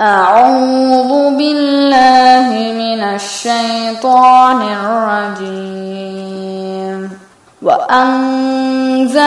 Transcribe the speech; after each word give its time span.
أعوذ 0.00 1.36
بالله 1.36 2.48
من 2.72 3.00
الشيطان 3.14 4.62
الرجيم. 4.62 5.90
وأنزلنا 7.62 9.20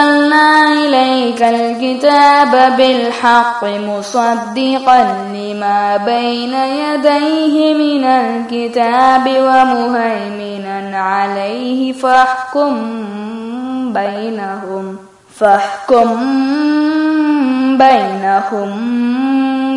إليك 0.73 1.43
الكتاب 1.43 2.77
بالحق 2.77 3.63
مصدقا 3.63 5.03
لما 5.33 5.97
بين 5.97 6.53
يديه 6.53 7.73
من 7.73 8.03
الكتاب 8.03 9.27
ومهيمنا 9.27 10.99
عليه 10.99 11.93
فاحكم 11.93 12.73
بينهم 13.93 14.97
فاحكم 15.35 16.09
بينهم 17.77 19.32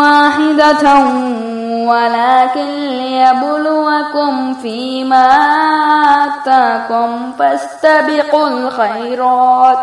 واحدة 0.00 0.84
ولكن 1.90 2.70
ليبلوكم 3.00 4.54
فيما 4.62 5.28
آتاكم 6.24 7.10
فاستبقوا 7.38 8.48
الخيرات. 8.48 9.78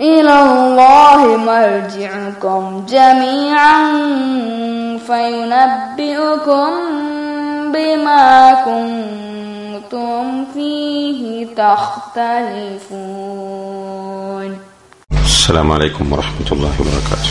إلى 0.00 0.42
الله 0.42 1.36
مرجعكم 1.36 2.84
جميعا 2.88 3.78
فينبئكم 5.06 6.70
بما 7.72 8.54
كنتم 8.64 10.44
فيه 10.54 11.46
تختلفون. 11.56 12.66
السلام 15.24 15.72
عليكم 15.72 16.12
ورحمة 16.12 16.48
الله 16.52 16.72
وبركاته. 16.80 17.30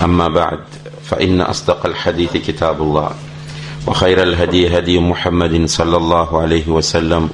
أما 0.00 0.28
بعد 0.30 0.60
فإن 1.04 1.40
أصدق 1.42 1.86
الحديث 1.86 2.32
كتاب 2.38 2.82
الله 2.82 3.10
وخير 3.86 4.22
الهدي 4.22 4.62
هدي 4.70 4.98
محمد 5.02 5.66
صلى 5.68 5.96
الله 5.96 6.40
عليه 6.40 6.66
وسلم 6.68 7.24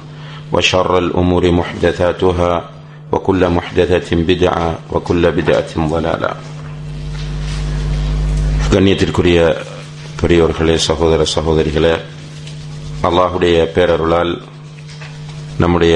وشر 0.51 0.97
الأمور 0.97 1.51
محدثاتها 1.51 2.53
وكل 3.11 3.49
محدثة 3.49 4.09
بدعة 4.23 4.67
وكل 4.91 5.23
بدعة 5.31 5.71
ضلالة 5.87 6.31
கண்ணியத்திற்குரிய 8.71 9.39
பெரியோர்களே 10.19 10.75
சகோதர 10.85 11.21
சகோதரிகளே 11.33 11.93
அல்லாஹுடைய 13.07 13.55
பேரருளால் 13.75 14.33
நம்முடைய 15.59 15.95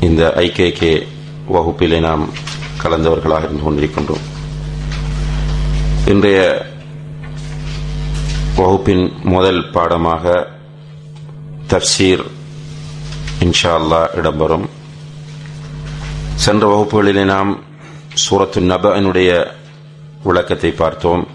இந்த 0.00 0.22
ஐகேகே 0.44 0.92
வகுப்பிலே 1.48 1.98
நாம் 2.00 2.24
கலந்தவர்களாக 2.82 3.46
இருந்து 3.46 3.64
கொண்டிருக்கின்றோம் 3.66 4.24
இன்றைய 6.09 6.65
வகுப்பின் 8.55 9.11
முதல் 9.23 9.69
பாடமாக 9.71 10.47
தப்சீர் 11.67 12.23
இன்ஷா 13.39 13.71
அல்லா 13.79 13.99
இடம்பெறும். 14.15 14.65
சென்ற 16.35 16.63
வகுப்புகளிலே 16.73 17.23
நாம் 17.25 17.63
சூரத்து 18.23 18.61
நபனுடைய 18.61 19.51
விளக்கத்தை 20.23 20.71
பார்த்தோம். 20.71 21.27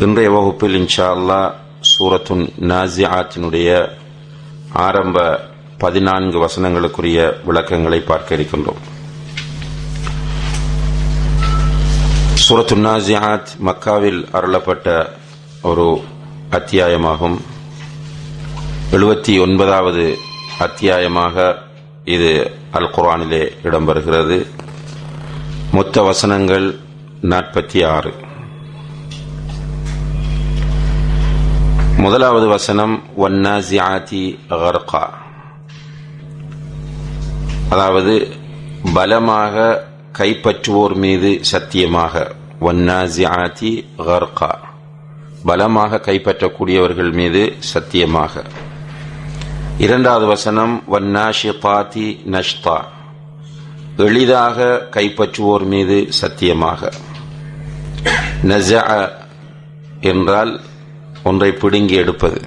இன்றைய 0.00 0.30
வகுப்பில் 0.30 0.74
இன்ஷா 0.74 1.08
அல்லா 1.16 1.52
சூரத்துன் 1.92 2.46
நாசி 2.70 3.06
ஆத்தினுடைய 3.18 3.88
ஆரம்ப 4.72 5.40
பதினான்கு 5.78 6.46
வசனங்களுக்குரிய 6.46 7.44
விளக்கங்களை 7.44 8.00
பார்க்க 8.00 8.34
இருக்கின்றோம். 8.34 8.96
சூரத்து 12.48 12.76
நாசியாத் 12.76 13.46
மக்காவில் 13.66 14.20
அருளப்பட்ட 14.32 15.08
ஒரு 15.62 16.04
அத்தியாயமாகும். 16.50 17.40
எழுபத்தி 18.92 19.40
ஒன்பதாவது 19.40 20.16
அத்தியாயமாக 20.58 21.58
இது 22.04 22.50
அல் 22.70 22.90
குரானிலே 22.90 23.52
இடம்பெறுகிறது. 23.62 24.46
மொத்த 25.72 26.02
வசனங்கள் 26.02 26.78
நாற்பத்தி 27.22 27.86
ஆறு. 27.86 28.14
முதலாவது 31.96 32.46
வசனம் 32.46 33.02
ஒன்னாசியாதி 33.18 34.38
அகர்கா 34.48 35.08
அதாவது 37.68 38.28
பலமாக 38.94 39.86
கைப்பற்றுவோர் 40.18 40.94
மீது 40.94 41.38
சத்தியமாக. 41.40 42.32
ஒன்னாசியாத்தி 42.60 43.84
கர்கா. 43.98 44.50
பலமாக 45.44 46.00
கைப்பற்றக்கூடியவர்கள் 46.06 47.12
மீது 47.12 47.56
சத்தியமாக. 47.58 48.44
இரண்டாவது 49.78 50.26
வசனம் 50.26 50.82
வன்னாஷிபாத்தி 50.92 52.06
நஷ்தா 52.26 52.78
எளிதாக 53.96 54.88
கைப்பற்றுவோர் 54.90 55.66
மீது 55.66 56.06
சத்தியமாக. 56.08 56.92
நஜ 58.42 58.70
என்றால் 60.00 60.60
ஒன்றை 61.24 61.52
பிடுங்கி 61.52 61.94
எடுப்பது. 61.94 62.40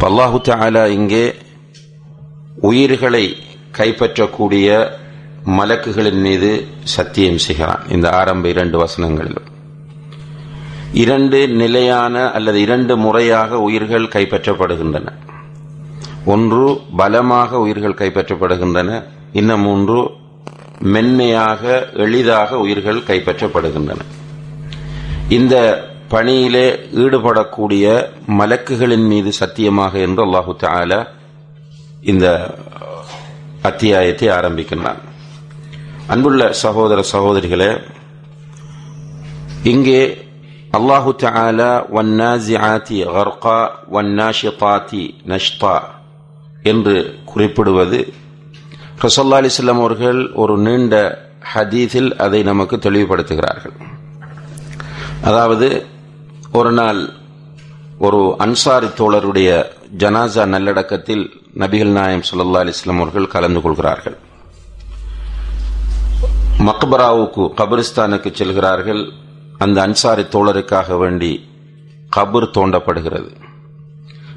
பல்லாஹு 0.00 0.40
தாலா 0.44 0.86
இங்கே 0.88 1.34
உயிர்களை 2.60 3.36
கைப்பற்றக்கூடிய 3.72 4.90
மலக்குகளின் 5.46 6.20
மீது 6.20 6.66
சத்தியம் 6.82 7.38
செய்கிறான். 7.38 7.88
இந்த 7.88 8.10
ஆரம்ப 8.10 8.48
இரண்டு 8.48 8.84
வசனங்களிலும். 8.84 9.46
இரண்டு 10.92 11.48
நிலையான 11.48 12.30
அல்லது 12.30 12.60
இரண்டு 12.60 12.96
முறையாக 12.96 13.58
உயிர்கள் 13.58 14.04
கைப்பற்றப்படுகின்றன. 14.04 15.12
ஒன்று 16.24 16.80
பலமாக 16.96 17.58
உயிர்கள் 17.58 17.94
கைப்பற்றப்படுகின்றன. 17.94 19.04
இன்னும் 19.32 19.60
மூன்று 19.60 20.10
மென்மையாக 20.80 21.88
எளிதாக 21.92 22.58
உயிர்கள் 22.58 23.02
கைப்பற்றப்படுகின்றன. 23.06 23.98
இந்த 25.28 25.84
பணியிலே 26.08 26.72
ஈடுபடக்கூடிய 26.72 28.06
மலக்குகளின் 28.28 29.06
மீது 29.06 29.32
சத்தியமாக 29.32 29.98
என்று 29.98 30.26
அல்லாஹு 30.26 30.56
தாலா 30.60 31.06
இந்த 32.00 32.54
அத்தியாயத்தை 33.62 34.28
ஆரம்பிக்கின்றான். 34.28 35.02
அன்புள்ள 36.14 36.42
சகோதர 36.64 36.98
சகோதரிகளே 37.12 37.70
இங்கே 39.70 40.02
அல்லாஹு 40.78 41.10
தஆலா 41.22 41.70
வன்னாசிஆதி 41.96 42.98
கர்கா 43.16 43.56
வன்னாஷிதாதி 43.94 45.02
நஷ்தா 45.32 45.74
என்று 46.72 46.94
குறிப்பிடுவது. 47.30 47.98
ரசல்லா 49.04 49.40
அலிஸ்லாம் 49.42 49.80
அவர்கள் 49.82 50.20
ஒரு 50.42 50.54
நீண்ட 50.66 50.94
ஹதீஸில் 51.54 52.10
அதை 52.26 52.40
நமக்கு 52.50 52.78
தெளிவுபடுத்துகிறார்கள். 52.86 53.76
அதாவது 55.30 55.68
ஒரு 56.60 56.72
நாள் 56.80 57.00
ஒரு 58.06 58.20
அன்சாரி 58.46 58.90
தோழருடைய 59.00 59.50
ஜனாசா 60.04 60.44
நல்லடக்கத்தில் 60.54 61.24
நபிகள் 61.64 61.92
நாயம் 61.98 62.24
ஸல்லல்லாஹு 62.30 62.64
அலிஸ்லாம் 62.66 63.02
அவர்கள் 63.02 63.32
கலந்து 63.34 63.62
கொள்கிறார்கள். 63.66 64.16
மக்பராவுக்கு 66.58 67.50
கபிரிஸ்தானுக்கு 67.56 68.32
செல்கிறார்கள் 68.32 69.12
அந்த 69.58 69.82
அன்சாரி 69.82 70.22
தோழருக்காக 70.22 70.98
வேண்டி 70.98 71.48
கபர் 72.16 72.50
தோண்டப்படுகிறது. 72.50 73.30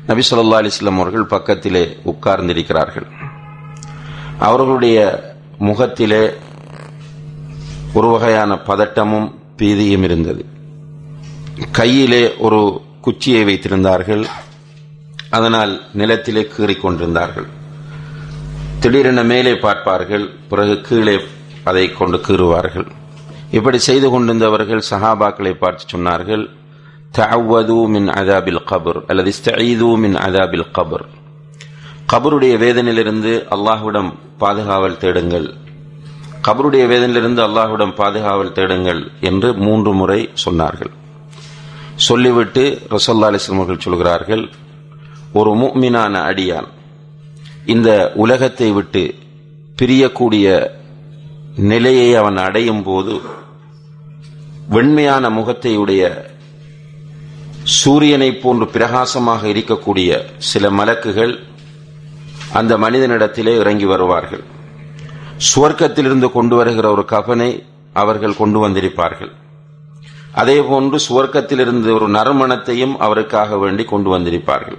நபி 0.08 0.22
சொல்லா 0.32 0.58
அலிஸ்லாம் 0.58 0.94
அவர்கள் 0.94 1.26
பக்கத்திலே 1.26 1.98
உட்கார்ந்திருக்கிறார்கள். 2.06 3.06
அவர்களுடைய 4.40 5.24
முகத்திலே 5.58 6.34
ஒரு 7.94 8.08
வகையான 8.08 8.54
பதட்டமும் 8.54 9.34
பீதியும் 9.58 10.04
இருந்தது. 10.04 10.46
கையிலே 11.72 12.38
ஒரு 12.38 12.82
குச்சியை 13.02 13.44
வைத்திருந்தார்கள். 13.44 14.26
அதனால் 15.30 15.82
நிலத்திலே 15.94 16.48
கீறிக்கொண்டிருந்தார்கள். 16.58 17.48
திடீரென 18.80 19.24
மேலே 19.24 19.56
பார்ப்பார்கள். 19.56 20.30
பிறகு 20.50 20.82
கீழே 20.82 21.20
அதை 21.70 21.86
கொண்டு 22.00 22.18
கீறுவார்கள். 22.28 22.88
இப்படி 23.58 23.78
செய்து 23.90 24.08
கொண்டிருந்தவர்கள் 24.14 24.82
சஹாபாக்களை 24.92 25.54
பார்த்து 25.62 25.86
சொன்னார்கள் 25.94 26.44
தஅவது 27.18 27.78
மின் 27.94 28.10
அதாபில் 28.20 28.62
கபர் 28.72 29.00
அல்லது 29.12 29.32
இஸ்தஈது 29.36 29.90
மின் 30.04 30.18
அதாபில் 30.26 30.68
கபர் 30.78 31.06
கபருடைய 32.12 32.54
வேதனையிலிருந்து 32.64 33.32
அல்லாஹ்விடம் 33.56 34.12
பாதுகாவல் 34.42 35.00
தேடுங்கள். 35.04 35.48
கபருடைய 36.48 36.84
வேதனையிலிருந்து 36.92 37.42
அல்லாஹ்விடம் 37.48 37.94
பாதுகாவல் 38.00 38.56
தேடுங்கள் 38.58 39.02
என்று 39.30 39.50
மூன்று 39.66 39.92
முறை 40.00 40.20
சொன்னார்கள். 40.46 40.92
சொல்லிவிட்டு 42.08 42.64
ரசல்லா 42.94 43.30
அலிஸ்லாம் 43.30 43.60
அவர்கள் 43.62 43.86
சொல்கிறார்கள் 43.86 44.44
ஒரு 45.40 45.52
முக்மினான 45.62 46.14
அடியான் 46.30 46.70
இந்த 47.74 47.90
உலகத்தை 48.24 48.70
விட்டு 48.78 49.04
பிரியக்கூடிய 49.78 50.48
நிலையை 51.56 52.16
அவன் 52.16 52.38
அடையும் 52.38 52.84
போது 52.84 53.22
வெண்மையான 54.70 55.30
முகத்தை 55.30 55.78
உடைய 55.78 56.32
சூரியனைப் 57.64 58.42
போன்று 58.42 58.68
பிரகாசமாக 58.68 59.48
இருக்கக்கூடிய 59.48 60.24
சில 60.38 60.70
மலக்குகள் 60.70 61.40
அந்த 62.54 62.78
மனிதனிடத்திலே 62.78 63.56
இறங்கி 63.56 63.86
வருவார்கள். 63.86 64.44
சுவர்க்கத்திலிருந்து 65.56 66.32
கொண்டு 66.32 66.56
வருகிற 66.56 66.92
ஒரு 66.92 67.06
கபனை 67.08 67.64
அவர்கள் 67.94 68.36
கொண்டு 68.36 68.70
வந்திருப்பார்கள். 68.70 69.32
அதே 70.34 70.62
போன்று 70.62 71.00
சுவர்க்கத்திலிருந்து 71.10 71.94
ஒரு 71.94 72.10
நறுமணத்தையும் 72.10 72.98
அவருக்காக 72.98 73.58
வேண்டி 73.58 73.84
கொண்டு 73.84 74.20
வந்திருப்பார்கள். 74.20 74.78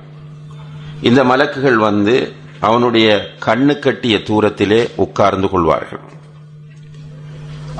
இந்த 1.02 1.24
மலக்குகள் 1.24 1.74
வந்து 1.74 2.32
அவனுடைய 2.60 3.28
கண்ணு 3.46 3.78
கட்டிய 3.78 4.16
தூரத்திலே 4.16 4.90
உட்கார்ந்து 4.94 5.48
கொள்வார்கள். 5.48 6.09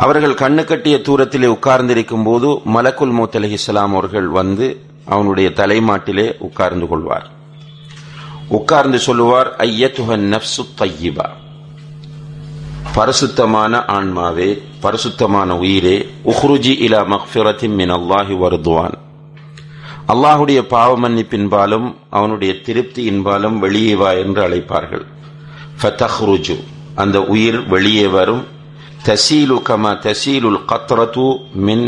அவர்கள் 0.03 0.35
கண்ணு 0.35 0.65
கட்டிய 0.65 0.97
தூரத்திலே 0.97 1.47
உட்கார்ந்திருக்கும் 1.47 2.23
போது 2.23 2.49
மலக்குல் 2.49 3.13
மூத் 3.13 3.37
அலி 3.37 3.51
இஸ்லாம் 3.51 3.93
அவர்கள் 3.93 4.29
வந்து 4.29 4.81
அவனுடைய 5.05 5.51
தலைமாட்டிலே 5.51 6.37
உட்கார்ந்து 6.39 6.87
கொள்வார். 6.87 7.31
உட்கார்ந்து 8.49 8.99
சொல்லுவார் 8.99 9.55
ஐயத்துஹன் 9.59 10.25
நப்சு 10.33 10.65
தையிபா. 10.79 11.27
பரிசுத்தமான 12.95 13.85
ஆன்மாவே 13.89 14.63
பரிசுத்தமான 14.81 15.57
உயிரே 15.57 16.09
உஹ்ருஜி 16.25 16.73
இலா 16.87 17.03
மஹ்ஃபிரத்தின் 17.07 17.75
மின் 17.75 17.93
அல்லாஹி 17.93 18.39
வருதுவான். 18.39 18.95
அல்லாஹுடைய 20.09 20.63
பாவ 20.63 21.09
மன்னிப்பின்பாலும் 21.09 21.95
அவனுடைய 22.11 22.55
திருப்தியின்பாலும் 22.55 23.59
வெளியே 23.59 23.95
வா 23.95 24.11
என்று 24.11 24.49
அழைப்பார்கள். 24.49 25.05
ஃபதஹ்ருஜு. 25.83 26.65
அந்த 26.95 27.23
உயிர் 27.23 27.69
வெளியே 27.69 28.07
வரும் 28.07 28.59
தசீலு 29.07 29.63
கமா 29.63 29.93
தசீலுல் 30.07 30.65
கத்ரத்து 30.65 31.27
மின் 31.67 31.87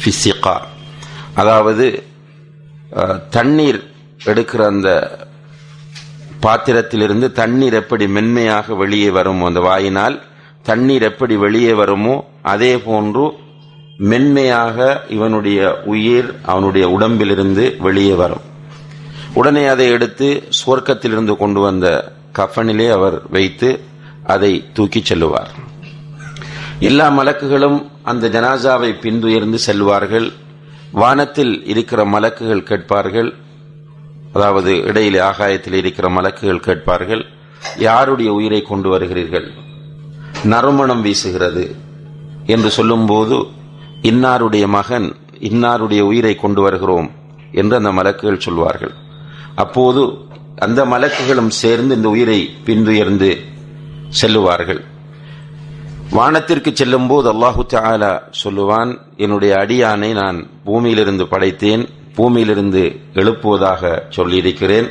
ஃபிசிகா 0.00 0.56
அதாவது 1.34 1.86
தண்ணீர் 3.30 3.80
எடுக்கிற 4.24 4.60
அந்த 4.66 4.90
பாத்திரத்திலிருந்து 6.40 7.32
தண்ணீர் 7.32 7.74
எப்படி 7.74 8.06
மென்மையாக 8.08 8.74
வெளியே 8.74 9.10
வருமோ 9.10 9.46
அந்த 9.46 9.60
வாயினால் 9.60 10.22
தண்ணீர் 10.62 11.02
எப்படி 11.02 11.36
வெளியே 11.36 11.72
வருமோ 11.72 12.24
அதே 12.42 12.78
போன்று 12.78 13.26
மென்மையாக 13.98 14.78
இவனுடைய 15.08 15.82
உயிர் 15.84 16.34
அவனுடைய 16.42 16.88
உடம்பிலிருந்து 16.88 17.76
வெளியே 17.80 18.14
வரும். 18.14 18.44
உடனே 19.34 19.66
அதை 19.66 19.86
எடுத்து 19.88 20.42
சுவர்க்கத்திலிருந்து 20.58 21.36
கொண்டு 21.36 21.60
வந்த 21.60 22.14
கஃனிலே 22.38 22.90
அவர் 22.90 23.22
வைத்து 23.30 23.80
அதை 24.24 24.64
தூக்கிச் 24.74 25.04
செல்லுவார். 25.04 25.50
எல்லா 26.80 27.10
மலக்குகளும் 27.10 27.86
அந்த 28.02 28.28
ஜனாசாவை 28.28 28.92
பின்துயர்ந்து 29.00 29.58
செல்வார்கள். 29.66 30.32
வானத்தில் 30.92 31.66
இருக்கிற 31.66 32.04
மலக்குகள் 32.04 32.62
கேட்பார்கள். 32.62 33.34
அதாவது 34.32 34.82
இடையிலே 34.82 35.18
ஆகாயத்தில் 35.18 35.72
இருக்கிற 35.72 36.08
மலக்குகள் 36.08 36.60
கேட்பார்கள். 36.60 37.26
யாருடைய 37.78 38.32
உயிரை 38.32 38.62
கொண்டு 38.62 38.98
வருகிறீர்கள்? 38.98 39.50
நறுமணம் 40.44 41.04
வீசுகிறது 41.04 41.74
என்று 42.46 42.70
சொல்லும்போது 42.70 43.46
இன்னாருடைய 44.02 44.68
மகன் 44.68 45.16
இன்னாருடைய 45.40 46.00
உயிரை 46.00 46.34
கொண்டு 46.34 46.60
வருகிறோம் 46.60 47.10
என்று 47.52 47.76
அந்த 47.76 47.92
மலக்குகள் 47.92 48.38
சொல்வார்கள். 48.38 48.92
அப்போது 49.54 50.18
அந்த 50.56 50.84
மலக்குகளும் 50.84 51.48
சேர்ந்து 51.48 51.96
இந்த 51.96 52.08
உயிரை 52.08 52.54
பின்துயர்ந்து 52.64 53.36
செல்லுவார்கள். 54.08 54.84
வானத்திற்கு 56.14 56.70
செல்லும் 56.72 57.06
போது 57.10 57.26
அல்லாஹு 57.32 57.62
தாலா 57.72 58.10
சொல்லுவான் 58.42 58.90
என்னுடைய 59.24 59.52
அடியானை 59.62 60.10
நான் 60.18 60.38
பூமியிலிருந்து 60.66 61.24
படைத்தேன் 61.32 61.82
பூமியிலிருந்து 62.16 62.82
எழுப்புவதாக 63.20 63.90
சொல்லியிருக்கிறேன். 64.16 64.88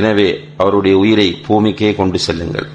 எனவே 0.00 0.28
அவருடைய 0.62 0.94
உயிரை 0.98 1.28
பூமிக்கே 1.46 1.90
கொண்டு 2.00 2.18
செல்லுங்கள். 2.26 2.68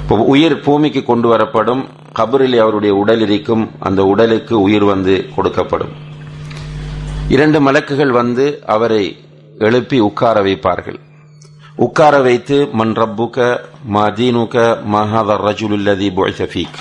இப்போ 0.00 0.16
உயிர் 0.34 0.56
பூமிக்கு 0.66 1.02
கொண்டு 1.10 1.28
வரப்படும் 1.32 1.82
கபரிலே 2.18 2.58
அவருடைய 2.64 2.94
உடல் 3.02 3.22
இருக்கும் 3.26 3.64
அந்த 3.88 4.00
உடலுக்கு 4.12 4.54
உயிர் 4.66 4.86
வந்து 4.92 5.16
கொடுக்கப்படும். 5.36 5.94
இரண்டு 7.36 7.60
மலக்குகள் 7.66 8.14
வந்து 8.20 8.46
அவரை 8.76 9.04
எழுப்பி 9.58 9.98
உட்கார 10.10 10.36
வைப்பார்கள். 10.48 10.98
உட்கார 11.84 12.14
வைத்து 12.28 12.56
மன் 12.78 12.92
ரப்புக 13.02 13.36
மா 13.94 14.02
தீனுக 14.18 14.56
மஹாத 14.94 15.38
ரஜுலுல்லதி 15.46 16.08
ஃபீக். 16.52 16.80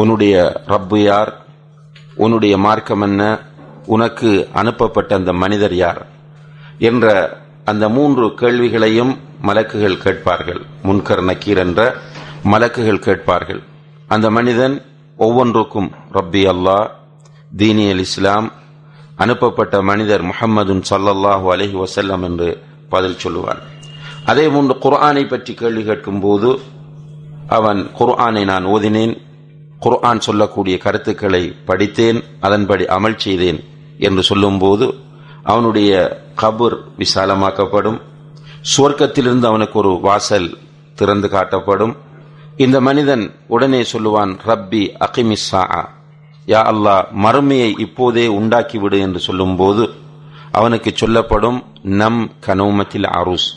உன்னுடைய 0.00 0.34
ரப்பு 0.72 0.98
யார்? 1.02 1.30
உன்னுடைய 2.24 2.54
மார்க்கம் 2.66 3.04
என்ன? 3.06 3.22
உனக்கு 3.94 4.30
அனுப்பப்பட்ட 4.60 5.10
அந்த 5.18 5.32
மனிதர் 5.42 5.74
யார்? 5.84 6.00
என்ற 6.88 7.06
அந்த 7.70 7.84
மூன்று 7.96 8.26
கேள்விகளையும் 8.40 9.12
மலக்குகள் 9.48 10.02
கேட்பார்கள். 10.04 10.60
முன்கர் 10.86 11.22
நக்கீர் 11.30 11.60
என்ற 11.64 11.80
மலக்குகள் 12.52 13.04
கேட்பார்கள். 13.06 13.60
அந்த 14.14 14.26
மனிதன் 14.38 14.76
ஒவ்வொன்றுக்கும் 15.26 15.88
ரப்பி 16.16 16.42
அல்லாஹ் 16.54 16.86
தீனி 17.60 17.86
அல் 17.92 18.04
இஸ்லாம் 18.06 18.48
அனுப்பப்பட்ட 19.24 19.76
மனிதர் 19.90 20.24
முஹம்மதுன் 20.30 20.82
ஸல்லல்லாஹு 20.90 21.46
அலஹி 21.54 21.76
வசல்லம் 21.84 22.24
என்று 22.28 22.48
பதில் 22.92 23.20
சொல்லுவான். 23.24 23.62
அதே 24.30 24.44
போன்று 24.54 24.74
குர்ஆனை 24.84 25.24
பற்றி 25.28 25.54
கேள்வி 25.54 25.82
கேட்கும் 25.84 26.20
போது 26.26 26.50
அவன் 27.56 27.80
குர்ஆனை 27.98 28.42
நான் 28.52 28.68
ஓதினேன். 28.74 29.14
குர்ஆன் 29.80 30.20
சொல்லக்கூடிய 30.20 30.78
கருத்துக்களை 30.78 31.42
படித்தேன் 31.68 32.20
அதன்படி 32.40 32.84
அமல் 32.96 33.16
செய்தேன் 33.16 33.60
என்று 33.98 34.22
சொல்லும்போது 34.22 34.86
அவனுடைய 35.42 35.90
கபூர் 36.42 36.76
விசாலமாக்கப்படும். 37.02 37.98
சுவர்க்கத்திலிருந்து 38.72 39.46
அவனுக்கு 39.50 39.78
ஒரு 39.78 39.92
வாசல் 40.00 40.48
திறந்து 40.94 41.28
காட்டப்படும். 41.28 41.94
இந்த 42.56 42.80
மனிதன் 42.80 43.24
உடனே 43.46 43.80
சொல்லுவான் 43.92 44.32
ரப்பி 44.48 44.82
அகிமிசா 45.06 45.62
யா 46.46 46.60
அல்லாஹ் 46.72 47.04
மறுமையை 47.24 47.70
இப்போதே 47.78 48.26
உண்டாக்கிவிடு 48.26 48.98
என்று 48.98 49.20
சொல்லும்போது 49.20 49.84
அவனுக்கு 50.52 50.90
சொல்லப்படும் 50.94 51.58
நம் 51.82 52.20
கனவுமத்தில் 52.46 53.08
அரூஸ். 53.20 53.48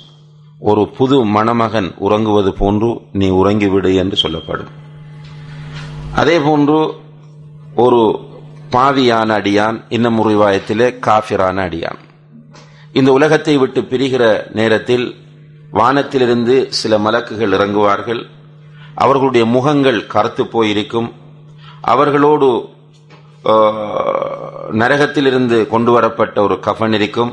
ஒரு 0.60 0.84
புது 0.98 1.18
மணமகன் 1.26 1.90
உறங்குவது 1.98 2.54
போன்று 2.54 2.90
நீ 3.12 3.30
உறங்கிவிடு 3.30 3.94
என்று 3.96 4.16
சொல்லப்படும். 4.16 4.72
அதே 6.20 6.40
போன்று 6.40 6.78
ஒரு 7.76 8.02
பாவியான 8.72 9.30
அடியான் 9.40 9.78
இன்னும் 9.90 10.18
ஒரு 10.20 10.30
ரிவாயத்திலே 10.34 10.88
காஃபிரான 11.08 11.58
அடியான். 11.68 12.00
இந்த 12.94 13.12
உலகத்தை 13.12 13.58
விட்டு 13.58 13.82
பிரிகிற 13.82 14.24
நேரத்தில் 14.52 15.06
வானத்திலிருந்து 15.72 16.56
சில 16.80 16.98
மலக்குகள் 16.98 17.56
இறங்குவார்கள். 17.58 18.22
அவர்களுடைய 18.96 19.46
முகங்கள் 19.46 20.08
கருத்து 20.08 20.46
போயிருக்கும். 20.48 21.10
அவர்களோடு 21.82 22.50
நரகத்திலிருந்து 24.82 25.68
கொண்டு 25.68 25.92
வரப்பட்ட 25.92 26.42
ஒரு 26.42 26.58
கஃபன் 26.66 26.94
இருக்கும். 26.94 27.32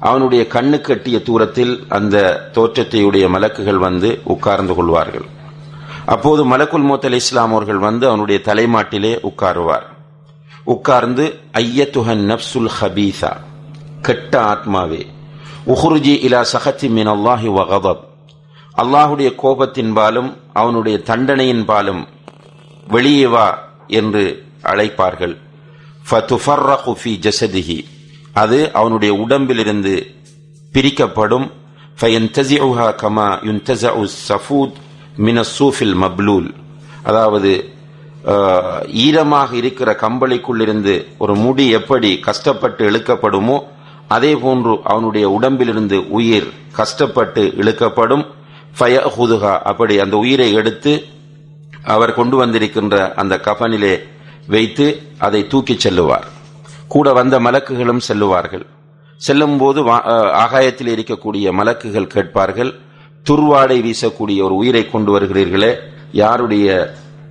அவனுடைய 0.00 0.46
கண்ணு 0.54 0.80
கட்டிய 0.80 1.22
தூரத்தில் 1.22 1.86
அந்த 1.88 2.16
தோற்றத்தையுடைய 2.52 3.26
மலக்குகள் 3.36 3.84
வந்து 3.86 4.20
உட்கார்ந்து 4.24 4.74
கொள்வார்கள். 4.74 5.26
அப்போது 6.14 6.42
மலக்குல் 6.50 6.86
மோத்தல் 6.88 7.14
அலி 7.14 7.20
இஸ்லாம் 7.22 7.52
அவர்கள் 7.54 7.80
வந்து 7.86 8.04
அவனுடைய 8.08 8.38
தலைமாட்டிலே 8.48 9.12
உட்காருவார். 9.30 9.86
உட்கார்ந்து 10.74 11.24
ஐயத்துஹன் 11.62 12.22
நப்சுல் 12.32 12.70
ஹபீசா 12.76 13.32
கெட்ட 14.06 14.32
ஆத்மாவே 14.52 15.02
உஹுர்ஜி 15.72 16.14
இலா 16.26 16.40
சஹத்தி 16.52 16.88
மின் 16.98 17.10
அல்லாஹி 17.14 17.48
வகதப் 17.58 18.02
அல்லாஹுடைய 18.82 19.28
கோபத்தின்பாலும் 19.42 20.30
அவனுடைய 20.60 20.96
தண்டனையின்பாலும் 21.10 22.02
வெளியே 22.94 23.26
வா 23.26 23.46
என்று 24.00 24.24
அழைப்பார்கள். 24.72 25.36
ஃபதுஃபர்ரஹு 26.08 26.92
ஃபி 27.02 27.12
ஜஸதிஹி 27.26 27.78
அது 28.42 28.58
அவனுடைய 28.72 29.12
உடம்பிலிருந்து 29.24 29.94
பிரிக்கப்படும். 30.74 31.46
ஃபயன்தஸிஉஹா 32.00 32.88
கமா 33.02 33.28
யுன்தஸஉ 33.48 34.06
ஸஃபூத் 34.28 34.76
மினசூஃபில் 35.24 35.96
மப்லூல். 36.02 36.48
அதாவது 37.08 37.52
ஈரமாக 39.04 39.50
இருக்கிற 39.60 39.90
கம்பளிக்குள்ளிருந்து 40.04 40.94
ஒரு 41.22 41.34
முடி 41.42 41.64
எப்படி 41.78 42.10
கஷ்டப்பட்டு 42.28 42.82
இழுக்கப்படுமோ 42.90 43.56
அதே 44.14 44.32
போன்று 44.44 44.72
அவனுடைய 44.92 45.26
உடம்பிலிருந்து 45.36 45.98
உயிர் 46.18 46.48
கஷ்டப்பட்டு 46.78 47.42
இழுக்கப்படும். 47.60 48.24
ஃபயஹுதுஹா 48.78 49.52
அப்படி 49.70 49.94
அந்த 50.04 50.16
உயிரை 50.24 50.48
எடுத்து 50.60 50.92
அவர் 51.94 52.12
கொண்டு 52.18 52.36
வந்திருக்கின்ற 52.42 52.96
அந்த 53.22 53.34
கபனிலே 53.46 53.94
வைத்து 54.54 54.86
அதை 55.26 55.40
தூக்கிச் 55.52 55.84
செல்லுவார். 55.84 56.26
கூட 56.94 57.06
வந்த 57.18 57.36
மலக்குகளும் 57.46 58.02
செல்லுவார்கள். 58.08 58.64
செல்லும் 59.20 59.56
போது 59.60 59.80
ஆகாயத்தில் 60.44 60.90
இருக்கக்கூடிய 60.94 61.46
மலக்குகள் 61.60 62.12
கேட்பார்கள். 62.14 62.72
துர்வாடை 63.30 63.78
வீசக்கூடிய 63.82 64.42
ஒரு 64.42 64.54
உயிரை 64.54 64.90
கொண்டு 64.90 65.18
வருகிறீர்களே 65.18 65.70
யாருடைய 66.12 66.66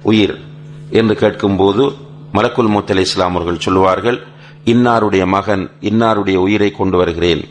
உயிர் 0.03 0.35
என்று 0.89 1.15
கேட்கும்போது 1.15 1.83
மலக்குல் 2.33 2.73
முத்தலை 2.75 2.99
இஸ்லாம் 2.99 3.35
அவர்கள் 3.35 3.59
சொல்லுவார்கள் 3.59 4.17
இன்னாருடைய 4.65 5.25
மகன் 5.25 5.71
இன்னாருடைய 5.81 6.35
உயிரை 6.35 6.71
கொண்டு 6.71 6.97
வருகிறேன் 6.97 7.43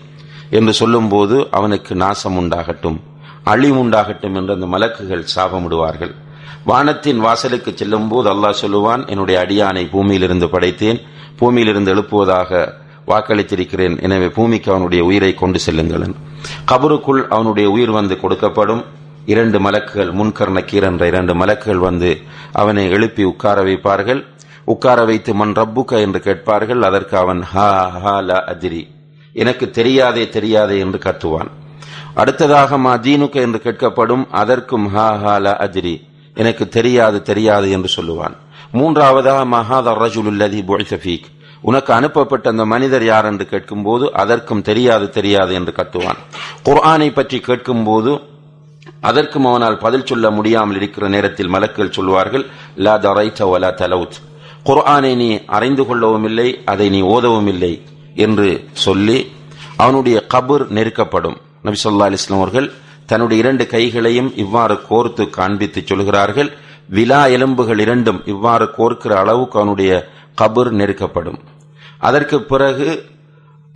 என்று 0.50 0.72
சொல்லும்போது 0.72 1.48
அவனுக்கு 1.50 1.94
நாசம் 1.94 2.36
உண்டாகட்டும் 2.42 2.98
அழிவு 3.44 3.84
உண்டாகட்டும் 3.84 4.34
என்று 4.34 4.52
அந்த 4.54 4.66
மலக்குகள் 4.66 5.24
சாபமிடுவார்கள். 5.36 6.12
வானத்தின் 6.64 7.20
வாசலுக்கு 7.20 7.72
செல்லும் 7.76 8.08
போது 8.08 8.34
அல்லாஹ் 8.34 8.60
சொல்லுவான் 8.62 9.06
என்னுடைய 9.06 9.40
அடியானை 9.40 9.90
பூமியிலிருந்து 9.90 10.46
படைத்தேன் 10.46 11.00
பூமியிலிருந்து 11.36 11.94
எழுப்புவதாக 11.94 12.50
வாக்களித்திருக்கிறேன். 13.06 14.02
எனவே 14.02 14.28
பூமிக்கு 14.28 14.70
அவனுடைய 14.70 15.04
உயிரை 15.04 15.34
கொண்டு 15.34 15.58
செல்லுங்கள் 15.58 16.14
கபருக்குள் 16.70 17.23
அவனுடைய 17.28 17.70
உயிர் 17.70 17.90
வந்து 17.90 18.14
கொடுக்கப்படும். 18.14 18.84
இரண்டு 19.26 19.58
மலக்குகள் 19.58 20.12
முன்கர்ண 20.12 20.58
கீரன்ற 20.70 21.02
இரண்டு 21.06 21.34
மலக்குகள் 21.34 21.82
வந்து 21.88 22.20
அவனை 22.52 22.90
எழுப்பி 22.90 23.25
உட்கார 23.25 23.62
வைப்பார்கள். 23.62 24.25
உட்கார 24.64 25.04
வைத்து 25.04 25.34
மண் 25.34 25.54
ரப்புக்க 25.56 26.00
என்று 26.00 26.20
கேட்பார்கள். 26.20 26.82
அதற்கு 26.82 27.16
அவன் 27.16 27.42
ஹா 27.42 27.88
ஹா 27.88 28.18
ல 28.18 28.40
அஜ்ரி. 28.52 28.82
எனக்கு 29.32 29.70
தெரியாதே 29.70 30.28
தெரியாதே 30.28 30.78
என்று 30.78 30.99
கத்துவான். 31.04 31.50
அடுத்ததாக 32.14 32.78
மா 32.78 32.96
தீனுக்க 32.96 33.34
என்று 33.46 33.61
கேட்கப்படும். 33.64 34.26
அதற்கும் 34.30 34.88
ஹா 34.88 35.16
ஹா 35.16 35.37
ல 35.37 35.56
அஜ்ரி. 35.66 35.94
எனக்கு 36.34 36.68
தெரியாது 36.68 37.23
தெரியாது 37.23 37.70
என்று 37.70 37.90
சொல்லுவான். 37.96 38.37
மூன்றாவதாக 38.73 39.44
மஹாத 39.56 39.88
ரஜுலுல்லதி 40.02 40.61
புய்சஃபீக் 40.68 41.26
உனக்கு 41.68 41.90
அனுப்பப்பட்ட 41.99 42.47
அந்த 42.52 42.64
மனிதர் 42.73 43.04
யார் 43.04 43.26
என்று 43.30 43.44
கேட்கும்போது 43.52 44.04
அதற்கும் 44.23 44.62
தெரியாது 44.68 45.06
தெரியாது 45.16 45.52
என்று 45.59 45.73
கத்துவான். 45.76 46.21
குர்ஆனை 46.66 47.09
பற்றி 47.18 47.38
கேட்கும்போது 47.49 48.12
அதற்கும் 49.11 49.47
அவனால் 49.50 49.78
பதில் 49.85 50.06
சொல்ல 50.11 50.30
முடியாமல் 50.37 50.78
இருக்கிற 50.80 51.04
நேரத்தில் 51.14 51.52
மலக்கள் 51.54 51.94
சொல்வார்கள் 51.97 52.44
லா 52.85 52.94
தரைத்த 53.04 53.73
தலவுத். 53.80 54.18
குர்ஆனை 54.68 55.12
நீ 55.23 55.28
அறிந்து 55.56 55.85
கொள்ளவும் 55.87 56.26
இல்லை 56.30 56.49
அதை 56.73 56.87
நீ 56.94 57.00
ஓதவும் 57.14 57.49
இல்லை 57.54 57.73
என்று 58.26 58.49
சொல்லி 58.87 59.18
அவனுடைய 59.76 60.16
கபர் 60.35 60.64
நெருக்கப்படும். 60.78 61.38
நபி 61.66 61.78
சொல்லா 61.85 62.06
அலிஸ்லாம் 62.09 62.40
அவர்கள் 62.42 62.68
தன்னுடைய 63.11 63.42
இரண்டு 63.42 63.64
கைகளையும் 63.73 64.30
இவ்வாறு 64.44 64.76
கோர்த்து 64.90 65.25
காண்பித்து 65.38 65.80
சொல்கிறார்கள் 65.85 66.50
விலா 66.97 67.23
எலும்புகள் 67.37 67.80
இரண்டும் 67.85 68.21
இவ்வாறு 68.33 68.66
கோர்க்கிற 68.78 69.12
அளவுக்கு 69.23 69.59
அவனுடைய 69.61 69.92
கபர் 70.40 70.71
நெருக்கப்படும். 70.80 71.40
அதற்கு 72.08 72.37
பிறகு 72.52 72.88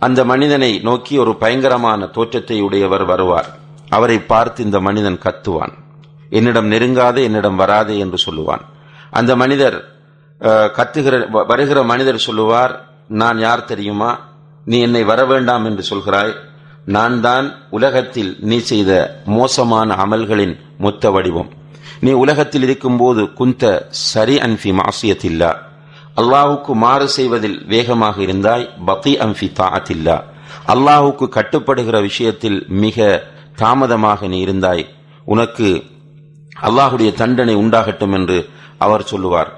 அந்த 0.01 0.19
மனிதனை 0.31 0.71
நோக்கி 0.87 1.13
ஒரு 1.23 1.31
பயங்கரமான 1.43 2.07
தோற்றத்தை 2.15 2.57
உடையவர் 2.67 3.05
வருவார். 3.11 3.47
அவரை 3.97 4.17
பார்த்து 4.31 4.59
இந்த 4.67 4.77
மனிதன் 4.87 5.21
கத்துவான். 5.25 5.73
என்னிடம் 6.37 6.67
நெருங்காதே 6.73 7.21
என்னிடம் 7.29 7.59
வராதே 7.61 7.95
என்று 8.03 8.17
சொல்லுவான். 8.25 8.63
அந்த 9.19 9.31
மனிதர் 9.41 9.77
கத்துகிற 10.77 11.15
வருகிற 11.51 11.79
மனிதர் 11.91 12.25
சொல்லுவார் 12.27 12.73
நான் 13.21 13.39
யார் 13.45 13.69
தெரியுமா? 13.71 14.11
நீ 14.65 14.77
என்னை 14.87 15.03
வர 15.11 15.19
வேண்டாம் 15.31 15.65
என்று 15.69 15.83
சொல்கிறாய். 15.91 16.33
நான் 16.95 17.15
தான் 17.25 17.47
உலகத்தில் 17.77 18.29
நீ 18.49 18.57
செய்த 18.71 18.91
மோசமான 19.37 19.95
அமல்களின் 20.03 20.53
மொத்த 20.85 21.11
வடிவம். 21.15 21.49
நீ 22.05 22.11
உலகத்தில் 22.23 22.65
இருக்கும்போது 22.67 23.21
குந்த 23.39 23.63
சரி 24.11 24.35
அன்ஃபி 24.45 24.71
மாசியத்தில்லா 24.81 25.51
அல்லாஹுக்கு 26.19 26.71
மாறு 26.83 27.07
செய்வதில் 27.17 27.57
வேகமாக 27.73 28.15
இருந்தாய் 28.25 28.65
பத்தி 28.85 29.11
அம்பி 29.25 29.47
தாத்தில்லா 29.59 30.17
அல்லாஹுக்கு 30.73 31.25
கட்டுப்படுகிற 31.37 31.97
விஷயத்தில் 32.01 32.59
மிக 32.83 32.97
தாமதமாக 33.61 34.27
நீ 34.27 34.37
இருந்தாய். 34.45 34.83
உனக்கு 35.25 35.67
அல்லாஹுடைய 36.67 37.09
தண்டனை 37.21 37.55
உண்டாகட்டும் 37.55 38.13
என்று 38.13 38.37
அவர் 38.77 39.09
சொல்லுவார். 39.11 39.49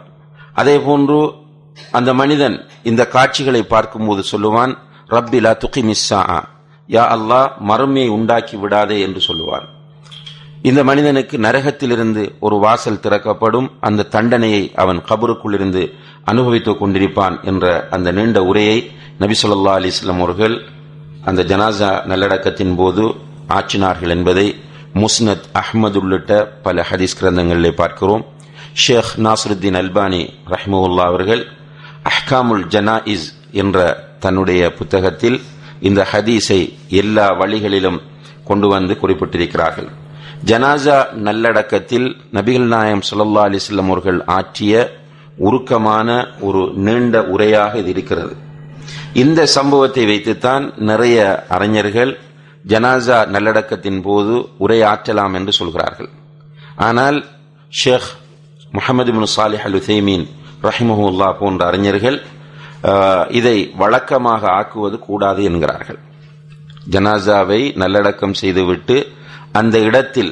அதே 0.53 0.75
போன்று 0.79 1.19
அந்த 1.97 2.09
மனிதன் 2.13 2.55
இந்த 2.83 3.01
காட்சிகளை 3.15 3.61
பார்க்கும்போது 3.65 4.21
சொல்லுவான் 4.31 4.73
ரப்பிலா 5.09 5.51
துக்கி 5.57 5.81
மிஸ்ஸா 5.89 6.21
யா 6.89 7.03
அல்லாஹ் 7.15 7.47
மறுமையை 7.69 8.09
உண்டாக்கி 8.17 8.55
விடாதே 8.63 8.97
என்று 9.07 9.21
சொல்லுவான் 9.29 9.67
இந்த 10.69 10.81
மனிதனுக்கு 10.83 11.35
நரகத்திலிருந்து 11.37 12.23
ஒரு 12.39 12.55
வாசல் 12.65 12.99
திறக்கப்படும் 12.99 13.67
அந்த 13.87 14.07
தண்டனையை 14.15 14.63
அவன் 14.75 14.99
கபருக்குள் 15.09 15.55
இருந்து 15.57 15.83
அனுபவித்துக் 16.23 16.83
கொண்டிருப்பான் 16.83 17.43
என்ற 17.43 17.87
அந்த 17.91 18.11
நீண்ட 18.11 18.43
உரையை 18.43 18.91
நபி 19.19 19.35
சொல்லா 19.41 19.73
அலிஸ்லாம் 19.77 20.19
அவர்கள் 20.19 20.61
அந்த 21.23 21.43
ஜனாசா 21.43 22.05
நல்லடக்கத்தின் 22.05 22.75
போது 22.75 23.15
ஆற்றினார்கள் 23.47 24.09
என்பதை 24.09 24.55
முஸ்னத் 24.93 25.43
அஹ்மது 25.53 25.97
உள்ளிட்ட 25.97 26.45
பல 26.45 26.85
ஹதீஸ் 26.91 27.17
கிரந்தங்களிலே 27.21 27.71
பார்க்கிறோம். 27.71 28.25
ஷேக் 28.73 29.13
நாசருத்தீன் 29.17 29.77
அல்பானி 29.81 30.29
ரஹ்முல்லா 30.49 31.05
அவர்கள் 31.05 31.47
அஹ்காமுல் 32.03 32.65
ஜனாஇஸ் 32.67 33.27
என்ற 33.51 34.03
தன்னுடைய 34.19 34.73
புத்தகத்தில் 34.73 35.41
இந்த 35.79 36.07
ஹதீஸை 36.11 36.73
எல்லா 36.87 37.31
வழிகளிலும் 37.31 38.01
கொண்டு 38.45 38.67
வந்து 38.67 38.97
குறிப்பிட்டிருக்கிறார்கள். 39.01 39.89
ஜனாசா 40.45 41.13
நல்லடக்கத்தில் 41.13 42.15
நபிகள் 42.33 42.65
நாயம் 42.65 43.01
சுல்லா 43.11 43.43
அலிஸ்லம் 43.47 43.85
அவர்கள் 43.85 44.25
ஆற்றிய 44.25 44.99
உருக்கமான 45.47 46.09
ஒரு 46.47 46.61
நீண்ட 46.85 47.19
உரையாக 47.33 47.73
இது 47.81 47.89
இருக்கிறது. 47.95 48.33
இந்த 49.23 49.39
சம்பவத்தை 49.55 50.03
வைத்துத்தான் 50.09 50.65
நிறைய 50.89 51.17
அறிஞர்கள் 51.55 52.11
ஜனாசா 52.65 53.19
நல்லடக்கத்தின் 53.35 54.01
போது 54.07 54.33
உரையாற்றலாம் 54.63 55.35
என்று 55.39 55.53
சொல்கிறார்கள். 55.59 56.09
ஆனால் 56.87 57.17
ஷேக் 57.71 58.09
முகமது 58.77 59.11
பின் 59.15 59.31
சாலிஹ் 59.37 59.65
அல் 59.67 59.77
உசைமீன் 59.81 60.25
ரஹிமஹுல்லா 60.67 61.29
போன்ற 61.41 61.61
அறிஞர்கள் 61.71 62.19
இதை 63.39 63.57
வழக்கமாக 63.81 64.43
ஆக்குவது 64.59 64.97
கூடாது 65.07 65.41
என்கிறார்கள். 65.49 65.99
ஜனாசாவை 66.93 67.61
நல்லடக்கம் 67.81 68.39
செய்துவிட்டு 68.41 68.97
அந்த 69.59 69.75
இடத்தில் 69.87 70.31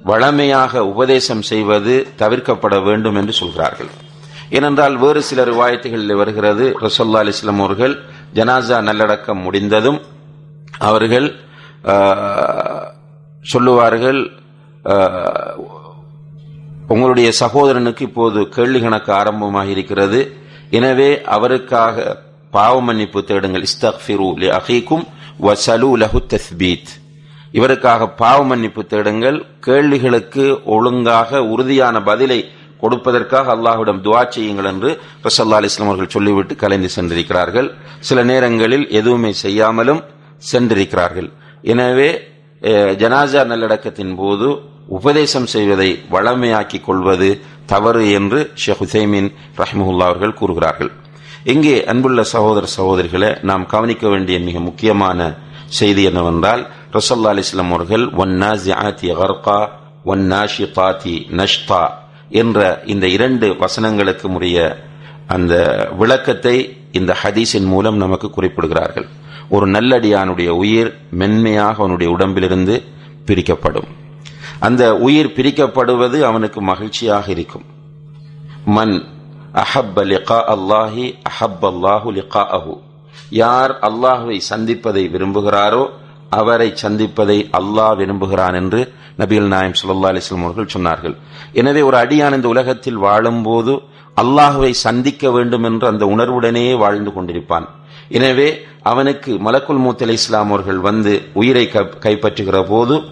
வளமையாக 0.00 0.82
உபதேசம் 0.92 1.42
செய்வது 1.50 1.94
தவிர்க்கப்பட 2.20 2.76
வேண்டும் 2.88 3.18
என்று 3.20 3.32
சொல்கிறார்கள். 3.40 3.90
ஏனென்றால் 4.56 4.96
வேறு 5.02 5.20
சில 5.28 5.40
ரிவாயத்துகளில் 5.50 6.20
வருகிறது. 6.20 6.64
ரசோல்லா 6.84 7.20
அலிஸ்லாம் 7.24 7.62
அவர்கள் 7.64 7.94
ஜனாசா 8.38 8.78
நல்லடக்கம் 8.88 9.44
முடிந்ததும் 9.46 10.00
அவர்கள் 10.88 11.28
சொல்லுவார்கள் 13.44 14.20
உங்களுடைய 16.92 17.28
சகோதரனுக்கு 17.40 18.02
இப்போது 18.08 18.40
கேள்வி 18.54 18.80
கணக்கு 18.84 19.10
ஆரம்பமாக 19.18 19.68
இருக்கிறது. 19.74 20.20
எனவே 20.78 21.10
அவருக்காக 21.36 21.96
பாவ 22.56 22.74
மன்னிப்பு 22.86 23.20
தேடுங்கள். 23.28 23.66
இஸ்தக்ஃபிரு 23.68 24.28
லி 24.42 24.48
அஹீக்கும் 24.58 25.04
வசலு 25.46 25.90
லஹு 26.02 26.20
தஸ்பீத். 26.32 26.90
இவருக்காக 27.58 28.08
பாவ 28.22 28.38
மன்னிப்பு 28.50 28.82
தேடுங்கள். 28.92 29.38
கேள்விகளுக்கு 29.66 30.44
ஒழுங்காக 30.74 31.40
உறுதியான 31.52 31.96
பதிலை 32.10 32.40
கொடுப்பதற்காக 32.82 33.46
அல்லாஹ்விடம் 33.56 34.00
துவா 34.06 34.22
செய்யுங்கள் 34.34 34.68
என்று 34.72 34.90
ரசல்லா 35.26 35.58
அலிஸ்லாம் 35.60 35.90
அவர்கள் 35.90 36.14
சொல்லிவிட்டு 36.16 36.54
கலைந்து 36.62 36.90
சென்றிருக்கிறார்கள். 36.96 37.68
சில 38.08 38.18
நேரங்களில் 38.30 38.86
எதுவுமே 39.00 39.32
செய்யாமலும் 39.44 40.02
சென்றிருக்கிறார்கள். 40.50 41.28
எனவே 41.72 42.10
ஜனாஜா 43.02 43.42
ஜனாசா 43.42 43.42
நல்லடக்கத்தின் 43.50 44.14
போது 44.20 44.48
உபதேசம் 44.98 45.48
செய்வதை 45.54 45.90
வளமையாக்கிக் 46.14 46.86
கொள்வது 46.86 47.28
தவறு 47.72 48.04
என்று 48.18 48.38
ஷேக் 48.62 48.80
ஹுசைமின் 48.80 49.28
ரஹ்முல்லா 49.60 50.06
அவர்கள் 50.10 50.38
கூறுகிறார்கள். 50.40 50.90
இங்கே 51.52 51.76
அன்புள்ள 51.90 52.20
சகோதர 52.32 52.64
சகோதரிகளை 52.78 53.30
நாம் 53.50 53.64
கவனிக்க 53.74 54.04
வேண்டிய 54.14 54.36
மிக 54.48 54.58
முக்கியமான 54.68 55.28
செய்தி 55.78 56.02
என்னவென்றால் 56.10 56.62
ரசல்லா 56.96 57.32
அலிஸ்லாம் 57.34 57.72
அவர்கள் 57.74 58.04
ஒன்னா 58.22 58.50
ஜியாத்தி 58.64 59.08
ஒன்னா 59.12 59.58
ஒன்னாஷிதாத்தி 60.12 61.14
நஷ்தா 61.38 61.82
என்ற 62.30 62.82
இந்த 62.86 63.06
இரண்டு 63.06 63.56
வசனங்களுக்கு 63.60 64.26
உரிய 64.26 64.86
அந்த 65.26 65.54
விளக்கத்தை 65.98 66.76
இந்த 66.92 67.16
ஹதீஸின் 67.22 67.66
மூலம் 67.66 67.96
நமக்கு 67.96 68.30
குறிப்பிடுகிறார்கள். 68.36 69.08
ஒரு 69.48 69.66
நல்லடியானுடைய 69.66 70.48
உயிர் 70.48 70.98
மென்மையாக 71.10 71.76
அவனுடைய 71.76 72.12
உடம்பிலிருந்து 72.12 72.82
பிரிக்கப்படும். 73.26 73.88
அந்த 74.58 74.96
உயிர் 74.96 75.34
பிரிக்கப்படுவது 75.36 76.20
அவனுக்கு 76.20 76.60
மகிழ்ச்சியாக 76.60 77.30
இருக்கும். 77.30 77.64
மன் 78.64 79.04
அஹப் 79.54 79.98
லிகா 80.12 80.38
அல்லாஹி 80.54 81.14
அஹப் 81.30 81.64
அல்லாஹு 81.64 82.08
லிகாஅஹு. 82.18 82.74
யார் 83.30 83.78
அல்லாஹுவை 83.78 84.40
சந்திப்பதை 84.50 85.04
விரும்புகிறாரோ 85.10 85.86
அவரை 86.28 86.74
சந்திப்பதை 86.82 87.50
அல்லாஹ் 87.52 87.96
விரும்புகிறான் 87.96 88.54
என்று 88.54 88.92
நபிகள் 89.20 89.46
நாயம் 89.46 89.72
ஸல்லல்லாஹு 89.82 90.20
அலைஹி 90.20 90.42
அவர்கள் 90.42 90.68
சொன்னார்கள். 90.78 91.16
எனவே 91.52 91.82
ஒரு 91.82 91.96
அடியான் 91.96 92.34
இந்த 92.34 92.48
உலகத்தில் 92.48 92.96
வாழும்போது 92.96 93.80
அல்லாஹுவை 94.16 94.70
சந்திக்க 94.70 95.30
வேண்டும் 95.30 95.62
என்று 95.62 95.86
அந்த 95.86 96.06
உணர்வுடனே 96.06 96.74
வாழ்ந்து 96.74 97.10
கொண்டிருப்பான். 97.10 97.66
எனவே 98.08 98.60
அவனுக்கு 98.82 99.34
மலக்குல் 99.34 99.80
மூத் 99.80 100.08
இஸ்லாம் 100.08 100.46
அவர்கள் 100.46 100.78
வந்து 100.78 101.22
உயிரை 101.32 101.68
க- 101.68 101.92
கைப்பற்றுகிற 102.00 102.64
போது 102.68 103.02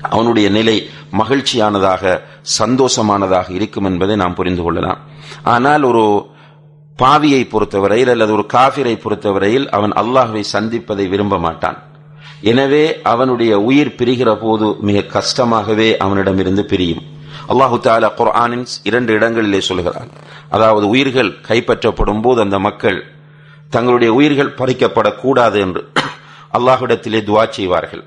அவனுடைய 0.00 0.48
நிலை 0.48 0.88
மகிழ்ச்சியானதாக 1.18 2.20
சந்தோஷமானதாக 2.58 3.50
இருக்கும் 3.50 3.84
என்பதை 3.84 4.16
நாம் 4.16 4.34
புரிந்து 4.34 4.62
கொள்ளலாம். 4.62 4.98
ஆனால் 5.42 5.82
ஒரு 5.82 6.26
பாவியை 7.02 7.48
பொறுத்தவரையில் 7.48 8.08
அல்லது 8.08 8.32
ஒரு 8.32 8.46
காபிரை 8.52 9.00
பொறுத்தவரையில் 9.00 9.68
அவன் 9.68 9.92
அல்லாஹுவை 9.92 10.42
சந்திப்பதை 10.52 11.08
விரும்ப 11.08 11.38
மாட்டான். 11.38 11.82
எனவே 12.50 12.84
அவனுடைய 13.12 13.52
உயிர் 13.68 13.96
பிரிகிற 13.98 14.30
போது 14.44 14.66
மிக 14.88 15.02
கஷ்டமாகவே 15.16 15.88
அவனிடமிருந்து 16.04 16.62
பிரியும். 16.70 17.02
அல்லாஹு 17.52 17.76
தாலா 17.86 18.08
குர்ஆனின் 18.20 18.64
இரண்டு 18.88 19.10
இடங்களிலே 19.18 19.60
சொல்கிறான். 19.68 20.10
அதாவது 20.54 20.86
உயிர்கள் 20.94 21.30
கைப்பற்றப்படும் 21.48 22.22
போது 22.24 22.38
அந்த 22.46 22.58
மக்கள் 22.66 22.98
தங்களுடைய 23.74 24.10
உயிர்கள் 24.18 24.56
பறிக்கப்படக்கூடாது 24.60 25.58
என்று 25.66 25.82
அல்லாஹுடத்திலே 26.56 27.20
துவா 27.28 27.44
செய்வார்கள். 27.56 28.04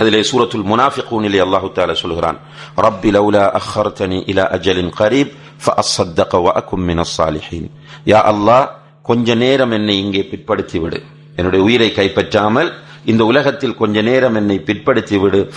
அதிலே 0.00 0.20
சூரத்துல் 0.30 0.66
முனாஃபிகூனிலே 0.70 1.40
அல்லாஹு 1.46 1.68
தாலா 1.76 1.94
சொல்கிறான். 2.04 2.38
ரப்பி 2.84 3.10
லவுலா 3.16 3.44
அஹர்தனி 3.60 4.18
இலா 4.32 4.44
அஜலின் 4.56 4.92
கரீப் 5.00 5.34
ஃபஅஸ்ஸத்தக 5.64 6.40
வஅகும் 6.46 6.84
மினஸ் 6.90 7.14
சாலிஹீன். 7.18 7.68
யா 8.12 8.20
அல்லாஹ் 8.32 8.64
கொஞ்ச 9.08 9.34
நேரம் 9.44 9.74
என்னை 9.78 9.94
இங்கே 10.04 10.22
பிற்படுத்தி 10.30 10.78
விடு 10.82 10.98
என்னுடைய 11.38 11.60
உயிரை 11.68 11.88
கைப்பற்றாமல் 11.98 12.70
இந்த 13.04 13.24
உலகத்தில் 13.24 13.76
கொஞ்ச 13.76 14.02
நேரம் 14.02 14.34
என்னை 14.34 14.58
பிற்படுத்தி 14.58 15.16
விடு. 15.16 15.52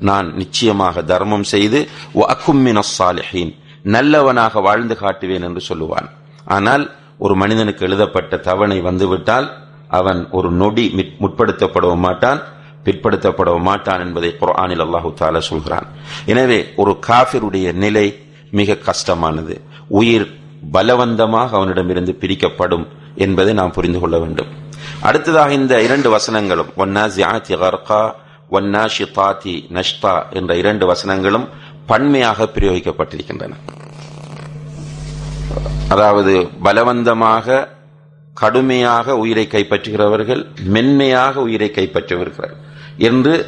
நான் 0.00 0.34
நிச்சயமாக 0.34 1.02
தர்மம் 1.02 1.42
செய்து 1.42 1.88
சாலிஹீன் 2.98 3.54
நல்லவனாக 3.82 4.60
வாழ்ந்து 4.60 4.96
காட்டுவேன் 5.00 5.42
என்று 5.42 5.62
சொல்லுவான். 5.68 6.10
ஆனால் 6.44 6.90
ஒரு 7.18 7.34
மனிதனுக்கு 7.34 7.86
எழுதப்பட்ட 7.86 8.36
தவணை 8.36 8.80
வந்துவிட்டால் 8.80 9.52
அவன் 9.88 10.28
ஒரு 10.30 10.50
நொடி 10.50 10.92
மிட்- 10.96 11.24
முற்படுத்தப்படவும் 11.24 11.96
மாட்டான் 11.96 12.42
பிற்படுத்தப்படவும் 12.84 13.60
மாட்டான் 13.60 14.00
என்பதை 14.00 14.36
குரானில் 14.36 14.80
அல்லாஹு 14.80 15.14
தாலா 15.20 15.38
சொல்கிறான். 15.38 15.86
எனவே 16.26 16.72
ஒரு 16.76 16.98
காஃபிருடைய 16.98 17.72
நிலை 17.72 18.18
மிக 18.50 18.74
கஷ்டமானது. 18.74 19.60
உயிர் 19.88 20.38
பலவந்தமாக 20.72 21.56
அவனிடமிருந்து 21.56 22.14
பிரிக்கப்படும் 22.14 22.86
என்பதை 23.14 23.54
நாம் 23.54 23.72
புரிந்து 23.72 23.98
கொள்ள 23.98 24.18
வேண்டும். 24.18 24.64
அடுத்ததாக 25.02 25.52
இந்த 25.52 25.82
இரண்டு 25.82 26.10
வசனங்களும் 26.10 26.70
ஒன்னாசி 26.76 27.22
கர்கா 27.48 28.14
ஒன்னாஷிதாத்தி 28.50 29.68
நஷ்தா 29.72 30.22
என்ற 30.30 30.56
இரண்டு 30.56 30.86
வசனங்களும் 30.86 31.48
பன்மையாக 31.86 32.44
பிரயோகிக்கப்பட்டிருக்கின்றன. 32.44 33.54
அதாவது 35.88 36.48
பலவந்தமாக 36.62 37.68
கடுமையாக 38.34 39.16
உயிரை 39.16 39.46
கைப்பற்றுகிறவர்கள் 39.46 40.46
மென்மையாக 40.64 41.40
உயிரை 41.40 41.70
கைப்பற்றுகிறார்கள் 41.70 42.54
என்று 42.96 43.46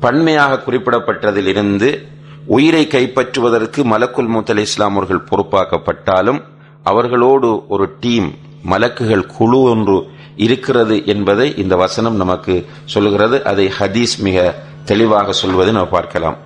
பன்மையாக 0.00 0.56
குறிப்பிடப்பட்டதிலிருந்து 0.56 2.04
உயிரை 2.46 2.86
கைப்பற்றுவதற்கு 2.86 3.84
மலக்குல் 3.84 4.28
மூத்தல் 4.28 4.58
இஸ்லாம் 4.58 4.96
அவர்கள் 4.96 5.26
பொறுப்பாக்கப்பட்டாலும் 5.30 6.42
அவர்களோடு 6.82 7.64
ஒரு 7.68 7.96
டீம் 8.00 8.34
மலக்குகள் 8.64 9.26
குழு 9.26 9.62
ஒன்று 9.62 10.11
இருக்கிறது 10.36 10.96
என்பதை 11.06 11.46
இந்த 11.56 11.76
வசனம் 11.76 12.16
நமக்கு 12.16 12.54
சொல்லுகிறது. 12.84 13.44
அதை 13.44 13.66
ஹதீஸ் 13.78 14.16
மிக 14.26 14.54
தெளிவாக 14.84 15.32
சொல்வதை 15.32 15.74
நாம் 15.74 15.94
பார்க்கலாம். 15.98 16.38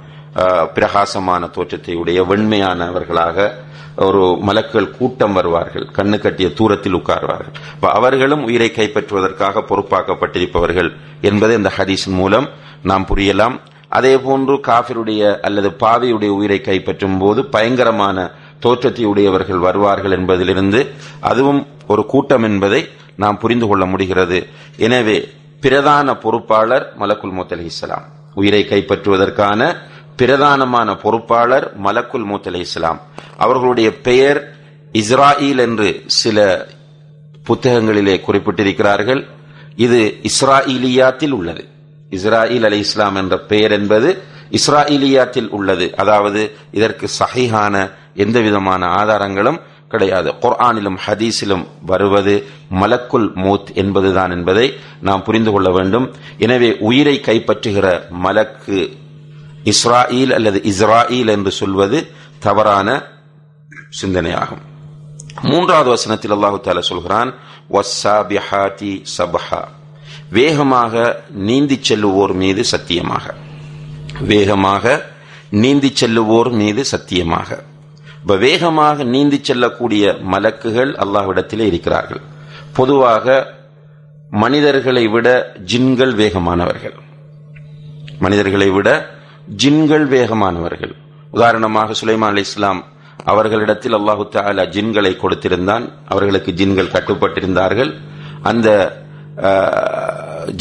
பிரகாசமான 0.75 1.46
தோற்றத்தை 1.46 1.94
உடைய 1.94 2.22
வெண்மையானவர்களாக 2.22 3.49
ஒரு 4.07 4.22
மலக்குகள் 4.46 4.90
கூட்டம் 4.96 5.33
வருவார்கள். 5.33 5.87
கண்ணு 5.99 6.18
கட்டிய 6.18 6.49
தூரத்தில் 6.59 6.96
உட்கார்வார்கள். 6.96 7.55
அவர்களும் 7.81 8.42
உயிரை 8.44 8.68
கைப்பற்றுவதற்காக 8.75 9.62
பொறுப்பாக்கப்பட்டிருப்பவர்கள் 9.70 10.90
என்பதை 11.20 11.57
இந்த 11.57 11.72
ஹதீஸின் 11.77 12.18
மூலம் 12.20 12.49
நாம் 12.83 13.07
புரியலாம். 13.11 13.57
அதே 13.88 14.12
போன்று 14.18 14.55
காபிருடைய 14.68 15.22
அல்லது 15.40 15.68
பாவியுடைய 15.83 16.31
உயிரை 16.38 16.61
கைப்பற்றும் 16.64 17.18
போது 17.18 17.44
பயங்கரமான 17.44 18.31
தோற்றத்தை 18.61 19.05
உடையவர்கள் 19.05 19.59
வருவார்கள் 19.59 20.14
என்பதிலிருந்து 20.18 20.81
அதுவும் 21.20 21.66
ஒரு 21.87 22.07
கூட்டம் 22.07 22.42
என்பதை 22.42 22.81
நாம் 23.17 23.39
புரிந்து 23.39 23.67
கொள்ள 23.67 23.87
முடிகிறது. 23.87 24.47
எனவே 24.77 25.29
பிரதான 25.61 26.17
பொறுப்பாளர் 26.17 26.93
மலக்குல் 26.99 27.35
மூத் 27.39 27.53
அலைஹிஸ்ஸலாம் 27.53 28.07
உயிரை 28.35 28.67
கைப்பற்றுவதற்கான 28.69 29.77
பிரதானமான 30.19 31.01
பொறுப்பாளர் 31.01 31.83
மலக்குல் 31.85 32.27
மூத் 32.31 32.55
இஸ்லாம் 32.55 33.01
அவர்களுடைய 33.37 34.01
பெயர் 34.01 34.57
இஸ்ராயில் 34.93 35.59
என்று 35.59 36.03
சில 36.07 36.67
புத்தகங்களிலே 37.47 38.15
குறிப்பிட்டிருக்கிறார்கள். 38.27 39.27
இது 39.77 40.19
இஸ்ராயிலியாத்தில் 40.23 41.31
உள்ளது. 41.31 41.69
இஸ்ராயில் 42.11 42.65
அலி 42.65 42.79
இஸ்லாம் 42.79 43.15
என்ற 43.15 43.39
பெயர் 43.39 43.73
என்பது 43.73 44.23
இஸ்ராயிலியாத்தில் 44.51 45.49
உள்ளது. 45.49 45.97
அதாவது 45.97 46.57
இதற்கு 46.71 47.09
சஹீஹான 47.19 47.91
எந்த 48.15 48.41
விதமான 48.41 48.87
ஆதாரங்களும் 48.87 49.61
கிடையாது. 49.88 50.31
குர்ஆனிலும் 50.31 50.99
ஹதீஸிலும் 51.07 51.66
வருவது 51.87 52.46
மலக்குல் 52.70 53.33
மூத் 53.35 53.75
என்பதுதான் 53.75 54.31
என்பதை 54.31 54.75
நாம் 55.01 55.22
புரிந்து 55.22 55.51
கொள்ள 55.51 55.70
வேண்டும். 55.70 56.14
எனவே 56.38 56.77
உயிரை 56.79 57.20
கைப்பற்றுகிற 57.20 58.09
மலக்கு 58.09 58.96
இஸ்ராயில் 59.64 60.33
அல்லது 60.33 60.62
இஸ்ராயில் 60.64 61.29
என்று 61.29 61.51
சொல்வது 61.51 62.11
தவறான 62.38 63.03
சிந்தனையாகும். 64.03 64.64
மூன்றாவது 65.42 65.88
வசனத்தில் 65.88 66.31
அல்லாஹு 66.31 66.61
தால 66.64 66.79
சொல்கிறான் 66.79 67.35
"வஸ்ஸாபிஹாத்தி 67.72 69.05
சபஹா. 69.18 69.64
வேகமாக 70.31 71.22
நீந்தி 71.31 71.81
செல்லுவோர் 71.88 72.35
மீது 72.35 72.64
சத்தியமாக. 72.64 73.35
வேகமாக 74.20 75.07
நீந்தி 75.51 75.92
செல்லுவோர் 76.01 76.51
மீது 76.51 76.85
சத்தியமாக. 76.85 77.62
வேகமாக 78.27 79.05
நீந்தி 79.05 79.39
செல்லக்கூடிய 79.43 80.15
மலக்குகள் 80.33 80.93
அல்லாஹ்விடத்திலே 81.03 81.61
இருக்கிறார்கள். 81.61 82.21
பொதுவாக 82.73 83.55
மனிதர்களை 84.31 85.09
விட 85.09 85.53
ஜின்கள் 85.73 86.15
வேகமானவர்கள். 86.15 86.97
மனிதர்களை 88.19 88.69
விட 88.71 88.89
ஜின்கள் 89.57 90.07
வேகமானவர்கள். 90.09 90.95
உதாரணமாக 91.31 91.95
சுலைமான் 92.01 92.35
அலி 92.35 92.41
இஸ்லாம் 92.41 92.85
அவர்களிடத்தில் 93.25 93.95
அல்லாஹு 93.95 94.25
தாலா 94.35 94.65
ஜின்களை 94.77 95.12
கொடுத்திருந்தான். 95.17 95.85
அவர்களுக்கு 96.07 96.53
ஜின்கள் 96.53 96.93
கட்டுப்பட்டிருந்தார்கள். 96.97 97.93
அந்த 98.43 98.69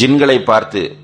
ஜின்களை 0.02 0.44
பார்த்து 0.44 0.98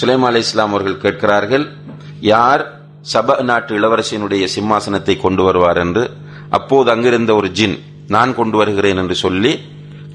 சுலைமா 0.00 0.26
அலி 0.26 0.38
இஸ்லாம் 0.38 0.70
அவர்கள் 0.70 1.02
கேட்கிறார்கள் 1.04 1.72
யார் 2.20 2.73
சப 3.12 3.36
நாட்டு 3.42 3.72
இளவரசியினுடைய 3.78 4.44
சிம்மாசனத்தை 4.54 5.14
கொண்டு 5.16 5.42
வருவார் 5.42 5.76
என்று 5.76 6.04
அப்போது 6.50 6.88
அங்கிருந்த 6.90 7.34
ஒரு 7.34 7.48
ஜின் 7.58 7.76
நான் 8.08 8.34
கொண்டு 8.34 8.56
வருகிறேன் 8.56 8.96
என்று 8.96 9.14
சொல்லி 9.14 9.52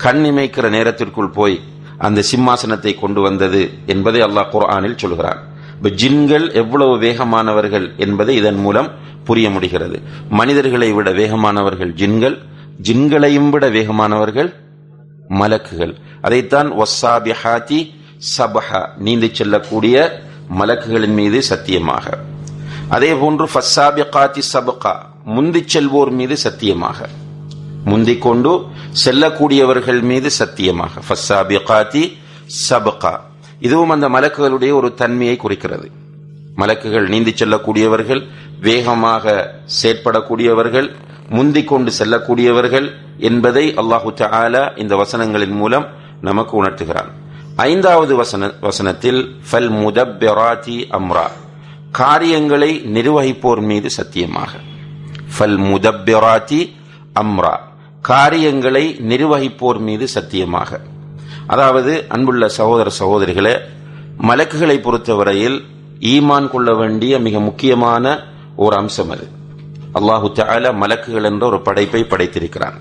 கண் 0.04 0.23
இமைக்கிற 0.30 0.65
நேரத்திற்குள் 0.69 1.30
போய் 1.30 1.58
அந்த 1.97 2.23
சிம்மாசனத்தை 2.32 2.91
கொண்டு 2.99 3.21
வந்தது 3.21 3.62
என்பதை 3.86 4.21
அல்லாஹ் 4.21 4.52
குர்ஆனில் 4.54 4.95
சொல்கிறான். 4.95 5.39
இப்ப 5.78 5.89
ஜின்கள் 6.02 6.45
எவ்வளவு 6.54 6.93
வேகமானவர்கள் 6.97 7.97
என்பதை 7.97 8.36
இதன் 8.36 8.56
மூலம் 8.56 8.89
புரிய 9.28 9.49
முடிகிறது. 9.49 9.97
மனிதர்களை 10.30 10.89
விட 10.91 11.10
வேகமானவர்கள் 11.12 11.91
ஜின்கள் 12.02 12.38
ஜின்களையும் 12.88 13.49
விட 13.49 13.65
வேகமானவர்கள் 13.69 14.49
மலக்குகள். 15.41 15.93
அதைத்தான் 16.21 16.69
ஒஸ்ஸாபிஹாதி 16.84 17.80
சபஹா 18.38 18.82
நீந்தி 18.97 19.30
செல்லக்கூடிய 19.34 19.95
மலக்குகளின் 20.60 21.17
மீது 21.21 21.39
சத்தியமாக. 21.43 22.06
அதே 22.95 23.13
போன்று 23.13 23.45
ஃபஸ்ஸாபிகாத்தி 23.45 24.41
சபகா 24.54 24.93
முந்திச் 25.25 25.69
செல்வோர் 25.73 26.12
மீது 26.12 26.38
சத்தியமாக. 26.38 27.10
முந்திக் 27.86 28.21
கொண்டு 28.21 28.65
செல்லக்கூடியவர்கள் 29.06 30.02
மீது 30.02 30.30
சத்தியமாக. 30.32 31.02
ஃபஸ்ஸாபிகாத்தி 31.08 32.17
சபகா. 32.69 33.19
இதுவும் 33.60 33.89
அந்த 33.89 34.10
மலக்குகளுடைய 34.10 34.73
ஒரு 34.73 34.93
தன்மையை 34.93 35.36
குறிக்கிறது. 35.36 35.91
மலக்குகள் 36.58 37.08
நீந்தி 37.08 37.34
செல்லக்கூடியவர்கள் 37.38 38.21
வேகமாக 38.60 39.54
செயற்படக்கூடியவர்கள் 39.82 40.89
முந்திக் 41.30 41.67
கொண்டு 41.67 41.91
செல்லக்கூடியவர்கள் 41.99 42.89
என்பதை 43.17 43.73
அல்லாஹு 43.73 44.13
ஆலா 44.41 44.78
இந்த 44.78 44.95
வசனங்களின் 44.95 45.56
மூலம் 45.62 45.86
நமக்கு 46.21 46.63
உணர்த்துகிறான். 46.63 47.12
ஐந்தாவது 47.56 48.15
வசன 48.15 48.52
வசனத்தில் 48.62 49.36
ஃபல் 49.52 49.71
முதப்பிராதி 49.84 50.80
அம்ரா. 50.99 51.28
காரியங்களை 51.91 52.82
நிர்வகிப்போர் 52.93 53.62
மீது 53.62 53.89
சத்தியமாக. 53.89 54.52
ஃபல் 55.38 55.58
முதப்பிராத்தி 55.58 56.69
அம்ரா. 57.19 57.58
காரியங்களை 58.02 58.99
நிர்வகிப்போர் 59.08 59.80
மீது 59.80 60.08
சத்தியமாக. 60.08 60.80
அதாவது 61.47 62.06
அன்புள்ள 62.08 62.47
சகோதர 62.47 62.91
சகோதரிகளே 62.99 63.60
மலக்குகளை 64.21 64.80
பொறுத்தவரையில் 64.80 65.65
ஈமான் 65.99 66.47
கொள்ள 66.47 66.73
வேண்டிய 66.73 67.19
மிக 67.19 67.39
முக்கியமான 67.39 68.23
ஒரு 68.56 68.75
அம்சம் 68.75 69.10
அது. 69.10 69.28
அல்லாஹு 69.93 70.32
தால 70.34 70.73
மலக்குகள் 70.73 71.23
என்ற 71.23 71.45
ஒரு 71.45 71.62
படைப்பை 71.62 72.04
படைத்திருக்கிறான். 72.04 72.78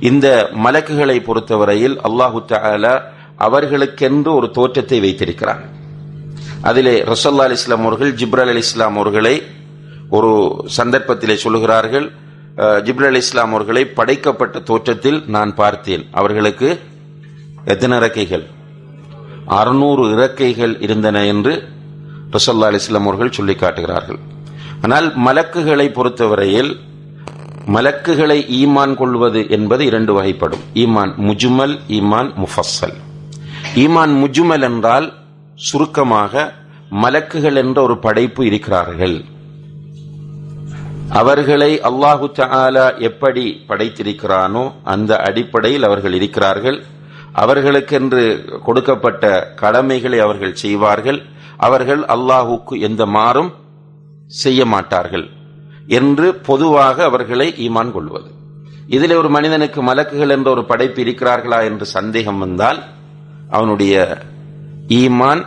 இந்த 0.00 0.48
மலக்குகளை 0.52 1.20
பொறுத்தவரையில் 1.20 2.00
அல்லாஹு 2.00 2.42
தால 2.48 3.02
அவர்களுக்கென்று 3.38 4.34
ஒரு 4.34 4.50
தோற்றத்தை 4.50 5.00
வைத்திருக்கிறான். 5.00 5.82
அதிலே 6.70 6.94
ரசல்லா 7.12 7.44
அலி 7.48 7.56
இஸ்லாம் 7.60 7.84
அவர்கள் 7.86 8.12
ஜிப்ரல் 8.20 8.50
அலி 8.52 8.62
இஸ்லாம் 8.66 8.96
அவர்களை 9.00 9.34
ஒரு 10.16 10.30
சந்தர்ப்பத்திலே 10.76 11.36
சொல்லுகிறார்கள் 11.44 12.06
ஜிப்ரல் 12.86 13.10
அலி 13.12 13.20
இஸ்லாம் 13.24 13.52
அவர்களை 13.54 13.82
படைக்கப்பட்ட 13.98 14.56
தோற்றத்தில் 14.70 15.18
நான் 15.34 15.52
பார்த்தேன். 15.60 16.04
அவர்களுக்கு 16.20 16.68
எத்தனை 17.72 17.94
இறக்கைகள்? 18.00 18.44
அறுநூறு 19.58 20.04
இறக்கைகள் 20.14 20.74
இருந்தன 20.86 21.24
என்று 21.32 21.52
ரசல்லா 22.36 22.68
அலி 22.70 22.80
இஸ்லாம் 22.82 23.08
அவர்கள் 23.08 23.36
சொல்லி 23.38 23.54
காட்டுகிறார்கள். 23.62 24.20
ஆனால் 24.86 25.08
மலக்குகளை 25.26 25.86
பொறுத்தவரையில் 25.98 26.72
மலக்குகளை 27.74 28.38
ஈமான் 28.60 28.94
கொள்வது 29.00 29.42
என்பது 29.56 29.82
இரண்டு 29.90 30.12
வகைப்படும். 30.16 30.64
ஈமான் 30.82 31.12
முஜுமல் 31.26 31.74
ஈமான் 31.98 32.30
முஃபஸ்ஸல். 32.42 32.96
ஈமான் 33.84 34.14
முஜுமல் 34.22 34.66
என்றால் 34.70 35.06
சுருக்கமாக 35.68 36.32
மலக்குகள் 37.02 37.58
என்ற 37.62 37.78
ஒரு 37.86 37.96
படைப்பு 38.06 38.42
இருக்கிறார்கள். 38.48 39.16
அவர்களை 41.20 41.70
அல்லாஹு 41.88 42.26
தாலா 42.38 42.84
எப்படி 43.08 43.44
படைத்திருக்கிறானோ 43.68 44.64
அந்த 44.92 45.10
அடிப்படையில் 45.28 45.86
அவர்கள் 45.88 46.16
இருக்கிறார்கள். 46.18 46.78
அவர்களுக்கென்று 47.42 48.22
கொடுக்கப்பட்ட 48.66 49.24
கடமைகளை 49.62 50.18
அவர்கள் 50.26 50.58
செய்வார்கள். 50.62 51.20
அவர்கள் 51.66 52.02
அல்லாஹுக்கு 52.14 52.74
எந்த 52.88 53.02
மாறும் 53.16 53.50
செய்ய 54.42 54.60
மாட்டார்கள் 54.74 55.26
என்று 55.98 56.26
பொதுவாக 56.48 56.96
அவர்களை 57.10 57.48
ஈமான் 57.66 57.90
கொள்வது. 57.96 58.28
இதில் 58.96 59.18
ஒரு 59.20 59.28
மனிதனுக்கு 59.36 59.80
மலக்குகள் 59.88 60.34
என்ற 60.36 60.48
ஒரு 60.54 60.62
படைப்பு 60.70 61.00
இருக்கிறார்களா 61.04 61.58
என்று 61.70 61.86
சந்தேகம் 61.96 62.40
வந்தால் 62.44 62.80
அவனுடைய 63.56 63.94
ஈமான் 65.00 65.42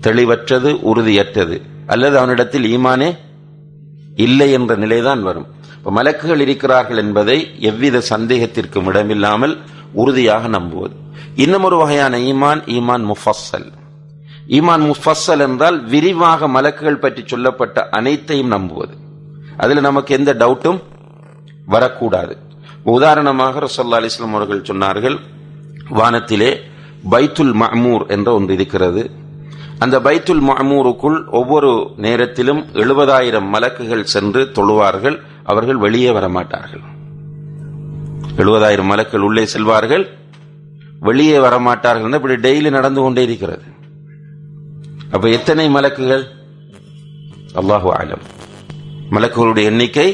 தெளிவற்றது 0.00 0.70
உறுதியற்றது. 0.90 1.56
அல்லது 1.86 2.18
அவனிடத்தில் 2.18 2.66
ஈமானே 2.76 3.16
இல்லை 4.16 4.52
என்ற 4.52 4.76
நிலைதான் 4.76 5.22
வரும். 5.22 5.46
இப்போ 5.76 5.90
மலக்குகள் 6.02 6.40
இருக்கிறார்கள் 6.40 6.96
என்பதை 6.96 7.36
எவ்வித 7.60 8.02
சந்தேகத்திற்கும் 8.10 8.86
இடமில்லாமல் 8.86 9.54
உறுதியாக 9.92 10.48
நம்புவது. 10.48 10.94
இன்னும் 11.34 11.62
ஒரு 11.62 11.76
வகையான 11.76 12.18
ஈமான் 12.18 12.62
ஈமான் 12.76 13.04
முஃபஸ்ஸல். 13.10 13.68
ஈமான் 14.48 14.84
முஃபஸ்ஸல் 14.90 15.38
என்றால் 15.38 15.84
விரிவாக 15.84 16.48
மலக்குகள் 16.48 17.02
பற்றி 17.04 17.22
சொல்லப்பட்ட 17.26 17.88
அனைத்தையும் 17.88 18.48
நம்புவது. 18.48 18.94
அதில் 19.56 19.80
நமக்கு 19.80 20.10
எந்த 20.14 20.34
டவுட்டும் 20.34 20.80
வரக்கூடாது. 21.66 22.36
உதாரணமாக 22.84 23.60
ரசல்லா 23.60 23.98
அலிஸ்லாம் 24.00 24.36
அவர்கள் 24.36 24.66
சொன்னார்கள் 24.70 25.16
வானத்திலே 25.90 26.50
பைத்துல் 27.10 27.54
மஹமூர் 27.62 28.06
என்ற 28.06 28.32
ஒன்று 28.32 28.54
இருக்கிறது. 28.54 29.02
அந்த 29.84 29.96
பைத்துல் 30.04 30.44
மாமூருக்குள் 30.48 31.18
ஒவ்வொரு 31.38 31.70
நேரத்திலும் 32.04 32.60
எழுபதாயிரம் 32.82 33.48
மலக்குகள் 33.54 34.08
சென்று 34.12 34.40
தொழுவார்கள். 34.56 35.16
அவர்கள் 35.50 35.82
வெளியே 35.84 36.10
வர 36.16 36.28
மாட்டார்கள் 36.36 36.84
எழுபதாயிரம் 38.42 38.90
மலக்கள் 38.92 39.26
உள்ளே 39.28 39.44
செல்வார்கள். 39.52 40.04
வெளியே 41.08 41.36
வரமாட்டார்கள் 41.44 42.16
இப்படி 42.18 42.36
டெய்லி 42.46 42.70
நடந்து 42.76 43.00
கொண்டே 43.00 43.22
இருக்கிறது. 43.28 43.66
அப்ப 45.14 45.28
எத்தனை 45.38 45.66
மலக்குகள்? 45.76 46.24
அல்லாஹு 47.60 47.88
ஆலம் 47.98 48.24
மலக்குகளுடைய 49.16 49.70
எண்ணிக்கை 49.72 50.08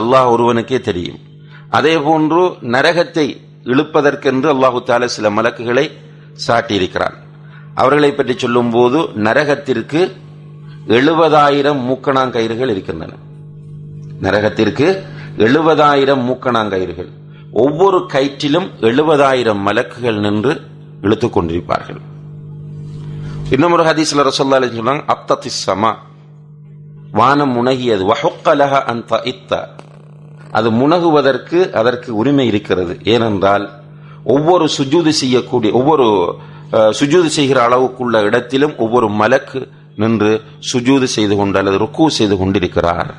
அல்லாஹ் 0.00 0.30
ஒருவனுக்கே 0.34 0.80
தெரியும். 0.88 1.20
அதே 1.78 1.94
போன்று 2.06 2.42
நரகத்தை 2.74 3.26
இழுப்பதற்கென்று 3.72 4.48
அல்லாஹு 4.54 4.80
தால 4.88 5.04
சில 5.16 5.30
மலக்குகளை 5.30 5.86
சாட்டியிருக்கிறான். 6.46 7.16
அவர்களை 7.76 8.12
பற்றி 8.12 8.38
சொல்லும் 8.38 8.70
போது 8.70 8.98
நரகத்திற்கு 8.98 10.12
எழுபதாயிரம் 10.88 11.80
மூக்கணாங்கயிறுகள் 11.88 12.68
இருக்கின்றன. 12.68 13.12
நரகத்திற்கு 14.22 15.02
எழுபதாயிரம் 15.38 16.24
மூக்கணாங்கயிறுகள். 16.24 17.08
ஒவ்வொரு 17.52 18.06
கயிற்றிலும் 18.12 18.70
எழுபதாயிரம் 18.80 19.58
மலக்குகள் 19.66 20.20
நின்று 20.20 20.60
இழுத்துக் 21.02 21.38
கொண்டிருப்பார்கள். 21.38 22.00
இன்னும் 23.50 23.72
ஒரு 23.72 23.82
ஹதீஸ்ல 23.82 24.16
ரசோல்லா 24.16 24.62
சொன்னாங்க 24.62 25.14
அப்தத்தி 25.14 25.48
சமா. 25.66 25.94
வானம் 27.12 27.56
முனகியது. 27.56 28.12
வஹொக்கலக 28.12 28.82
அந்த 28.82 29.22
இத்த 29.24 29.66
அது 30.50 30.70
முனகுவதற்கு 30.70 31.72
அதற்கு 31.72 32.16
உரிமை 32.16 32.46
இருக்கிறது. 32.46 32.98
ஏனென்றால் 33.02 33.70
ஒவ்வொரு 34.24 34.68
சுஜூதி 34.78 35.08
செய்யக்கூடிய 35.08 35.72
ஒவ்வொரு 35.72 36.36
சுஜூது 36.72 37.28
செய்கிற 37.38 37.58
அளவுக்குள்ள 37.68 38.22
இடத்திலும் 38.22 38.74
ஒவ்வொரு 38.78 39.08
மலக்கு 39.08 39.68
நின்று 39.96 40.30
சுஜூது 40.72 41.04
செய்து 41.04 41.36
கொண்டு 41.36 41.58
அல்லது 41.58 41.78
ருக்கு 41.78 42.10
செய்து 42.10 42.36
கொண்டிருக்கிறார். 42.36 43.14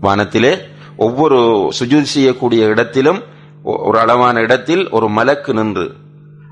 வானத்திலே 0.00 0.52
ஒவ்வொரு 0.96 1.38
சுஜூது 1.78 2.08
செய்யக்கூடிய 2.14 2.64
இடத்திலும் 2.64 3.20
ஒரு 3.62 3.98
அளவான 3.98 4.40
இடத்தில் 4.40 4.90
ஒரு 4.90 5.08
மலக்கு 5.08 5.52
நின்று 5.54 5.86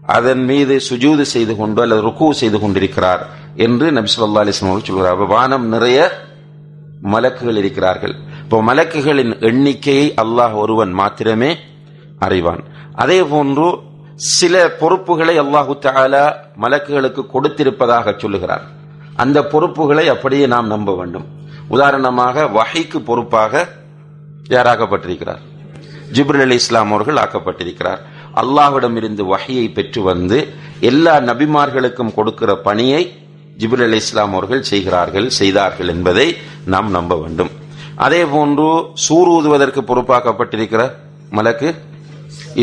அதன் 0.06 0.44
மீது 0.44 0.80
சுஜூது 0.90 1.24
செய்து 1.34 1.56
கொண்டு 1.56 1.82
அல்லது 1.82 2.00
ருக்கு 2.00 2.34
செய்து 2.34 2.58
கொண்டிருக்கிறார் 2.60 3.22
என்று 3.56 3.86
நபிசுல்லா 3.90 4.42
அலிஸ்லாம் 4.42 4.72
அவர்கள் 4.72 4.88
சொல்கிறார். 4.88 5.26
வானம் 5.34 5.66
நிறைய 5.68 6.10
மலக்குகள் 7.12 7.56
இருக்கிறார்கள். 7.56 8.14
இப்போ 8.42 8.62
மலக்குகளின் 8.62 9.32
எண்ணிக்கையை 9.40 10.14
அல்லாஹ் 10.22 10.54
ஒருவன் 10.54 10.92
மாத்திரமே 10.92 11.56
அறிவான். 12.18 12.62
அதே 12.94 13.22
போன்று 13.22 13.66
சில 14.30 14.54
பொறுப்புகளை 14.80 15.34
அல்லாஹு 15.42 15.72
தாலா 15.84 16.24
மலக்குகளுக்கு 16.62 17.22
கொடுத்திருப்பதாக 17.34 18.14
சொல்லுகிறார். 18.22 18.64
அந்த 19.22 19.38
பொறுப்புகளை 19.52 20.04
அப்படியே 20.14 20.46
நாம் 20.52 20.68
நம்ப 20.74 20.90
வேண்டும். 20.98 21.24
உதாரணமாக 21.74 22.44
வகைக்கு 22.58 22.98
பொறுப்பாக 23.08 23.62
யாராக்கப்பட்டிருக்கிறார்? 24.54 25.42
ஜிப்ரல் 26.16 26.44
அலி 26.46 26.58
இஸ்லாம் 26.62 26.92
அவர்கள் 26.92 27.20
ஆக்கப்பட்டிருக்கிறார். 27.24 28.00
அல்லாஹ்விடம் 28.42 28.96
இருந்து 29.00 29.22
வகையை 29.32 29.66
பெற்று 29.78 30.02
வந்து 30.10 30.38
எல்லா 30.90 31.14
நபிமார்களுக்கும் 31.30 32.14
கொடுக்கிற 32.18 32.50
பணியை 32.66 33.02
ஜிப்ரல் 33.62 33.86
அலி 33.88 34.00
இஸ்லாம் 34.04 34.34
அவர்கள் 34.36 34.62
செய்கிறார்கள் 34.72 35.28
செய்தார்கள் 35.38 35.90
என்பதை 35.94 36.28
நாம் 36.74 36.90
நம்ப 36.90 37.16
வேண்டும். 37.22 37.50
அதே 38.06 38.22
போன்று 38.34 38.68
சூர் 39.06 39.32
ஊதுவதற்கு 39.36 39.82
பொறுப்பாக்கப்பட்டிருக்கிற 39.90 40.84
மலக்கு 41.38 41.70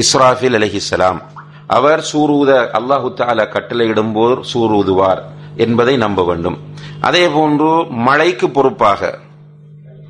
இஸ்ராஃபில் 0.02 0.58
அலைஹிஸ்ஸலாம் 0.60 1.22
அவர் 1.70 2.02
சூர் 2.02 2.48
அல்லாஹு 2.48 3.14
தாலா 3.14 3.46
கட்டளையிடும் 3.46 4.14
போது 4.14 5.34
என்பதை 5.56 5.98
நம்ப 5.98 6.24
வேண்டும். 6.26 6.58
அதே 7.02 7.28
போன்று 7.28 7.86
மழைக்கு 7.90 8.50
பொறுப்பாக 8.50 9.18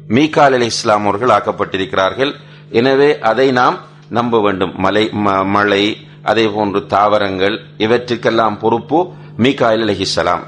மீகால் 0.08 0.54
அலி 0.54 0.66
இஸ்லாம் 0.66 1.06
அவர்கள் 1.06 1.30
ஆக்கப்பட்டிருக்கிறார்கள். 1.30 2.32
எனவே 2.70 3.20
அதை 3.20 3.52
நாம் 3.52 3.78
நம்ப 4.10 4.42
வேண்டும். 4.42 4.74
மலை 4.78 5.10
ம- 5.26 5.46
மழை 5.46 5.98
அதே 6.24 6.48
போன்று 6.48 6.86
தாவரங்கள் 6.86 7.62
இவற்றுக்கெல்லாம் 7.78 8.58
பொறுப்பு 8.58 9.12
மீகாயில் 9.38 9.86
அலைஹிஸ்ஸலாம் 9.86 10.40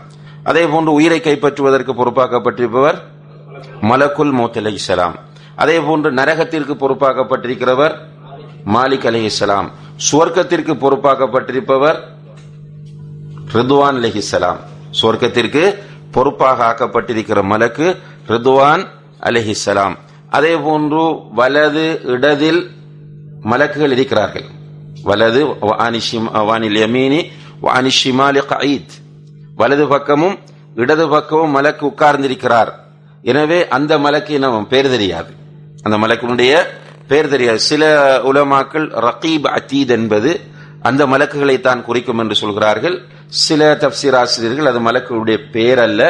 அதே 0.44 0.66
போன்று 0.66 0.94
உயிரை 0.94 1.20
கைப்பற்றுவதற்கு 1.20 1.94
பொறுப்பாக்கப்பட்டிருப்பவர் 1.94 3.02
மலக்குல் 3.82 4.34
மௌத் 4.34 4.58
அலைஹிஸ்ஸலாம் 4.58 5.16
அதே 5.56 5.80
போன்று 5.80 6.12
நரகத்திற்கு 6.12 6.74
பொறுப்பாக்கப்பட்டிருக்கிறவர் 6.74 7.98
மாலிக் 8.66 9.08
அலைஹிஸ்ஸலாம் 9.10 9.68
சுவர்க்கத்திற்கு 10.12 10.74
பொறுப்பாக்கப்பட்டிருப்பவர் 10.84 12.00
ரிதுவான் 13.54 13.98
அலைஹிஸ்ஸலாம் 14.00 14.60
சுவர்க்கத்திற்கு 15.02 15.64
பொறுப்பாக 16.12 16.64
ஆக்கப்பட்டிருக்கிற 16.72 17.44
மலக்கு 17.44 17.98
ரிதுவான் 18.28 18.84
அலிஹிசலாம் 19.20 19.96
அதே 20.30 20.56
போன்று 20.56 21.04
வலது 21.34 22.00
இடதில் 22.04 22.72
மலக்குகள் 23.52 23.92
இருக்கிறார்கள். 23.92 24.46
வலது 25.04 25.42
வானில் 26.50 26.80
யமீனி 26.84 27.22
வானி 27.62 27.92
கயீத் 28.52 28.94
வலது 29.56 29.88
பக்கமும் 29.88 30.38
இடது 30.76 31.08
பக்கமும் 31.10 31.56
மலக்கு 31.56 31.86
உட்கார்ந்திருக்கிறார். 31.86 32.72
எனவே 33.22 33.68
அந்த 33.68 34.00
மலக்கு 34.00 34.40
நம்ம 34.40 34.66
பேர் 34.66 34.90
தெரியாது. 34.90 35.32
அந்த 35.84 35.98
மலக்கினுடைய 35.98 36.54
பேர் 37.12 37.32
தெரியாது. 37.34 37.60
சில 37.72 37.84
உலமாக்கள் 38.30 38.88
ரகீப் 39.08 39.48
அத்தீத் 39.58 39.94
என்பது 39.98 40.32
அந்த 40.90 41.02
மலக்குகளை 41.14 41.56
தான் 41.68 41.82
குறிக்கும் 41.88 42.22
என்று 42.24 42.36
சொல்கிறார்கள். 42.42 42.96
சில 43.46 43.62
தப்சீர் 43.84 44.18
ஆசிரியர்கள் 44.22 44.70
அது 44.72 44.80
மலக்குகளுடைய 44.88 45.38
பெயர் 45.56 45.82
அல்ல 45.88 46.02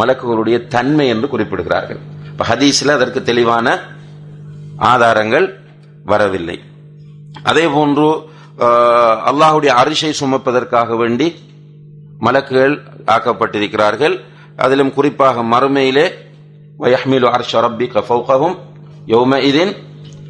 மலக்குகளுடைய 0.00 0.56
தன்மை 0.74 1.06
என்று 1.14 1.26
குறிப்பிடுகிறார்கள். 1.32 2.00
இப்ப 2.30 2.44
ஹதீஸ்ல 2.50 2.96
அதற்கு 2.98 3.20
தெளிவான 3.30 3.66
ஆதாரங்கள் 4.92 5.46
வரவில்லை. 6.12 6.58
அதே 7.50 7.64
போன்று 7.76 8.08
அல்லாஹுடைய 9.30 9.72
அரிசை 9.80 10.12
சுமப்பதற்காக 10.20 10.96
வேண்டி 11.02 11.28
மலக்குகள் 12.26 12.76
ஆக்கப்பட்டிருக்கிறார்கள். 13.14 14.14
அதிலும் 14.64 14.94
குறிப்பாக 14.96 15.42
மறுமையிலே 15.52 16.06
வயஹ்மிலு 16.82 17.28
அர்ஷ 17.36 17.52
ரப்பிக 17.66 18.02
ஃபௌகஹும் 18.08 18.56
யௌமஇதின் 19.12 19.72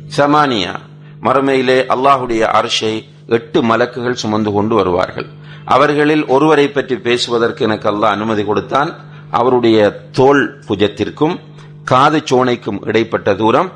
சமானியா. 0.08 0.74
மறுமையிலே 1.22 1.78
அல்லாஹுடைய 1.94 2.40
அரசை 2.40 2.92
எட்டு 3.26 3.62
மலக்குகள் 3.62 4.20
சுமந்து 4.22 4.52
கொண்டு 4.52 4.74
வருவார்கள். 4.74 5.26
அவர்களில் 5.64 6.26
ஒருவரை 6.26 6.68
பற்றி 6.68 6.96
பேசுவதற்கு 6.98 7.64
எனக்கு 7.64 7.88
அல்லாஹ் 7.90 8.16
அனுமதி 8.16 8.44
கொடுத்தான். 8.44 8.90
அவருடைய 9.30 9.78
தோல் 10.12 10.42
புஜத்திற்கும் 10.68 11.34
காது 11.84 12.18
சோனைக்கும் 12.30 12.78
இடைப்பட்ட 12.82 13.34
தூரம் 13.34 13.72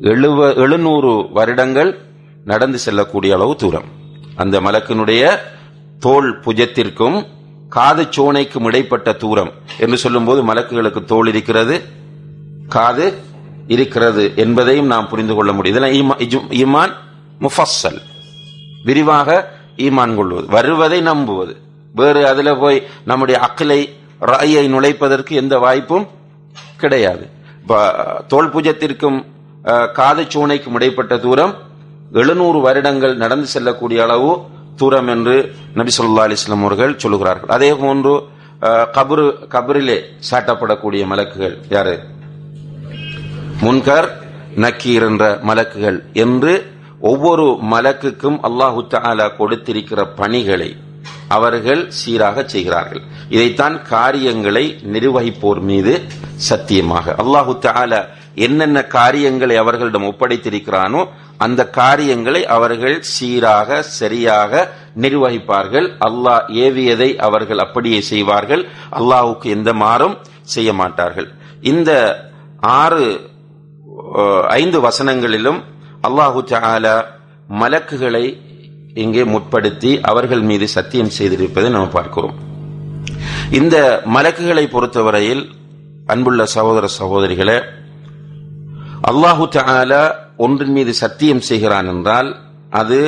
எழுவ 0.00 0.54
எழுநூறு 0.54 1.26
வருடங்கள் 1.32 1.98
நடந்து 2.44 2.78
செல்லக்கூடிய 2.78 3.34
அளவு 3.34 3.56
தூரம். 3.56 3.88
அந்த 4.36 4.60
மலக்கினுடைய 4.60 5.22
தோல் 6.00 6.40
புஜத்திற்கும் 6.40 7.26
காது 7.68 8.02
சோனைக்கும் 8.02 8.66
இடைப்பட்ட 8.66 9.12
தூரம் 9.12 9.50
என்று 9.78 9.96
சொல்லும்போது 9.96 10.40
மலக்குகளுக்கு 10.44 11.04
தோல் 11.04 11.28
இருக்கிறது. 11.28 11.82
காது 12.68 13.06
இருக்கிறது 13.74 14.32
என்பதையும் 14.36 14.90
நாம் 14.92 15.08
புரிந்து 15.08 15.34
கொள்ள 15.34 15.52
முடியும். 15.52 15.78
இதெல்லாம் 15.78 16.18
ஈமான் 16.62 16.92
முஃபஸ்ஸல். 17.40 18.00
விரிவாக 18.84 19.38
ஈமான் 19.76 20.14
கொள்வது. 20.18 20.46
வருவதை 20.46 21.00
நம்புவது. 21.00 21.54
வேறு 21.94 22.26
அதுல 22.28 22.54
போய் 22.54 22.86
நம்முடைய 23.04 23.40
அக்கலை 23.46 23.80
ராயை 24.20 24.62
நுழைப்பதற்கு 24.68 25.30
எந்த 25.42 25.58
வாய்ப்பும் 25.58 26.06
கிடையாது. 26.76 27.26
தோல் 28.26 28.52
பூஜத்திற்கும் 28.52 29.18
காது 29.92 30.22
சூனைக்கும் 30.22 30.74
இடைப்பட்ட 30.74 31.18
தூரம் 31.18 31.54
எழுநூறு 32.12 32.60
வருடங்கள் 32.60 33.16
நடந்து 33.16 33.46
செல்லக்கூடிய 33.46 34.02
அளவு 34.02 34.30
தூரம் 34.76 35.08
என்று 35.08 35.36
நபி 35.74 35.90
சொல்லா 35.98 36.22
அலிஸ்லாம் 36.24 36.64
அவர்கள் 36.64 36.94
சொல்லுகிறார்கள். 36.94 37.52
அதே 37.56 37.74
போன்று 37.74 38.14
கபரு 38.98 39.26
கபரிலே 39.54 39.98
சாட்டப்படக்கூடிய 40.30 41.02
மலக்குகள் 41.12 41.56
யாரு? 41.68 41.94
முன்கர் 43.62 44.08
நக்கீர் 44.62 45.04
என்ற 45.06 45.24
மலக்குகள் 45.48 45.96
என்று 46.24 46.52
ஒவ்வொரு 47.10 47.46
மலக்குக்கும் 47.72 48.36
அல்லாஹு 48.48 48.80
தாலா 48.92 49.26
கொடுத்திருக்கிற 49.38 50.00
பணிகளை 50.20 50.68
அவர்கள் 51.36 51.82
சீராக 52.00 52.44
செய்கிறார்கள். 52.52 53.02
இதைத்தான் 53.34 53.76
காரியங்களை 53.94 54.62
நிர்வகிப்போர் 54.94 55.60
மீது 55.70 55.94
சத்தியமாக. 56.48 57.14
அல்லாஹு 57.22 57.54
தாலா 57.66 58.00
என்னென்ன 58.46 58.78
காரியங்களை 58.96 59.56
அவர்களிடம் 59.62 60.06
ஒப்படைத்திருக்கிறானோ 60.10 61.02
அந்த 61.46 61.60
காரியங்களை 61.80 62.42
அவர்கள் 62.56 62.96
சீராக 63.14 63.80
சரியாக 64.00 64.52
நிர்வகிப்பார்கள். 65.04 65.88
அல்லாஹ் 66.08 66.44
ஏவியதை 66.66 67.10
அவர்கள் 67.28 67.62
அப்படியே 67.64 68.00
செய்வார்கள். 68.12 68.62
அல்லாஹுக்கு 69.00 69.48
எந்த 69.56 69.72
மாறும் 69.84 70.16
செய்ய 70.54 70.72
மாட்டார்கள். 70.82 71.28
இந்த 71.72 71.90
ஆறு 72.82 73.04
ஐந்து 74.60 74.78
வசனங்களிலும் 74.86 75.60
அல்லாஹு 76.08 76.40
தஆலா 76.52 76.96
மலக்குகளை 77.60 78.24
இங்கே 79.02 79.22
முற்படுத்தி 79.32 79.90
அவர்கள் 80.10 80.42
மீது 80.50 80.66
சத்தியம் 80.76 81.12
செய்திருப்பதை 81.18 81.68
நாம் 81.70 81.94
பார்க்கிறோம். 81.96 82.36
இந்த 83.58 83.76
மலக்குகளை 84.14 84.64
பொறுத்தவரையில் 84.74 85.42
அன்புள்ள 86.12 86.42
சகோதர 86.56 86.84
சகோதரிகளே 87.00 87.58
அல்லாஹு 89.10 89.44
தஆலா 89.56 90.02
ஒன்றின் 90.44 90.74
மீது 90.76 90.92
சத்தியம் 91.02 91.46
செய்கிறான் 91.50 91.88
என்றால் 91.94 92.28
அது 92.80 92.98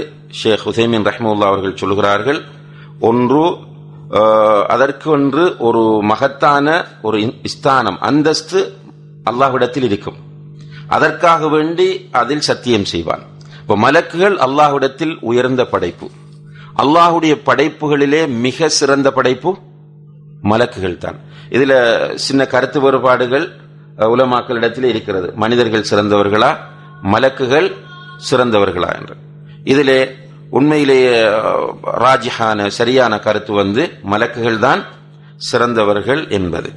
ஷேக் 0.41 0.65
ஹுசைமின் 0.67 1.07
ரஹ்முல்லா 1.11 1.51
அவர்கள் 1.53 1.81
சொல்கிறார்கள் 1.83 2.41
ஒன்று 3.11 3.45
அதற்கு 4.75 5.11
ஒன்று 5.17 5.45
ஒரு 5.69 5.83
மகத்தான 6.13 6.67
ஒரு 7.03 7.19
ஸ்தானம் 7.55 7.99
அந்தஸ்து 8.09 8.61
அல்லாஹ்விடத்தில் 9.31 9.87
இருக்கும். 9.91 10.19
அதற்காக 10.97 11.49
வேண்டி 11.49 11.89
அதில் 12.21 12.47
சத்தியம் 12.49 12.85
செய்வான். 12.85 13.23
இப்ப 13.63 13.77
மலக்குகள் 13.77 14.37
அல்லாஹுடத்தில் 14.47 15.15
உயர்ந்த 15.31 15.65
படைப்பு. 15.65 16.07
அல்லாஹுடைய 16.83 17.35
படைப்புகளிலே 17.49 18.23
மிக 18.45 18.69
சிறந்த 18.69 19.09
படைப்பு 19.19 19.51
மலக்குகள் 20.51 20.99
தான். 20.99 21.19
இதுல 21.57 21.73
சின்ன 22.27 22.47
கருத்து 22.47 22.81
வேறுபாடுகள் 22.81 23.47
உலமாக்களிடத்தில் 24.15 24.89
இருக்கிறது. 24.93 25.29
மனிதர்கள் 25.35 25.89
சிறந்தவர்களா 25.91 26.51
மலக்குகள் 27.13 27.69
சிறந்தவர்களா 28.31 28.91
என்று. 28.99 29.17
இதிலே 29.65 30.01
உண்மையிலேயே 30.59 31.17
ராஜஹான 32.05 32.05
ராஜிஹான 32.05 32.67
சரியான 32.79 33.19
கருத்து 33.27 33.53
வந்து 33.53 33.83
மலக்குகள் 34.13 34.59
தான் 34.59 34.81
சிறந்தவர்கள் 35.51 36.23
என்பது. 36.39 36.71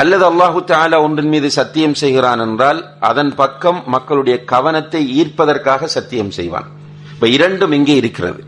அல்லது 0.00 0.24
அல்லாஹு 0.30 0.60
தாலா 0.70 0.98
ஒன்றின் 1.04 1.30
மீது 1.34 1.48
சத்தியம் 1.50 1.96
செய்கிறான் 2.00 2.40
என்றால் 2.46 2.80
அதன் 3.10 3.32
பக்கம் 3.34 3.80
மக்களுடைய 3.86 4.36
கவனத்தை 4.44 5.00
ஈர்ப்பதற்காக 5.20 5.88
சத்தியம் 5.96 6.30
செய்வான். 6.30 6.68
இப்ப 7.14 7.28
இரண்டும் 7.28 7.72
இங்கே 7.78 7.94
இருக்கிறது. 7.94 8.40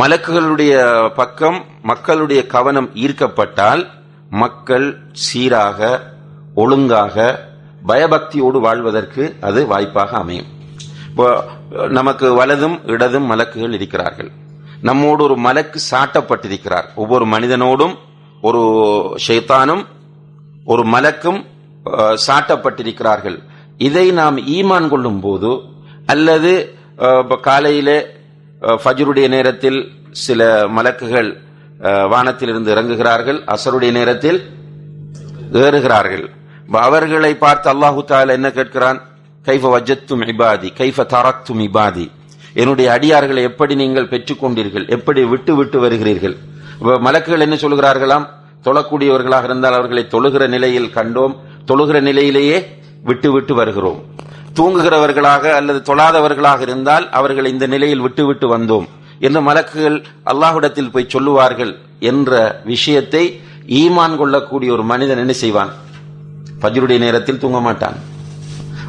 மலக்குகளுடைய 0.00 0.72
பக்கம் 1.20 1.58
மக்களுடைய 1.90 2.40
கவனம் 2.46 2.88
ஈர்க்கப்பட்டால் 3.04 3.82
மக்கள் 4.42 4.88
சீராக 5.24 6.00
ஒழுங்காக 6.54 7.16
பயபக்தியோடு 7.90 8.58
வாழ்வதற்கு 8.66 9.22
அது 9.40 9.60
வாய்ப்பாக 9.66 10.16
அமையும். 10.16 10.50
இப்போ 11.10 11.26
நமக்கு 11.98 12.26
வலதும் 12.40 12.76
இடதும் 12.94 13.26
மலக்குகள் 13.30 13.76
இருக்கிறார்கள். 13.78 14.30
நம்மோடு 14.88 15.22
ஒரு 15.22 15.36
மலக்கு 15.46 15.78
சாட்டப்பட்டிருக்கிறார். 15.90 16.86
ஒவ்வொரு 16.94 17.24
மனிதனோடும் 17.34 17.94
ஒரு 18.42 18.62
ஷைத்தானும் 19.26 19.82
ஒரு 20.72 20.82
மலக்கும் 20.94 21.40
சாட்டப்பட்டிருக்கிறார்கள். 22.24 23.38
இதை 23.86 24.06
நாம் 24.20 24.38
ஈமான் 24.56 24.88
கொள்ளும் 24.92 25.20
போது 25.26 25.50
அல்லது 26.12 26.52
காலையிலே 27.48 27.98
ஃபஜ்ருடைய 28.82 29.26
நேரத்தில் 29.34 29.78
சில 30.24 30.40
மலக்குகள் 30.76 31.30
வானத்திலிருந்து 32.12 32.72
இறங்குகிறார்கள் 32.74 33.38
அசருடைய 33.54 33.90
நேரத்தில் 33.98 34.40
ஏறுகிறார்கள். 35.64 36.24
அவர்களை 36.88 37.32
பார்த்து 37.44 37.68
அல்லாஹு 37.72 38.00
தால 38.10 38.34
என்ன 38.38 38.48
கேட்கிறான்? 38.58 38.98
கைஃப 39.46 39.70
வஜத்தும் 39.74 40.24
இபாதி 40.32 40.68
கைஃப 40.80 41.06
தரத்தும் 41.14 41.62
இபாதி. 41.68 42.06
என்னுடைய 42.60 42.88
அடியார்களை 42.96 43.42
எப்படி 43.50 43.74
நீங்கள் 43.82 44.10
பெற்றுக்கொண்டீர்கள்? 44.12 44.86
எப்படி 44.96 45.20
விட்டு 45.32 45.52
விட்டு 45.60 45.78
வருகிறீர்கள்? 45.84 46.36
மலக்குகள் 47.06 47.44
என்ன 47.46 47.56
சொல்கிறார்களாம்? 47.64 48.26
தொழக்கூடியவர்களாக 48.64 49.44
இருந்தால் 49.44 49.74
அவர்களை 49.74 50.06
தொழுகிற 50.10 50.48
நிலையில் 50.48 50.92
கண்டோம். 50.94 51.34
தொழுகிற 51.66 52.00
நிலையிலேயே 52.00 52.58
விட்டு 53.02 53.32
விட்டு 53.32 53.54
வருகிறோம். 53.54 54.00
தூங்குகிறவர்களாக 54.56 55.52
அல்லது 55.52 55.94
தொழாதவர்களாக 55.94 56.60
இருந்தால் 56.60 57.08
அவர்கள் 57.10 57.46
இந்த 57.46 57.66
நிலையில் 57.66 58.00
விட்டு 58.00 58.26
விட்டு 58.26 58.56
வந்தோம். 58.56 58.86
என்று 59.18 59.40
மலக்குகள் 59.40 59.96
அல்லாஹுடத்தில் 60.24 60.90
போய் 60.90 61.08
சொல்லுவார்கள் 61.08 61.72
என்ற 62.00 62.32
விஷயத்தை 62.64 63.22
ஈமான் 63.68 64.16
கொள்ளக்கூடிய 64.16 64.72
ஒரு 64.72 64.82
மனிதன் 64.82 65.18
என்ன 65.18 65.32
செய்வான்? 65.32 65.70
ஃபஜ்ருடைய 66.60 66.98
நேரத்தில் 66.98 67.38
தூங்க 67.38 67.60
மாட்டான். 67.60 67.96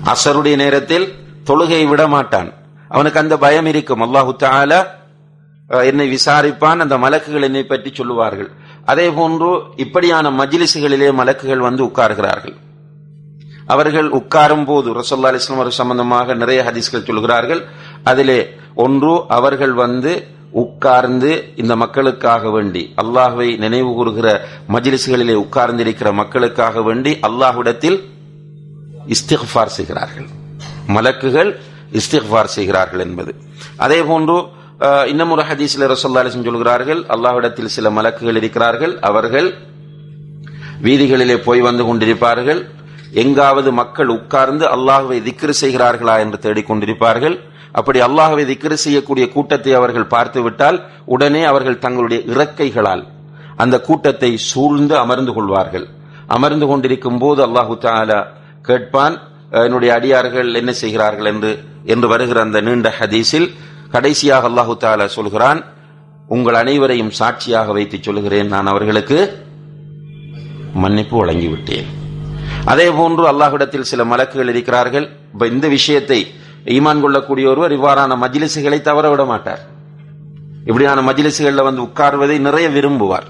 அசருடைய 0.06 0.56
நேரத்தில் 0.56 1.06
தொழுகையை 1.50 1.88
விட 1.88 2.08
மாட்டான். 2.08 2.50
அவனுக்கு 2.92 3.20
அந்த 3.20 3.38
பயம் 3.38 3.66
இருக்கும். 3.66 4.02
அல்லாஹு 4.02 4.36
தாலா 4.40 4.80
அஹ், 5.70 5.86
என்னை 5.86 6.10
விசாரிப்பான். 6.10 6.80
அந்த 6.80 6.98
மலக்குகள் 6.98 7.42
என்னை 7.42 7.64
பற்றி 7.64 7.92
சொல்லுவார்கள். 7.94 8.50
அதே 8.92 9.08
போன்று 9.20 9.50
இப்படியான 9.84 10.26
மஜிலிசுகளிலே 10.40 11.10
மலக்குகள் 11.20 11.66
வந்து 11.68 11.82
உட்கார்கிறார்கள். 11.90 12.56
அவர்கள் 13.74 14.08
உட்காரும் 14.20 14.66
போது 14.70 14.90
ரசோல்லா 15.00 15.30
அலிஸ்லாம் 15.32 15.60
அவர்கள் 15.60 15.80
சம்பந்தமாக 15.80 16.34
நிறைய 16.42 16.60
ஹதீஸ்கள் 16.68 17.08
சொல்கிறார்கள். 17.10 17.62
அதிலே 18.12 18.40
ஒன்று 18.86 19.14
அவர்கள் 19.38 19.74
வந்து 19.84 20.12
உட்கார்ந்து 20.64 21.30
இந்த 21.62 21.74
மக்களுக்காக 21.84 22.50
வேண்டி 22.56 22.82
அல்லாஹுவை 23.02 23.50
நினைவு 23.64 23.92
கூறுகிற 23.98 24.28
மஜிலிசுகளிலே 24.74 25.36
உட்கார்ந்திருக்கிற 25.44 26.10
மக்களுக்காக 26.22 26.82
வேண்டி 26.88 27.12
அல்லாஹ்விடத்தில் 27.28 27.98
இஸ்திஃபார் 29.16 29.76
செய்கிறார்கள். 29.78 30.28
மலக்குகள் 30.96 31.52
இஸ்திஃபார் 32.00 32.50
செய்கிறார்கள் 32.58 33.04
என்பது. 33.08 33.32
அதே 33.86 34.00
போன்று 34.10 34.38
இன்னும் 35.12 35.32
ஒரு 35.34 35.44
ஹதீஸ்ல 35.50 35.88
ரசோல்லா 35.92 36.22
சொல்கிறார்கள் 36.36 37.02
அல்லாஹ்விடத்தில் 37.16 37.74
சில 37.76 37.90
மலக்குகள் 37.98 38.40
இருக்கிறார்கள் 38.42 38.94
அவர்கள் 39.10 39.48
வீதிகளிலே 40.86 41.36
போய் 41.48 41.62
வந்து 41.68 41.84
கொண்டிருப்பார்கள் 41.90 42.62
எங்காவது 43.24 43.70
மக்கள் 43.82 44.14
உட்கார்ந்து 44.18 44.66
அல்லாஹுவை 44.76 45.18
திக்ரு 45.28 45.54
செய்கிறார்களா 45.62 46.16
என்று 46.24 46.38
தேடிக்கொண்டிருப்பார்கள் 46.46 47.36
அப்படி 47.80 48.00
அல்லாஹுவை 48.08 48.44
திக்ரு 48.52 48.78
செய்யக்கூடிய 48.86 49.26
கூட்டத்தை 49.36 49.74
அவர்கள் 49.80 50.12
பார்த்துவிட்டால் 50.16 50.78
உடனே 51.16 51.42
அவர்கள் 51.52 51.82
தங்களுடைய 51.86 52.20
இறக்கைகளால் 52.34 53.04
அந்த 53.64 53.76
கூட்டத்தை 53.88 54.32
சூழ்ந்து 54.52 54.96
அமர்ந்து 55.04 55.32
கொள்வார்கள். 55.38 55.86
அமர்ந்து 56.36 56.66
கொண்டிருக்கும் 56.70 57.20
போது 57.24 57.40
அல்லாஹு 57.48 57.74
தாலா 57.86 58.20
கேட்பான் 58.68 59.16
என்னுடைய 59.66 59.92
அடியார்கள் 59.98 60.50
என்ன 60.60 60.72
செய்கிறார்கள்? 60.82 61.28
என்று 61.34 61.52
என்று 61.94 62.08
வருகிற 62.14 62.38
அந்த 62.48 62.60
நீண்ட 62.68 62.90
ஹதீஸில் 63.00 63.48
கடைசியாக 63.92 64.50
அல்லாஹு 64.50 64.74
தாலா 64.84 65.06
சொல்கிறான் 65.06 65.66
உங்கள் 66.28 66.54
அனைவரையும் 66.54 67.10
சாட்சியாக 67.10 67.72
வைத்து 67.72 67.98
சொல்கிறேன் 68.02 68.48
நான் 68.48 68.66
அவர்களுக்கு 68.66 69.18
மன்னிப்பு 70.74 71.26
வழங்கிவிட்டேன். 71.26 71.90
அதே 72.66 72.92
போன்று 72.92 73.32
அல்லாஹ்விடத்தில் 73.32 73.90
சில 73.92 74.04
மலக்குகள் 74.04 74.48
இருக்கிறார்கள். 74.48 75.10
இப்ப 75.34 75.48
இந்த 75.48 75.68
விஷயத்தை 75.68 76.28
ஈமான் 76.66 77.02
கொள்ளக்கூடிய 77.02 77.50
ஒருவர் 77.50 77.74
இவ்வாறான 77.80 78.18
மஜிலிசுகளை 78.24 78.82
தவற 78.82 79.10
விட 79.10 79.24
மாட்டார். 79.26 79.62
இப்படியான 80.66 81.02
மஜிலிசுகளில் 81.02 81.64
வந்து 81.64 81.82
உட்கார்வதை 81.82 82.40
நிறைய 82.40 82.70
விரும்புவார். 82.70 83.28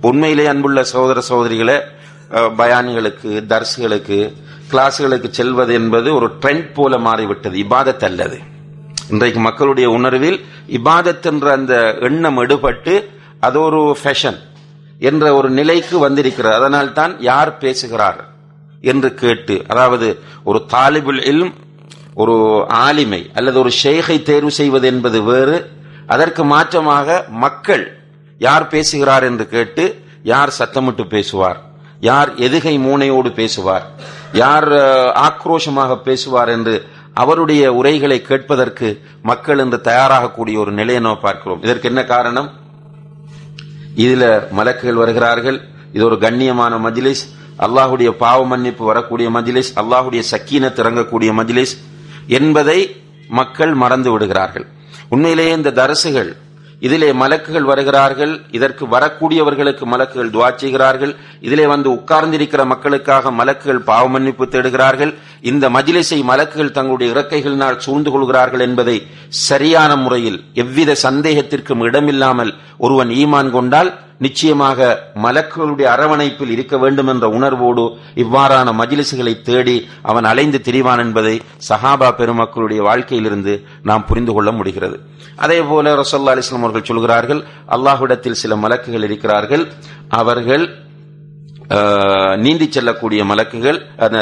உண்மையிலே 0.00 0.46
அன்புள்ள 0.46 0.82
சகோதர 0.82 1.20
சகோதரிகளை 1.28 1.76
பயான்களுக்கு 2.32 3.30
தர்சுகளுக்கு 3.52 4.32
கிளாஸ்களுக்கு 4.70 5.30
செல்வது 5.30 5.74
என்பது 5.74 6.14
ஒரு 6.14 6.30
ட்ரெண்ட் 6.42 6.70
போல 6.74 6.98
மாறிவிட்டது. 6.98 7.58
இபாதத் 7.58 8.04
அல்லது. 8.04 8.38
இன்றைக்கு 9.12 9.40
மக்களுடைய 9.46 9.86
உணர்வில் 9.96 10.36
இபாதத் 10.76 11.26
என்ற 11.30 11.46
அந்த 11.58 11.74
எண்ணம் 12.08 12.38
எடுபட்டு 12.42 12.94
அது 13.46 13.56
ஒரு 13.66 13.80
ஃபேஷன் 14.00 14.38
என்ற 15.08 15.24
ஒரு 15.38 15.48
நிலைக்கு 15.58 15.96
வந்திருக்கிறது. 16.04 16.54
அதனால் 16.58 16.90
தான் 16.98 17.12
யார் 17.30 17.50
பேசுகிறார் 17.64 18.20
என்று 18.84 19.10
கேட்டு 19.22 19.56
அதாவது 19.72 20.08
ஒரு 20.50 20.60
தாலிபுல் 20.74 21.20
இல்ம் 21.32 21.52
ஒரு 22.22 22.36
ஆலிமை 22.86 23.20
அல்லது 23.38 23.58
ஒரு 23.62 23.72
ஷேகை 23.82 24.16
தேர்வு 24.30 24.52
செய்வது 24.60 24.86
என்பது 24.92 25.20
வேறு. 25.30 25.58
அதற்கு 26.14 26.42
மாற்றமாக 26.54 27.18
மக்கள் 27.44 27.84
யார் 28.40 28.66
பேசுகிறார் 28.74 29.26
என்று 29.30 29.44
கேட்டு 29.54 29.84
யார் 30.32 30.56
சத்தமிட்டு 30.60 31.06
பேசுவார்? 31.16 31.60
யார் 32.10 32.30
எதுகை 32.46 32.74
மூனையோடு 32.86 33.30
பேசுவார்? 33.40 33.84
யார் 34.42 34.68
ஆக்ரோஷமாக 35.28 35.92
பேசுவார் 36.08 36.50
என்று 36.56 36.74
அவருடைய 37.14 37.74
உரைகளை 37.74 38.22
கேட்பதற்கு 38.22 39.00
மக்கள் 39.22 39.58
என்று 39.58 39.80
தயாராகக்கூடிய 39.84 40.58
ஒரு 40.58 40.72
நிலையை 40.72 41.02
நாம் 41.02 41.20
பார்க்கிறோம். 41.20 41.62
இதற்கு 41.62 41.88
என்ன 41.88 42.04
காரணம்? 42.04 42.50
இதுல 43.96 44.46
மலக்குகள் 44.56 44.92
வருகிறார்கள். 44.92 45.60
இது 45.92 46.04
ஒரு 46.04 46.16
கண்ணியமான 46.16 46.78
மஜிலிஸ். 46.78 47.24
அல்லாஹுடைய 47.58 48.10
பாவ 48.10 48.46
மன்னிப்பு 48.46 48.84
வரக்கூடிய 48.84 49.30
மஜிலிஸ். 49.30 49.72
அல்லாஹுடைய 49.76 50.20
சக்கீன 50.20 50.68
திறங்கக்கூடிய 50.68 51.32
மஜிலிஸ் 51.32 51.78
என்பதை 52.26 52.96
மக்கள் 53.28 53.74
மறந்து 53.74 54.10
விடுகிறார்கள். 54.10 54.66
உண்மையிலேயே 55.08 55.52
இந்த 55.52 55.70
தரசுகள் 55.70 56.36
இதிலே 56.82 57.08
மலக்குகள் 57.14 57.66
வருகிறார்கள் 57.66 58.32
இதற்கு 58.50 58.84
வரக்கூடியவர்களுக்கு 58.86 59.84
மலக்குகள் 59.86 60.32
துவா 60.32 60.48
செய்கிறார்கள் 60.54 61.12
இதிலே 61.40 61.66
வந்து 61.66 61.88
உட்கார்ந்திருக்கிற 61.90 62.62
மக்களுக்காக 62.64 63.32
மலக்குகள் 63.32 63.80
பாவ 63.82 64.06
மன்னிப்பு 64.08 64.46
தேடுகிறார்கள் 64.46 65.12
இந்த 65.42 65.68
மஜிலிசை 65.70 66.18
மலக்குகள் 66.24 66.72
தங்களுடைய 66.72 67.12
இறக்கைகளினால் 67.14 67.80
சூழ்ந்து 67.80 68.10
கொள்கிறார்கள் 68.10 68.64
என்பதை 68.66 68.96
சரியான 69.42 69.92
முறையில் 69.96 70.40
எவ்வித 70.56 70.96
சந்தேகத்திற்கும் 71.04 71.84
இடமில்லாமல் 71.84 72.52
ஒருவன் 72.78 73.12
ஈமான் 73.16 73.50
கொண்டால் 73.50 73.92
நிச்சயமாக 74.24 74.78
மலக்குகளுடைய 75.24 75.86
அரவணைப்பில் 75.94 76.52
இருக்க 76.54 76.74
வேண்டும் 76.82 77.10
என்ற 77.12 77.26
உணர்வோடு 77.36 77.84
இவ்வாறான 78.24 78.74
மஜிலிசுகளை 78.80 79.34
தேடி 79.48 79.76
அவன் 80.10 80.28
அலைந்து 80.32 80.58
திரிவான் 80.66 81.02
என்பதை 81.04 81.34
சஹாபா 81.68 82.08
பெருமக்களுடைய 82.20 82.80
வாழ்க்கையிலிருந்து 82.88 83.54
நாம் 83.90 84.06
புரிந்து 84.10 84.34
கொள்ள 84.36 84.50
முடிகிறது. 84.58 84.96
அதே 85.44 85.58
போல 85.70 85.94
ரசோல்லா 86.02 86.34
அலிஸ்லாம் 86.34 86.66
அவர்கள் 86.66 86.88
சொல்கிறார்கள் 86.90 87.40
அல்லாஹுடத்தில் 87.76 88.40
சில 88.42 88.56
மலக்குகள் 88.64 89.06
இருக்கிறார்கள். 89.08 89.64
அவர்கள் 90.20 90.64
நீந்தி 92.44 92.66
செல்லக்கூடிய 92.74 93.20
மலக்குகள் 93.30 93.78
அந்த, 94.04 94.18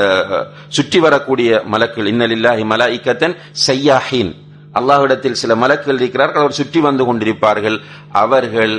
சுற்றி 0.76 0.98
வரக்கூடிய 1.04 1.50
மலக்குகள். 1.72 2.10
இன்னலில்லாஹி 2.12 2.64
மலாயிக்கத்தன் 2.72 3.34
சையாஹீன். 3.66 4.30
அல்லாஹ்விடத்தில் 4.78 5.38
சில 5.42 5.52
மலக்குகள் 5.62 6.00
இருக்கிறார்கள் 6.02 6.42
அவர் 6.42 6.58
சுற்றி 6.60 6.80
வந்து 6.88 7.04
கொண்டிருப்பார்கள். 7.08 7.78
அவர்கள் 8.22 8.74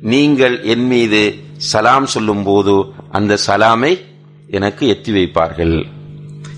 நீங்கள் 0.00 0.62
என் 0.62 0.86
மீது 0.86 1.34
சலாம் 1.56 2.06
சொல்லும் 2.06 2.42
போது 2.42 2.84
அந்த 3.10 3.38
சலாமை 3.46 3.98
எனக்கு 4.46 4.86
எத்தி 4.86 5.06
வைப்பார்கள். 5.06 5.84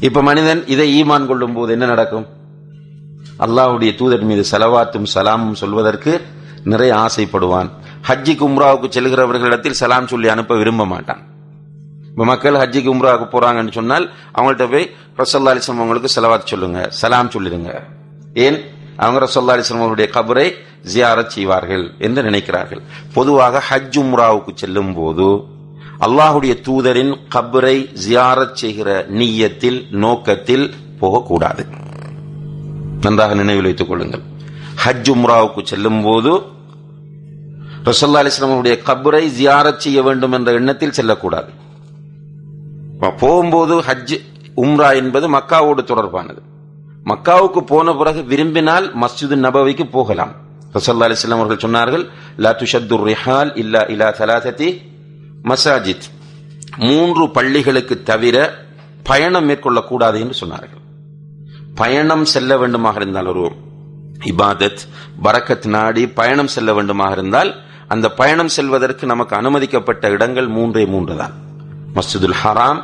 இப்ப 0.00 0.22
மனிதன் 0.22 0.66
இதை 0.66 1.02
ஈமான் 1.02 1.26
கொள்ளும் 1.26 1.52
போது 1.52 1.72
என்ன 1.72 1.86
நடக்கும்? 1.86 2.26
அல்லாவுடைய 3.38 3.94
தூதர் 3.94 4.22
மீது 4.22 4.44
செலவாத்தும் 4.50 5.06
சலாமும் 5.14 5.52
சொல்வதற்கு 5.52 6.20
நிறைய 6.64 6.94
ஆசைப்படுவான். 6.94 7.70
ஹஜ்ஜி 8.08 8.36
கும்ராவுக்கு 8.36 8.88
செல்கிறவர்களிடத்தில் 8.90 9.70
சலாம் 9.70 10.06
சொல்லி 10.06 10.28
அனுப்ப 10.28 10.56
விரும்ப 10.56 10.86
மாட்டான். 10.86 11.26
இப்ப 12.10 12.24
மக்கள் 12.24 12.54
ஹஜ்ஜிக்கு 12.54 12.90
உம்ராவுக்கு 12.94 13.28
போறாங்கன்னு 13.32 13.70
சொன்னால் 13.70 14.10
அவங்கள்ட்ட 14.38 14.70
போய் 14.70 14.90
ரசல்லா 15.16 15.56
அலிஸ்லாம் 15.56 15.74
அவங்களுக்கு 15.74 16.20
செலவாத் 16.20 16.44
சொல்லுங்க 16.44 16.86
சலாம் 16.88 17.30
சொல்லிடுங்க. 17.30 17.82
ஏன்? 18.34 18.60
அவங்க 18.96 19.26
ரசல்லா 19.26 19.58
அலிஸ்லாம் 19.58 19.78
அவருடைய 19.78 20.10
கபரை 20.14 20.65
ஜியாரத் 20.82 21.26
செய்வார்கள் 21.26 21.94
என்று 21.98 22.22
நினைக்கிறார்கள். 22.22 22.80
பொதுவாக 23.12 23.62
ஹஜ் 23.70 23.98
உம்ராவுக்கு 23.98 24.48
செல்லும் 24.54 24.94
போது 24.94 25.24
அல்லாஹுடைய 26.00 26.60
தூதரின் 26.60 27.16
கபரை 27.34 27.96
ஜியாரத் 28.08 28.52
செய்கிற 28.52 29.06
நீயத்தில் 29.08 29.86
நோக்கத்தில் 29.90 30.74
போகக்கூடாது. 30.98 31.66
நன்றாக 33.00 33.34
நினைவில் 33.34 33.62
வைத்துக் 33.62 33.88
கொள்ளுங்கள். 33.88 34.22
ஹஜ் 34.84 35.10
உம்ராவுக்கு 35.10 35.64
செல்லும் 35.64 36.02
போது 36.02 36.34
ரசல்லா 37.84 38.20
அலிஸ்லாமுடைய 38.22 38.78
கபரை 38.86 39.30
ஜியாரத் 39.40 39.76
செய்ய 39.76 40.02
வேண்டும் 40.02 40.32
என்ற 40.32 40.52
எண்ணத்தில் 40.52 40.92
செல்லக்கூடாது. 40.92 41.52
போகும்போது 43.16 43.80
ஹஜ் 43.80 44.20
உம்ரா 44.56 44.94
என்பது 44.94 45.30
மக்காவோடு 45.30 45.78
தொடர்பானது. 45.78 46.38
மக்காவுக்கு 47.04 47.60
போன 47.60 47.94
பிறகு 47.94 48.24
விரும்பினால் 48.24 48.96
மஸ்ஜிது 48.96 49.34
நபவிக்கு 49.34 49.86
போகலாம். 49.86 50.32
ரசல்லா 50.76 51.16
அலிஸ்லாம் 51.16 51.40
அவர்கள் 51.40 51.70
சொன்னார்கள் 51.70 52.08
லா 52.36 52.50
துஷத்து 52.50 53.14
ரிஹால் 53.14 53.56
இல்லா 53.56 53.80
இலா 53.80 54.82
மசாஜித். 55.42 56.06
மூன்று 56.76 57.30
பள்ளிகளுக்கு 57.30 58.02
தவிர 58.02 58.64
பயணம் 59.02 59.48
மேற்கொள்ளக்கூடாது 59.48 60.20
என்று 60.20 60.46
சொன்னார்கள். 60.46 60.84
பயணம் 61.74 62.24
செல்ல 62.24 62.56
வேண்டுமாக 62.56 62.96
இருந்தால் 62.96 63.26
ஒரு 63.26 63.52
இபாதத் 64.24 64.78
பரக்கத் 65.22 65.66
நாடி 65.66 66.08
பயணம் 66.08 66.46
செல்ல 66.46 66.72
வேண்டுமாக 66.72 67.10
இருந்தால் 67.10 67.54
அந்த 67.88 68.10
பயணம் 68.10 68.48
செல்வதற்கு 68.48 69.06
நமக்கு 69.06 69.36
அனுமதிக்கப்பட்ட 69.36 70.08
இடங்கள் 70.08 70.46
மூன்றே 70.46 70.86
மூன்று 70.86 71.16
தான். 71.16 71.32
மஸ்ஜிதுல் 71.94 72.34
ஹராம் 72.44 72.82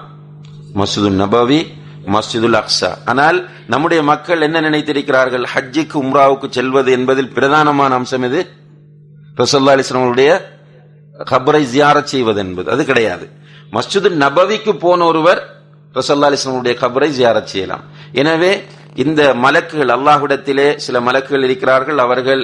மஸ்ஜிதுல் 0.74 1.10
நபவி 1.10 1.66
மஸ்ஜிதுல் 2.14 2.58
அக்ஸா. 2.60 2.90
ஆனால் 3.10 3.38
நம்முடைய 3.72 4.00
மக்கள் 4.02 4.44
என்ன 4.46 4.60
நினைத்திருக்கிறார்கள்? 4.60 5.44
ஹஜ்ஜிக்கு 5.54 5.96
உம்ராவுக்கு 6.04 6.48
செல்வது 6.48 6.90
என்பதில் 6.92 7.32
பிரதானமான 7.36 7.94
அம்சம் 8.00 8.26
இது 8.28 8.40
ரசல்லா 9.36 9.74
அலிஸ்லாமுடைய 9.76 10.30
கபரை 11.30 11.62
ஜியாரத் 11.74 12.10
செய்வது 12.12 12.40
என்பது. 12.44 12.68
அது 12.74 12.82
கிடையாது. 12.84 13.26
மஸ்ஜிது 13.76 14.08
நபவிக்கு 14.24 14.72
போன 14.84 15.04
ஒருவர் 15.04 15.40
ரசல்லா 15.94 16.28
அலிஸ்லாமுடைய 16.30 16.74
கபரை 16.82 17.10
ஜியாரத் 17.18 17.50
செய்யலாம். 17.52 17.84
எனவே 18.22 18.52
இந்த 19.04 19.22
மலக்குகள் 19.44 19.92
அல்லாஹுடத்திலே 19.96 20.68
சில 20.84 20.96
மலக்குகள் 21.00 21.44
இருக்கிறார்கள். 21.48 21.98
அவர்கள் 21.98 22.42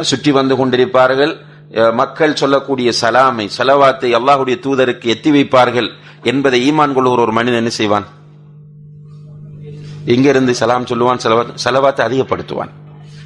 சுற்றி 0.00 0.30
வந்து 0.30 0.54
கொண்டிருப்பார்கள். 0.60 1.32
மக்கள் 2.00 2.38
சொல்லக்கூடிய 2.40 2.90
சலாமை 3.00 3.44
சலவாத்தை 3.58 4.08
அல்லாஹுடைய 4.18 4.56
தூதருக்கு 4.64 5.06
எத்தி 5.14 5.30
வைப்பார்கள் 5.36 5.88
என்பதை 6.30 6.58
ஈமான் 6.70 6.94
கொள்கிற 6.96 7.22
ஒரு 7.26 7.32
மனிதன் 7.38 7.60
என்ன 7.62 7.72
செய்வான்? 7.80 8.06
இங்க 10.06 10.28
இருந்து 10.28 10.54
சலாம் 10.54 10.84
சொல்லுவான் 10.84 11.18
செலவா- 11.24 11.54
செலவாத்தை 11.64 12.00
அதிகப்படுத்துவான். 12.00 12.70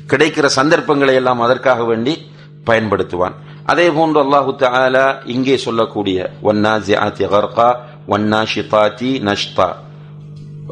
கிடைக்கிற 0.09 0.47
சந்தர்ப்பங்களை 0.47 1.15
எல்லாம் 1.15 1.41
அதற்காக 1.41 1.85
வேண்டி 1.85 2.31
பயன்படுத்துவான். 2.67 3.33
அதே 3.65 3.91
போன்று 3.91 4.23
அல்லாஹு 4.23 4.55
தாலா 4.59 5.17
இங்கே 5.25 5.57
சொல்லக்கூடிய 5.57 6.31
வன்னாசிஆத்தி 6.43 7.25
கர்கா 7.27 7.75
வன்னாஷிதாத்தி 8.09 9.21
நஷ்தா. 9.21 9.73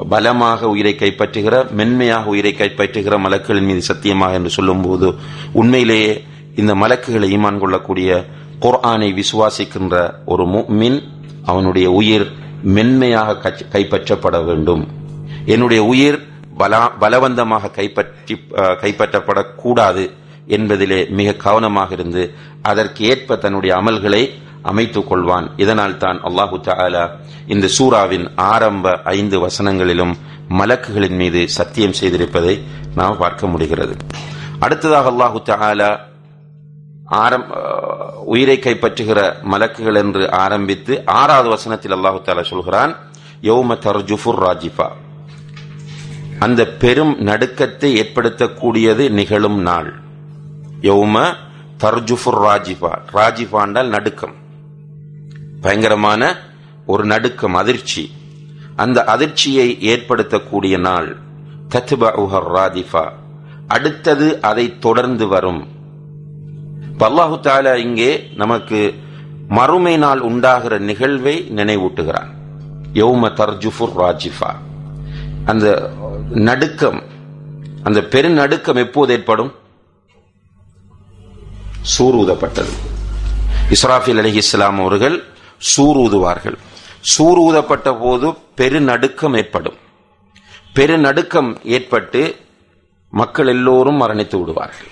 பலமாக 0.08 0.68
உயிரை 0.68 0.96
கைப்பற்றுகிற 0.98 1.70
மென்மையாக 1.70 2.28
உயிரை 2.28 2.54
கைப்பற்றுகிற 2.58 3.18
மலக்குகளின் 3.18 3.64
மீது 3.64 3.82
சத்தியமாக 3.82 4.32
என்று 4.32 4.50
சொல்லும்போது 4.50 5.14
உண்மையிலேயே 5.52 6.24
இந்த 6.56 6.74
மலக்குகளை 6.74 7.38
ஈமான் 7.38 7.58
கொள்ளக்கூடிய 7.58 8.24
குர்ஆனை 8.60 9.22
விசுவாசிக்கின்ற 9.22 10.14
ஒரு 10.24 10.44
முஃமின் 10.44 11.02
அவனுடைய 11.44 11.90
உயிர் 11.90 12.32
மென்மையாக 12.62 13.32
கச்- 13.32 13.74
கைப்பற்றப்பட 13.74 14.44
வேண்டும். 14.44 14.88
என்னுடைய 15.54 15.80
உயிர் 15.92 16.18
பலா 16.60 16.82
பலவந்தமாக 17.02 17.70
கைப்பற்றி 17.78 18.34
கைப்பற்றப்படக்கூடாது 18.82 20.04
என்பதிலே 20.56 21.00
மிக 21.18 21.34
கவனமாக 21.44 21.92
இருந்து 21.96 22.22
அதற்கு 22.70 23.02
ஏற்ப 23.12 23.36
தன்னுடைய 23.44 23.72
அமல்களை 23.80 24.22
அமைத்துக் 24.70 25.08
கொள்வான். 25.10 25.46
இதனால் 25.62 25.96
தான் 26.02 26.18
அல்லாஹு 26.28 26.56
தாலா 26.68 27.04
இந்த 27.54 27.66
சூராவின் 27.76 28.26
ஆரம்ப 28.52 28.92
ஐந்து 29.18 29.36
வசனங்களிலும் 29.44 30.14
மலக்குகளின் 30.60 31.18
மீது 31.22 31.40
சத்தியம் 31.58 31.96
செய்திருப்பதை 32.00 32.54
நாம் 32.98 33.20
பார்க்க 33.22 33.52
முடிகிறது. 33.52 33.94
அடுத்ததாக 34.64 35.10
அல்லாஹு 35.12 35.40
தாலா 35.50 35.90
ஆரம் 37.24 37.46
உயிரை 38.34 38.58
கைப்பற்றுகிற 38.58 39.20
மலக்குகள் 39.52 39.98
என்று 40.02 40.24
ஆரம்பித்து 40.44 40.92
ஆறாவது 41.20 41.48
வசனத்தில் 41.54 41.96
அல்லாஹு 41.98 42.20
தாலா 42.28 42.44
சொல்கிறான் 42.52 42.92
யௌம 43.50 43.78
தர்ஜுஃபுர் 43.86 44.40
ராஜிஃபா 44.46 44.88
அந்த 46.42 46.66
பெரும் 46.66 47.16
நடுக்கத்தை 47.18 47.96
ஏற்படுத்தக்கூடியது 47.96 49.10
நிகழும் 49.10 49.60
நாள். 49.60 49.94
யௌம 50.80 51.34
தர்ஜுஃபுர் 51.78 52.38
ராஜிஃபா. 52.40 52.90
ராஜிபாண்டால் 53.12 53.88
நடுக்கம். 53.88 54.34
பயங்கரமான 55.60 56.36
ஒரு 56.86 57.04
நடுக்கம் 57.04 57.54
அதிர்ச்சி. 57.54 58.10
அந்த 58.76 59.04
அதிர்ச்சியை 59.04 59.78
ஏற்படுத்தக்கூடிய 59.80 60.78
நாள். 60.78 61.16
தத்பஉஹர் 61.68 62.50
ராதிஃபா 62.54 63.12
அடுத்தது 63.66 64.40
அதை 64.40 64.78
தொடர்ந்து 64.78 65.26
வரும். 65.26 65.68
பல்லாஹு 66.98 67.40
தாலா 67.40 67.76
இங்கே 67.76 68.28
நமக்கு 68.36 68.94
மறுமை 69.48 69.96
நாள் 69.96 70.20
உண்டாகிற 70.20 70.78
நிகழ்வை 70.78 71.52
நினைவூட்டுகிறான். 71.56 72.30
யௌம 72.92 73.32
தர்ஜுஃபுர் 73.32 73.94
ராஜிஃபா. 73.98 74.54
அந்த 75.50 75.66
நடுக்கம் 76.48 77.00
அந்த 77.88 78.00
பெருநடுக்கம் 78.12 78.80
எப்போது 78.84 79.12
ஏற்படும்? 79.16 79.52
சூரூதப்பட்டது. 81.94 82.74
இஸ்ராஃபில் 83.74 84.20
அலி 84.22 84.32
இஸ்லாம் 84.42 84.80
அவர்கள் 84.84 85.16
சூரூதுவார்கள். 85.72 86.58
சூரூதப்பட்ட 87.14 87.88
ஊதப்பட்ட 87.92 87.98
போது 88.02 88.28
பெருநடுக்கம் 88.60 89.36
ஏற்படும். 89.40 89.78
பெருநடுக்கம் 90.76 91.50
ஏற்பட்டு 91.76 92.22
மக்கள் 93.20 93.50
எல்லோரும் 93.54 94.00
மரணித்து 94.02 94.36
விடுவார்கள். 94.40 94.90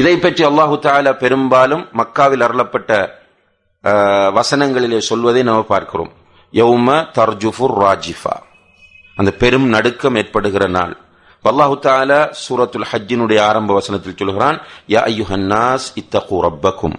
இதை 0.00 0.14
பற்றி 0.18 0.44
அல்லாஹு 0.44 0.76
தாலா 0.86 1.12
பெரும்பாலும் 1.24 1.84
மக்காவில் 2.00 2.44
அருளப்பட்ட 2.46 2.92
வசனங்களிலே 4.38 4.98
சொல்வதை 5.10 5.42
நாம் 5.48 5.70
பார்க்கிறோம். 5.74 6.12
யௌம 6.52 6.88
தர்ஜுஃபுர் 7.18 7.76
ராஜிஃபா. 7.84 8.34
அந்த 9.16 9.30
பெரும் 9.30 9.68
நடுக்கம் 9.68 10.16
ஏற்படுகிற 10.16 10.66
நாள். 10.66 10.96
வல்லாஹு 11.44 11.74
தாலா 11.82 12.34
சூரத்துல் 12.48 12.86
ஹஜ்ஜினுடைய 12.92 13.40
ஆரம்ப 13.40 13.74
வசனத்தில் 13.74 14.16
சொல்கிறான் 14.16 14.60
யா 14.88 15.00
ஐயுஹன்னாஸ் 15.10 15.86
இத்தகு 15.94 16.42
ரப்பக்கும். 16.42 16.96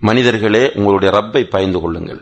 மனிதர்களே 0.00 0.72
உங்களுடைய 0.74 1.18
ரப்பை 1.18 1.44
பயந்து 1.44 1.80
கொள்ளுங்கள். 1.80 2.20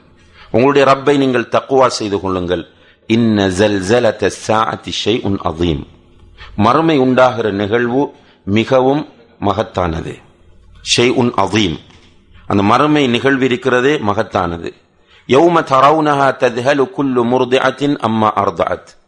உங்களுடைய 0.51 0.85
ரப்பை 0.93 1.17
நீங்கள் 1.17 1.51
தக்குவா 1.53 1.87
செய்து 1.87 2.21
கொள்ளுங்கள். 2.21 2.69
இன்ன 3.07 3.49
ஜல்சலத 3.49 4.31
சாஅத்தி 4.47 4.93
ஷைஉன் 5.05 5.39
அதீம் 5.45 5.87
மறுமை 6.57 6.99
உண்டாகிற 6.99 7.51
நிகழ்வு 7.51 8.15
மிகவும் 8.45 9.09
மகத்தானது. 9.41 10.15
ஷைஉன் 10.97 11.33
அதீம் 11.37 11.79
அந்த 12.47 12.63
மறுமை 12.63 13.07
நிகழ்வு 13.07 13.45
இருக்கிறதே 13.45 13.97
மகத்தானது. 13.97 14.73
யௌம 15.27 15.57
தரவுனஹா 15.73 16.29
தத்ஹலு 16.39 16.91
குல்லு 16.91 17.25
முர்திஅத்தின் 17.25 17.97
அம்மா 17.99 18.33
அர்தஅத். 18.35 18.99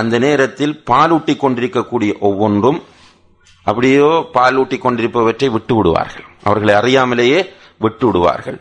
அந்த 0.00 0.14
நேரத்தில் 0.24 0.74
பாலூட்டிக் 0.90 1.42
கொண்டிருக்கக்கூடிய 1.42 2.12
ஒவ்வொன்றும் 2.28 2.78
அப்படியோ 3.66 4.08
பாலூட்டிக் 4.36 4.84
கொண்டிருப்பவற்றை 4.84 5.48
விட்டு 5.56 5.74
விடுவார்கள். 5.76 6.26
அவர்களை 6.48 6.74
அறியாமலேயே 6.80 7.40
விட்டு 7.84 8.06
விடுவார்கள். 8.08 8.58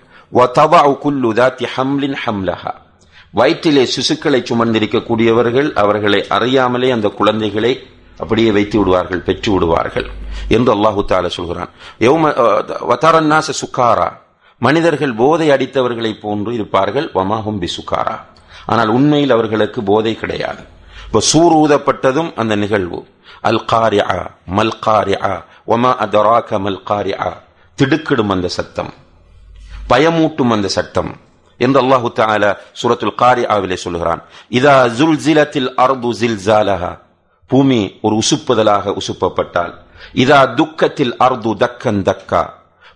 வயிற்றிலே 3.40 3.84
சிசுக்களை 3.94 4.40
சுமந்திருக்கக்கூடியவர்கள் 4.50 5.70
அவர்களை 5.84 6.20
அறியாமலே 6.36 6.90
அந்த 6.96 7.08
குழந்தைகளை 7.20 7.74
அப்படியே 8.24 8.50
வைத்து 8.58 8.78
விடுவார்கள் 8.80 9.24
பெற்று 9.28 9.50
விடுவார்கள் 9.54 10.08
என்று 10.56 10.72
அல்லாஹு 10.76 11.02
தால 11.12 11.26
சொல்கிறான். 11.38 11.72
சுக்காரா 13.62 14.10
மனிதர்கள் 14.62 15.16
போதை 15.22 15.48
அடித்தவர்களை 15.56 16.12
போன்று 16.26 16.52
இருப்பார்கள். 16.58 17.08
வமாஹும் 17.18 17.60
பி 17.64 17.70
சுக்காரா 17.78 18.16
ஆனால் 18.74 18.94
உண்மையில் 18.98 19.36
அவர்களுக்கு 19.38 19.80
போதை 19.92 20.14
கிடையாது. 20.22 20.64
இப்ப 21.14 21.26
சூர் 21.26 21.54
ஊதப்பட்டதும் 21.54 22.34
அந்த 22.36 22.56
நிகழ்வு. 22.56 23.08
அல் 23.42 23.66
காரியா 23.66 24.32
மல் 24.56 24.80
காரியா 24.80 25.44
ஒமா 25.68 25.96
அதராக 25.96 26.60
மல் 26.60 26.84
காரியா 26.84 27.38
திடுக்கிடும் 27.76 28.30
அந்த 28.30 28.48
சத்தம். 28.48 28.94
பயமூட்டும் 29.90 30.52
அந்த 30.52 30.68
சட்டம் 30.68 31.16
என்று 31.58 31.82
அல்லாஹு 31.82 32.12
தால 32.16 32.58
சூரத்துல் 32.84 33.14
காரியாவிலே 33.18 33.74
சொல்கிறான். 33.74 34.24
இதா 34.50 34.76
ஜுல்சிலத்தில் 34.88 35.74
அர்து 35.76 36.12
ஜில்சாலஹா. 36.12 37.00
பூமி 37.48 38.00
ஒரு 38.02 38.16
உசுப்புதலாக 38.16 38.98
உசுப்பப்பட்டால். 38.98 39.74
இதா 40.14 40.54
துக்கத்தில் 40.54 41.18
அர்து 41.18 41.56
தக்கன் 41.56 42.02
தக்கா. 42.02 42.50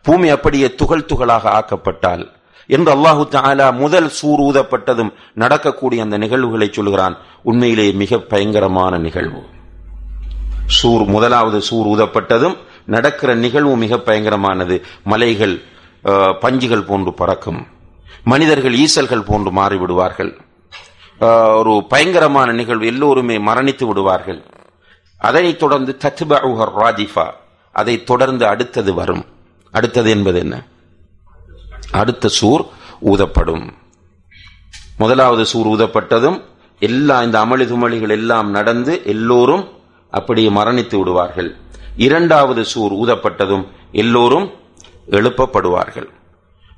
பூமி 0.03 0.29
அப்படியே 0.29 0.75
துகள் 0.75 1.05
துகளாக 1.05 1.49
ஆக்கப்பட்டால். 1.49 2.31
என்று 2.67 2.91
அல்லாஹு 2.95 3.23
தாலா 3.35 3.67
முதல் 3.73 4.09
சூரூதப்பட்டதும் 4.21 5.11
நடக்கக்கூடிய 5.33 6.03
அந்த 6.03 6.17
நிகழ்வுகளை 6.17 6.67
சொல்கிறான் 6.71 7.17
உண்மையிலேயே 7.43 7.91
மிக 7.91 8.17
பயங்கரமான 8.17 8.97
நிகழ்வு. 8.97 9.41
சூர் 10.65 11.05
முதலாவது 11.05 11.61
சூர் 11.61 11.87
ஊதப்பட்டதும் 11.87 12.57
நடக்கிற 12.85 13.35
நிகழ்வு 13.35 13.75
மிக 13.77 13.95
பயங்கரமானது. 13.95 14.75
மலைகள் 15.03 15.55
பஞ்சுகள் 16.43 16.87
போன்று 16.89 17.13
பறக்கும். 17.13 17.65
மனிதர்கள் 18.23 18.75
ஈசல்கள் 18.75 19.25
போன்று 19.25 19.51
மாறிவிடுவார்கள். 19.51 20.31
ஒரு 21.57 21.85
பயங்கரமான 21.89 22.51
நிகழ்வு. 22.51 22.85
எல்லோருமே 22.85 23.37
மரணித்து 23.37 23.85
விடுவார்கள். 23.85 24.41
அதனைத் 25.17 25.59
தொடர்ந்து 25.59 25.97
தத்பஉஹர் 26.03 26.75
ராஜிஃபா. 26.83 27.27
அதை 27.71 28.03
தொடர்ந்து 28.03 28.45
அடுத்தது 28.47 28.93
வரும். 28.93 29.25
அடுத்தது 29.71 30.09
என்பது 30.09 30.39
என்ன? 30.39 30.55
அடுத்த 31.91 32.27
சூர் 32.27 32.65
ஊதப்படும். 33.05 33.71
முதலாவது 34.97 35.45
சூர் 35.45 35.67
ஊதப்பட்டதும் 35.67 36.41
எல்லா 36.79 37.23
இந்த 37.23 37.39
அமளி 37.39 37.67
துமளிகள் 37.67 38.09
எல்லாம் 38.09 38.49
நடந்து 38.49 39.01
எல்லோரும் 39.05 39.69
அப்படியே 40.09 40.49
மரணித்து 40.49 40.97
விடுவார்கள். 40.97 41.55
இரண்டாவது 41.97 42.65
சூர் 42.65 42.93
ஊதப்பட்டதும் 42.93 43.67
எல்லோரும் 43.91 44.51
எழுப்பப்படுவார்கள். 45.09 46.09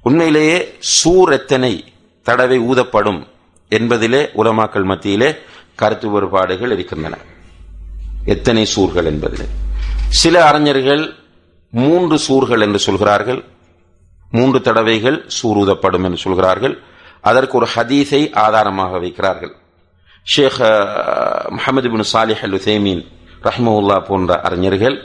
உண்மையிலேயே 0.02 0.76
சூர் 0.80 1.32
எத்தனை 1.32 1.94
தடவை 2.24 2.60
ஊதப்படும் 2.60 3.28
என்பதிலே 3.70 4.30
உலமாக்கள் 4.36 4.84
மத்தியிலே 4.84 5.36
கருத்து 5.76 6.10
வேறுபாடுகள் 6.10 6.72
இருக்கின்றன. 6.72 7.18
எத்தனை 8.26 8.68
சூர்கள் 8.76 9.06
என்பதிலே. 9.06 9.48
சில 10.08 10.46
அறிஞர்கள் 10.46 11.14
மூன்று 11.70 12.20
சூர்கள் 12.28 12.62
என்று 12.62 12.80
சொல்கிறார்கள். 12.80 13.44
மூன்று 14.38 14.60
தடவைகள் 14.68 15.18
சூர் 15.38 15.60
ஊதப்படும் 15.62 16.06
என்று 16.08 16.20
சொல்கிறார்கள். 16.26 16.76
அதற்கு 17.30 17.56
ஒரு 17.60 17.68
ஹதீஸை 17.76 18.22
ஆதாரமாக 18.46 19.00
வைக்கிறார்கள். 19.06 19.54
ஷேக் 20.34 20.60
முகமது 21.58 21.88
பின் 21.94 22.06
சாலிஹ் 22.14 22.44
அல் 22.48 22.56
உசேமீன் 22.60 23.02
ரஹ்மவுல்லா 23.48 23.98
போன்ற 24.10 24.32
அறிஞர்கள் 24.48 24.98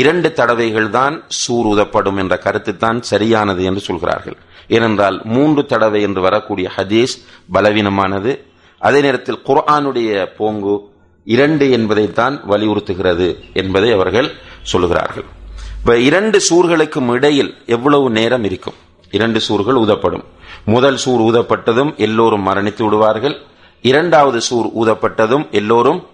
இரண்டு 0.00 0.28
தடவைகள் 0.38 0.88
தான் 0.98 1.14
சூர்ஊதப்படும் 1.40 2.18
என்ற 2.22 2.34
கருத்து 2.44 2.72
தான் 2.84 2.98
சரியானது 3.10 3.62
என்று 3.68 3.82
சொல்கிறார்கள். 3.88 4.36
ஏனென்றால் 4.76 5.16
மூன்று 5.34 5.62
தடவை 5.72 6.00
என்று 6.08 6.20
வரக்கூடிய 6.28 6.66
ஹதீஸ் 6.76 7.14
பலவீனமானது. 7.54 8.32
அதே 8.80 9.00
நேரத்தில் 9.06 9.42
குர்ஆனுடைய 9.48 10.10
போங்கு 10.38 10.74
இரண்டு 11.26 11.64
என்பதைத்தான் 11.76 12.36
வலியுறுத்துகிறது 12.50 13.28
என்பதை 13.62 13.88
அவர்கள் 13.96 14.28
சொல்லுகிறார்கள் 14.70 15.26
இப்ப 15.80 15.98
இரண்டு 15.98 16.40
சூர்களுக்கும் 16.50 17.10
இடையில் 17.10 17.54
எவ்வளவு 17.66 18.10
நேரம் 18.10 18.44
இருக்கும்? 18.44 18.74
இரண்டு 19.10 19.40
சூர்கள் 19.48 19.78
ஊதப்படும். 19.84 20.24
முதல் 20.64 20.96
சூர் 20.96 21.20
ஊதப்பட்டதும் 21.20 21.96
எல்லோரும் 21.96 22.46
மரணித்து 22.46 22.82
விடுவார்கள். 22.84 23.36
இரண்டாவது 23.82 24.40
சூர் 24.40 24.68
ஊதப்பட்டதும் 24.80 25.50
எல்லோரும் 25.50 26.06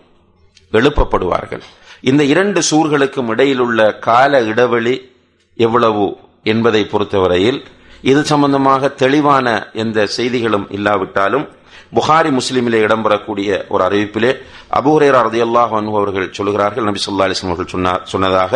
எழுப்பப்படுவார்கள். 0.73 1.61
இந்த 2.01 2.25
இரண்டு 2.25 2.63
சூர்களுக்கும் 2.71 3.29
இடையில் 3.29 3.59
உள்ள 3.59 3.95
கால 3.95 4.43
இடைவெளி 4.43 5.11
எவ்வளவு 5.57 6.17
என்பதை 6.43 6.85
பொறுத்தவரையில் 6.85 7.63
இது 8.03 8.25
சம்பந்தமாக 8.25 8.89
தெளிவான 8.89 9.69
எந்த 9.73 10.07
செய்திகளும் 10.07 10.71
இல்லாவிட்டாலும் 10.71 11.49
புகாரி 11.98 12.30
முஸ்லிமிலே 12.38 12.80
இடம்பெறக்கூடிய 12.86 13.50
ஒரு 13.74 13.82
அறிவிப்பிலே 13.88 14.32
அபூரேரா 14.80 15.22
ரதியல்லாஹு 15.28 15.74
அன்ஹு 15.80 15.96
அவர்கள் 16.00 16.28
சொல்கிறார்கள் 16.38 16.88
நபி 16.90 17.02
ஸல்லல்லாஹு 17.02 17.28
அலைஹி 17.28 17.38
வஸல்லம் 17.38 17.54
அவர்கள் 17.54 17.76
சொன்னார் 17.76 18.04
சொன்னதாக 18.14 18.54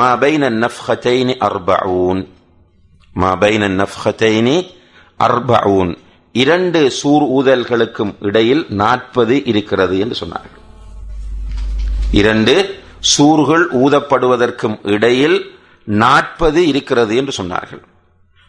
மா 0.00 0.08
பைன 0.22 0.50
நஃப்ஹத்தைனி 0.62 1.36
அர்பஊன் 1.48 2.22
மா 3.16 3.30
பைன 3.42 3.70
நஃப்ஹத்தைனி 3.78 4.56
அர்பஊன் 5.20 5.92
இரண்டு 6.34 6.80
சூர் 6.98 7.24
ஊதல்களுக்கும் 7.36 8.12
இடையில் 8.28 8.64
நாற்பது 8.78 9.36
இருக்கிறது 9.50 9.96
என்று 10.04 10.16
சொன்னார்கள் 10.20 10.60
இரண்டு 12.20 12.54
சூர்கள் 13.12 13.64
ஊதப்படுவதற்கும் 13.82 14.76
இடையில் 14.94 15.38
நாற்பது 15.88 16.60
இருக்கிறது 16.70 17.14
என்று 17.20 17.34
சொன்னார்கள் 17.38 17.82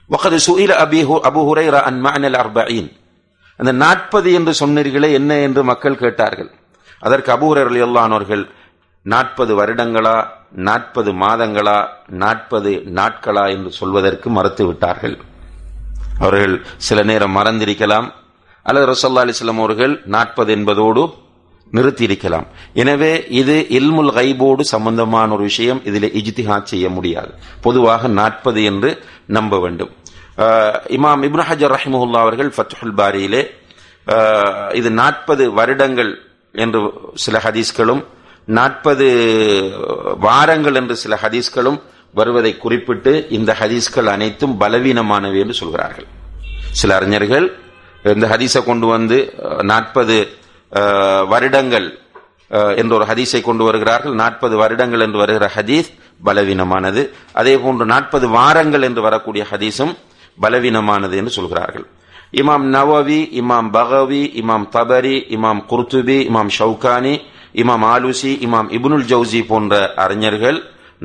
وقد 0.09 0.33
سئل 0.39 0.71
أبي 0.77 1.01
أبو 1.23 1.41
هريرة 1.49 1.77
عن 1.79 1.95
معنى 2.01 2.27
الأربعين 2.27 2.85
அந்த 3.60 3.72
நாற்பது 3.72 4.32
என்று 4.32 4.52
சொன்னீர்களே 4.60 5.08
என்ன 5.12 5.38
என்று 5.46 5.62
மக்கள் 5.64 6.00
கேட்டார்கள். 6.02 6.50
அதற்கு 7.00 7.30
அபூரர் 7.32 7.72
எல்லானோர்கள் 7.86 8.44
நாற்பது 9.02 9.52
வருடங்களா 9.60 10.16
நாற்பது 10.66 11.10
மாதங்களா 11.12 11.78
நாற்பது 12.22 12.70
நாட்களா 12.98 13.44
என்று 13.54 13.70
சொல்வதற்கு 13.72 14.28
மறுத்து 14.30 14.66
விட்டார்கள். 14.66 15.16
அவர்கள் 16.18 16.54
சில 16.76 17.02
நேரம் 17.02 17.36
மறந்திருக்கலாம் 17.36 18.08
அல்லது 18.62 18.86
ரசல்லா 18.92 19.24
அலிஸ்லாம் 19.24 19.62
அவர்கள் 19.64 19.94
நாற்பது 20.04 20.52
என்பதோடு 20.52 21.02
நிறுத்தியிருக்கலாம். 21.72 22.46
எனவே 22.82 23.12
இது 23.40 23.56
இல்முல் 23.68 24.12
கைபோடு 24.12 24.60
சம்பந்தமான 24.74 25.32
ஒரு 25.32 25.42
விஷயம் 25.42 25.80
இதில் 25.84 26.10
இஜ்திஹாத் 26.20 26.70
செய்ய 26.72 26.88
முடியாது. 26.88 27.32
பொதுவாக 27.60 28.08
நாற்பது 28.08 28.64
என்று 28.64 28.90
நம்ப 29.26 29.58
வேண்டும். 29.60 29.92
இமாம் 30.96 31.22
இப்னு 31.28 31.44
ஹஜர் 31.50 31.72
ரஹிமுல்லா 31.76 32.20
அவர்கள் 32.24 32.50
ஃபத்துல் 32.56 32.94
பாரியிலே 33.00 33.42
இது 34.78 34.88
நாற்பது 35.00 35.44
வருடங்கள் 35.58 36.12
என்று 36.64 36.80
சில 37.24 37.36
ஹதீஸ்களும் 37.46 38.02
நாற்பது 38.58 39.06
வாரங்கள் 40.26 40.76
என்று 40.80 40.94
சில 41.02 41.14
ஹதீஸ்களும் 41.22 41.78
வருவதை 42.18 42.52
குறிப்பிட்டு 42.64 43.12
இந்த 43.38 43.50
ஹதீஸ்கள் 43.60 44.08
அனைத்தும் 44.14 44.54
பலவீனமானவை 44.60 45.38
என்று 45.44 45.56
சொல்கிறார்கள். 45.62 46.06
சில 46.80 46.94
அறிஞர்கள் 46.98 47.46
இந்த 48.14 48.26
ஹதீஸை 48.32 48.60
கொண்டு 48.70 48.86
வந்து 48.94 49.18
நாற்பது 49.72 50.16
வருடங்கள் 51.32 51.88
என்ற 52.80 52.92
ஒரு 52.98 53.06
ஹதீஸை 53.10 53.40
கொண்டு 53.48 53.64
வருகிறார்கள். 53.68 54.14
நாற்பது 54.22 54.54
வருடங்கள் 54.62 55.04
என்று 55.06 55.18
வருகிற 55.22 55.46
ஹதீஸ் 55.56 55.88
பலவீனமானது. 56.26 57.02
அதே 57.40 57.54
போன்று 57.64 57.84
நாற்பது 57.94 58.26
வாரங்கள் 58.38 58.86
என்று 58.88 59.02
வரக்கூடிய 59.08 59.42
ஹதீஸும் 59.50 59.94
பலவீனமானது 60.42 61.14
என்று 61.20 61.32
சொல்கிறார்கள். 61.38 61.86
இமாம் 62.40 62.66
நவவி 62.76 63.20
இமாம் 63.40 63.68
பகவி 63.76 64.22
இமாம் 64.40 64.66
தபரி 64.74 65.16
இமாம் 65.36 65.60
குர்துபி 65.70 66.18
இமாம் 66.30 66.50
ஷவுகானி 66.58 67.14
இமாம் 67.62 67.84
ஆலுசி 67.92 68.32
இமாம் 68.46 68.68
இபுனுல் 68.78 69.06
ஜவுசி 69.12 69.40
போன்ற 69.50 69.74
அறிஞர்கள் 70.04 70.58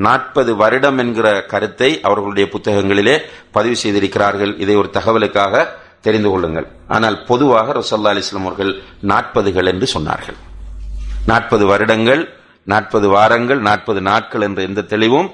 நாற்பது 0.05 0.51
வருடம் 0.61 0.99
என்கிற 1.03 1.27
கருத்தை 1.51 1.89
அவர்களுடைய 2.07 2.45
புத்தகங்களிலே 2.53 3.15
பதிவு 3.55 3.75
செய்திருக்கிறார்கள். 3.84 4.53
இதை 4.63 4.75
ஒரு 4.81 4.89
தகவலுக்காக 4.97 5.63
தெரிந்து 6.05 6.29
கொள்ளுங்கள். 6.31 6.67
ஆனால் 6.95 7.17
பொதுவாக 7.29 7.73
ரசல்லா 7.79 8.13
அலிஸ்லாம் 8.13 8.47
அவர்கள் 8.47 8.71
நாற்பதுகள் 9.11 9.69
என்று 9.73 9.88
சொன்னார்கள். 9.95 10.38
நாற்பது 11.31 11.65
வருடங்கள் 11.71 12.23
நாற்பது 12.71 13.07
வாரங்கள் 13.15 13.61
நாற்பது 13.69 14.01
நாட்கள் 14.09 14.45
என்ற 14.47 14.59
எந்த 14.69 14.81
தெளிவும் 14.93 15.29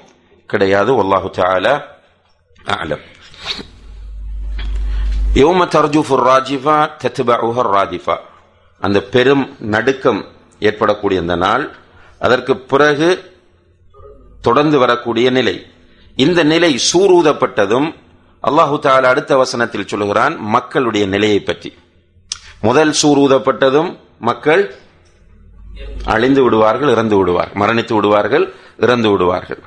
கிடையாது. 0.50 0.90
ஒல்லாஹு 1.02 1.28
தாலா 1.40 1.74
ஆலம் 2.76 3.04
யோம 5.34 5.64
தர்ஜுஃபு 5.74 6.16
ராஜிஃபா 6.28 6.76
தத்பஉஹர் 7.02 7.68
ராஜிஃபா 7.76 8.16
அந்த 8.80 9.02
பெரும் 9.02 9.44
நடுக்கம் 9.74 10.24
ஏற்படக்கூடிய 10.60 11.20
அந்த 11.20 11.36
நாள். 11.36 11.64
அதற்கு 12.18 12.56
பிறகு 12.56 13.08
தொடர்ந்து 14.40 14.78
வரக்கூடிய 14.78 15.30
நிலை. 15.30 15.66
இந்த 16.16 16.42
நிலை 16.42 16.80
சூரூதப்பட்டதும் 16.92 17.88
அல்லாஹு 18.42 18.76
தால 18.86 19.02
அடுத்த 19.12 19.36
வசனத்தில் 19.36 19.86
சொல்லுகிறான் 19.86 20.36
மக்களுடைய 20.36 21.06
நிலையை 21.06 21.40
பற்றி. 21.40 21.74
முதல் 22.60 22.94
சூரூதப்பட்டதும் 23.02 23.98
மக்கள் 24.18 24.74
அழிந்து 26.04 26.42
விடுவார்கள் 26.42 26.88
இறந்து 26.88 27.16
விடுவார்கள் 27.16 27.62
மரணித்து 27.62 27.94
விடுவார்கள் 27.94 28.52
இறந்து 28.78 29.10
விடுவார்கள். 29.10 29.62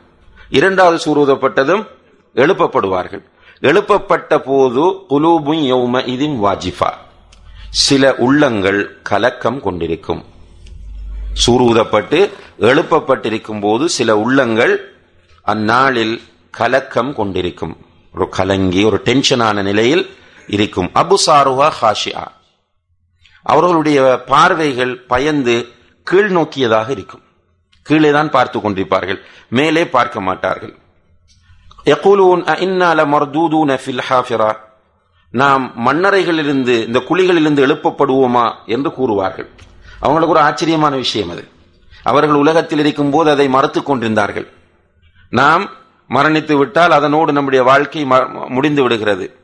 இரண்டாவது 0.49 0.97
சூரூதப்பட்டதும் 1.05 1.85
எழுப்பப்படுவார்கள். 2.35 3.23
எழுப்பப்பட்ட 3.67 4.37
போது 4.37 4.81
குலூபும் 5.09 5.61
யௌம 5.71 5.99
இதின் 6.13 6.37
வாஜிஃபா. 6.45 6.89
சில 7.69 8.15
உள்ளங்கள் 8.15 9.01
கலக்கம் 9.01 9.61
கொண்டிருக்கும். 9.61 10.25
சூரூதப்பட்டு 11.33 12.19
எழுப்பப்பட்டிருக்கும் 12.59 13.61
போது 13.61 13.89
சில 13.89 14.17
உள்ளங்கள் 14.17 14.93
அந்நாளில் 15.41 16.21
கலக்கம் 16.51 17.13
கொண்டிருக்கும். 17.13 17.77
ஒரு 18.15 18.29
கலங்கி 18.29 18.83
ஒரு 18.83 19.01
டென்ஷனான 19.05 19.61
நிலையில் 19.61 20.15
இருக்கும். 20.47 20.91
அபு 20.93 21.15
சாருஹா 21.25 21.71
ஹாஷியா. 21.81 22.27
அவர்களுடைய 23.43 24.23
பார்வைகள் 24.27 24.99
பயந்து 24.99 25.67
கீழ் 26.03 26.29
நோக்கியதாக 26.29 26.91
இருக்கும். 26.91 27.21
கீழே 27.81 28.11
தான் 28.11 28.29
பார்த்து 28.29 28.59
கொண்டிருப்பார்கள். 28.59 29.19
மேலே 29.49 29.87
பார்க்க 29.87 30.21
மாட்டார்கள். 30.21 30.77
நாம் 35.31 35.71
மண்ணறைகளிலிருந்து 35.85 36.75
இந்த 36.87 36.99
குழிகளிலிருந்து 37.09 37.63
எழுப்பப்படுவோமா 37.65 38.53
என்று 38.65 38.89
கூறுவார்கள். 38.89 39.47
அவங்களுக்கு 39.99 40.35
ஒரு 40.35 40.39
ஆச்சரியமான 40.39 40.95
விஷயம் 40.95 41.29
அது. 41.29 41.47
அவர்கள் 42.03 42.35
உலகத்தில் 42.35 42.79
இருக்கும் 42.79 43.09
போது 43.09 43.29
அதை 43.29 43.47
மறுத்து 43.47 43.83
கொண்டிருந்தார்கள். 43.83 44.47
நாம் 45.29 45.69
மரணித்து 46.09 46.53
விட்டால் 46.53 46.91
அதனோடு 46.91 47.31
நம்முடைய 47.31 47.65
வாழ்க்கை 47.65 48.05
முடிந்து 48.47 48.81
விடுகிறது. 48.81 49.35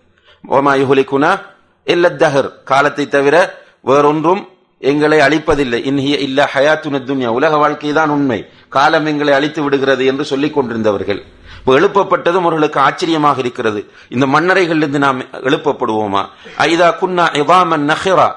ஓமாயுகுலிக்குனா 0.47 1.39
இல்லத்தஹர் 1.85 2.49
காலத்தை 2.63 3.07
தவிர 3.07 3.35
வேறொன்றும் 3.81 4.47
எங்களை 4.79 5.19
அழிப்பதில்லை. 5.19 5.79
இன்ஹிய 5.89 6.17
இல்ல 6.17 6.49
ஹயாத்துன 6.53 7.01
துன்யா 7.09 7.27
உலக 7.27 7.57
வாழ்க்கை 7.57 7.93
தான் 7.93 8.09
உண்மை. 8.09 8.45
காலம் 8.69 9.05
எங்களை 9.05 9.33
அழித்து 9.33 9.63
விடுகிறது 9.63 10.05
என்று 10.05 10.25
சொல்லிக் 10.25 10.53
கொண்டிருந்தவர்கள். 10.53 11.37
இப்போ 11.59 11.79
எழுப்பப்பட்டதும் 11.79 12.41
அவர்களுக்கு 12.41 12.79
ஆச்சரியமாக 12.79 13.39
இருக்கிறது. 13.39 13.91
இந்த 14.09 14.25
மன்னரைகளிலிருந்து 14.25 14.97
நாம் 14.97 15.21
எழுப்பப்படுவோமா? 15.21 16.27
ஐதா 16.57 16.93
குன்னா 17.01 17.25
எவாமன் 17.33 17.95
நஹிரா. 17.95 18.31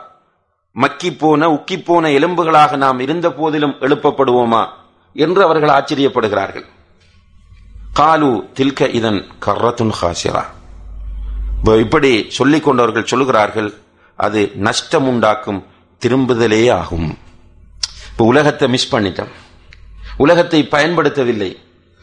மக்கி 0.72 1.12
போன 1.12 1.48
உக்கி 1.48 1.84
போன 1.84 2.08
எலும்புகளாக 2.08 2.76
நாம் 2.76 2.98
இருந்த 2.98 3.32
போதிலும் 3.32 3.76
எழுப்பப்படுவோமா? 3.80 4.66
என்று 5.14 5.42
அவர்கள் 5.42 5.68
ஆச்சரியப்படுகிறார்கள். 5.68 6.64
காலு 7.92 8.48
தில்க 8.54 8.94
இதன் 8.94 9.26
கர்ரத்துன் 9.46 9.92
ஹாசிரா. 10.00 10.44
இப்படி 11.78 12.26
சொல்லிக் 12.28 12.64
கொண்டவர்கள் 12.64 13.06
சொல்லுகிறார்கள் 13.10 13.74
அது 14.16 14.50
நஷ்டம் 14.54 15.08
உண்டாக்கும் 15.08 15.66
திரும்புதலே 16.06 16.72
ஆகும். 16.72 17.18
இப்போ 18.10 18.24
உலகத்தை 18.24 18.68
மிஸ் 18.68 18.96
பண்ணிட்டோம். 18.96 19.32
உலகத்தை 20.16 20.68
பயன்படுத்தவில்லை. 20.70 21.56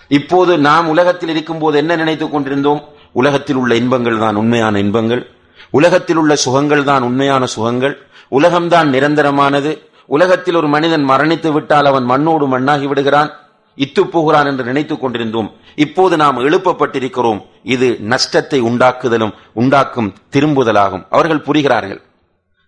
இப்போது 0.10 0.58
நாம் 0.58 0.88
உலகத்தில் 0.88 1.30
இருக்கும் 1.30 1.60
போது 1.60 1.78
என்ன 1.78 1.96
நினைத்துக் 1.96 2.32
கொண்டிருந்தோம்? 2.32 2.84
உலகத்தில் 3.12 3.56
உள்ள 3.56 3.76
இன்பங்கள் 3.76 4.20
தான் 4.20 4.36
உண்மையான 4.36 4.80
இன்பங்கள். 4.80 5.32
உலகத்தில் 5.70 6.16
உள்ள 6.16 6.36
சுகங்கள் 6.36 6.84
தான் 6.84 7.02
உண்மையான 7.02 7.46
சுகங்கள். 7.46 8.02
உலகம்தான் 8.32 8.90
நிரந்தரமானது. 8.96 9.78
உலகத்தில் 10.06 10.56
ஒரு 10.56 10.68
மனிதன் 10.68 11.10
மரணித்து 11.10 11.52
விட்டால் 11.52 11.86
அவன் 11.86 12.04
மண்ணோடு 12.04 12.48
மண்ணாகி 12.48 12.88
விடுகிறான். 12.88 13.32
இத்து 13.78 14.04
போகிறான் 14.04 14.46
என்று 14.46 14.64
நினைத்துக் 14.64 15.02
கொண்டிருந்தோம். 15.02 15.54
இப்போது 15.76 16.18
நாம் 16.18 16.38
எழுப்பப்பட்டிருக்கிறோம். 16.38 17.42
இது 17.64 17.98
நஷ்டத்தை 18.00 18.62
உண்டாக்குதலும் 18.62 19.34
உண்டாக்கும் 19.54 20.14
திரும்புதலாகும். 20.32 21.06
அவர்கள் 21.10 21.46
புரிகிறார்கள். 21.46 22.02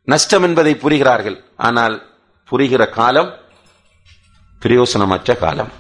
நஷ்டம் 0.04 0.44
என்பதை 0.44 0.74
புரிகிறார்கள். 0.74 1.38
ஆனால் 1.58 2.04
புரிகிற 2.52 2.90
காலம் 2.90 3.34
பிரயோசனமற்ற 4.64 5.38
காலம். 5.38 5.72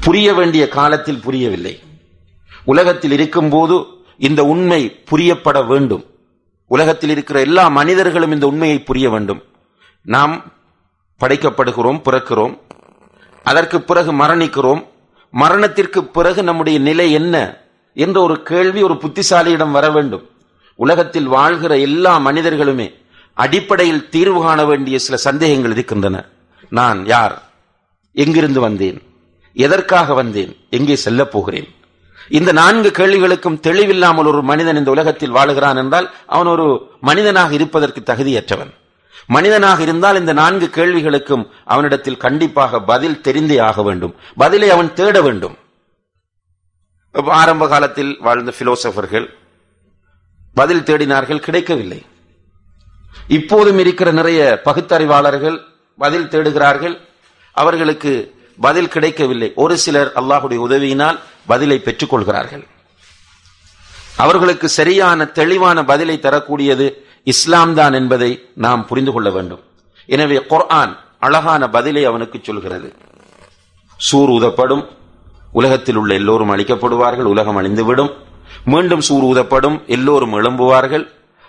புரிய 0.00 0.34
வேண்டிய 0.34 0.68
காலத்தில் 0.68 1.20
புரியவில்லை. 1.20 1.82
உலகத்தில் 2.64 3.10
இருக்கும்போது 3.10 3.84
இந்த 4.18 4.44
உண்மை 4.44 4.90
புரியப்பட 4.90 5.62
வேண்டும். 5.62 6.04
உலகத்தில் 6.66 7.10
இருக்கிற 7.10 7.40
எல்லா 7.40 7.68
மனிதர்களும் 7.68 8.32
இந்த 8.32 8.46
உண்மையை 8.46 8.80
புரிய 8.80 9.10
வேண்டும். 9.10 9.42
நாம் 10.02 10.52
படைக்கப்படுகிறோம் 11.20 12.00
பிறக்கிறோம். 12.10 12.58
அதற்கு 13.42 13.82
பிறகு 13.82 14.12
மரணிக்கிறோம். 14.12 14.86
மரணத்திற்கு 15.30 16.04
பிறகு 16.04 16.42
நம்முடைய 16.42 16.78
நிலை 16.78 17.12
என்ன 17.12 17.56
என்ற 17.94 18.20
ஒரு 18.20 18.42
கேள்வி 18.42 18.82
ஒரு 18.82 18.94
புத்திசாலியிடம் 18.94 19.70
வர 19.70 19.90
வேண்டும். 19.90 20.28
உலகத்தில் 20.74 21.26
வாழ்கிற 21.26 21.78
எல்லா 21.78 22.18
மனிதர்களுமே 22.18 22.94
அடிப்படையில் 23.34 24.08
தீர்வு 24.08 24.42
காண 24.42 24.64
வேண்டிய 24.64 24.98
சில 24.98 25.16
சந்தேகங்கள் 25.16 25.70
இருக்கின்றன. 25.70 26.24
நான் 26.70 27.06
யார்? 27.06 27.42
எங்கிருந்து 28.12 28.60
வந்தேன்? 28.60 29.05
எதற்காக 29.64 30.14
வந்தேன்? 30.14 30.52
எங்கே 30.70 30.96
செல்லப் 30.96 31.32
போகிறேன்? 31.32 31.68
இந்த 32.28 32.52
நான்கு 32.52 32.88
கேள்விகளுக்கும் 32.90 33.60
தெளிவில்லாமல் 33.66 34.26
ஒரு 34.26 34.42
மனிதன் 34.42 34.76
இந்த 34.76 34.90
உலகத்தில் 34.90 35.34
வாழுகிறான் 35.34 35.76
என்றால் 35.76 36.08
அவன் 36.26 36.46
ஒரு 36.46 36.66
மனிதனாக 37.00 37.54
இருப்பதற்கு 37.54 38.00
தகுதியற்றவன். 38.00 38.72
மனிதனாக 39.26 39.82
இருந்தால் 39.82 40.18
இந்த 40.18 40.32
நான்கு 40.32 40.66
கேள்விகளுக்கும் 40.72 41.44
அவனிடத்தில் 41.64 42.16
கண்டிப்பாக 42.16 42.80
பதில் 42.80 43.20
தெரிந்தே 43.24 43.56
ஆக 43.60 43.82
வேண்டும். 43.82 44.14
பதிலை 44.36 44.70
அவன் 44.70 44.92
தேட 44.92 45.22
வேண்டும். 45.22 45.56
ஆரம்ப 47.40 47.68
காலத்தில் 47.68 48.12
வாழ்ந்த 48.20 48.52
பிலோசபர்கள் 48.58 49.26
பதில் 50.54 50.86
தேடினார்கள் 50.88 51.44
கிடைக்கவில்லை. 51.46 52.00
இப்போதும் 53.28 53.78
இருக்கிற 53.78 54.10
நிறைய 54.12 54.40
பகுத்தறிவாளர்கள் 54.64 55.58
பதில் 55.98 56.28
தேடுகிறார்கள். 56.28 56.96
அவர்களுக்கு 57.52 58.12
பதில் 58.60 58.88
கிடைக்கவில்லை. 58.88 59.52
ஒரு 59.54 59.78
சிலர் 59.78 60.10
அல்லாஹுடைய 60.20 60.58
உதவியினால் 60.66 61.18
பதிலை 61.46 61.78
பெற்றுக் 61.78 62.10
கொள்கிறார்கள் 62.10 62.64
அவர்களுக்கு 64.16 64.68
சரியான 64.68 65.26
தெளிவான 65.38 65.84
பதிலை 65.84 66.18
தரக்கூடியது 66.18 66.86
இஸ்லாம் 67.22 67.74
தான் 67.74 67.92
என்பதை 67.92 68.30
நாம் 68.54 68.86
புரிந்து 68.86 69.12
கொள்ள 69.12 69.30
வேண்டும். 69.30 69.62
எனவே 70.06 70.38
குர்ஆன் 70.52 70.92
அழகான 71.18 71.68
பதிலை 71.70 72.04
அவனுக்கு 72.04 72.38
சொல்கிறது. 72.42 72.88
சூர் 73.96 74.28
ஊதப்படும் 74.28 74.84
உலகத்தில் 75.52 75.96
உள்ள 75.96 76.14
எல்லோரும் 76.14 76.52
அழிக்கப்படுவார்கள் 76.54 77.30
உலகம் 77.34 77.58
அழிந்துவிடும். 77.60 78.10
மீண்டும் 78.64 79.00
சூர் 79.00 79.24
ஊதப்படும் 79.24 79.78
எல்லோரும் 79.86 80.32
எழும்புவார்கள். 80.32 81.04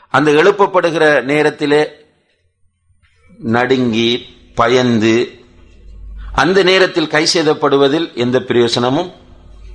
அந்த 0.10 0.32
எழுப்பப்படுகிற 0.32 1.24
நேரத்திலே 1.24 1.82
நடுங்கி 3.40 4.10
பயந்து 4.56 5.37
அந்த 6.42 6.64
நேரத்தில் 6.64 7.08
கை 7.08 7.28
செய்தப்படுவதில் 7.34 8.14
எந்த 8.14 8.40
பிரயோசனமும் 8.40 9.12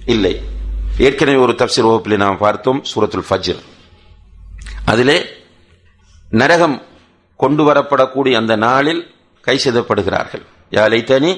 இல்லை. 0.06 0.40
ஏற்கனவே 0.98 1.36
ஒரு 1.36 1.52
தப்சீர் 1.52 1.88
வகுப்பில் 1.88 2.16
நாம் 2.16 2.38
பார்த்தோம் 2.38 2.82
சூரத்துல் 2.94 3.24
ஃபஜ்ர். 3.30 3.58
அதிலே 4.84 5.26
நரகம் 6.30 6.82
கொண்டு 7.36 7.62
வரப்படக்கூடிய 7.66 8.36
அந்த 8.36 8.56
நாளில் 8.56 9.14
கை 9.40 9.60
செய்தப்படுகிறார்கள் 9.64 10.42
யாலை 10.70 11.04
தனி 11.04 11.32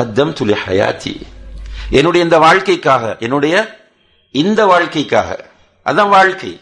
கத்தம் 0.00 0.32
துலி 0.32 0.56
ஹயாத்தி. 0.66 1.14
என்னுடைய 1.90 2.24
இந்த 2.26 2.38
வாழ்க்கைக்காக 2.38 3.16
என்னுடைய 3.20 3.84
இந்த 4.30 4.66
வாழ்க்கைக்காக 4.66 5.50
அதான் 5.84 6.08
வாழ்க்கை. 6.08 6.60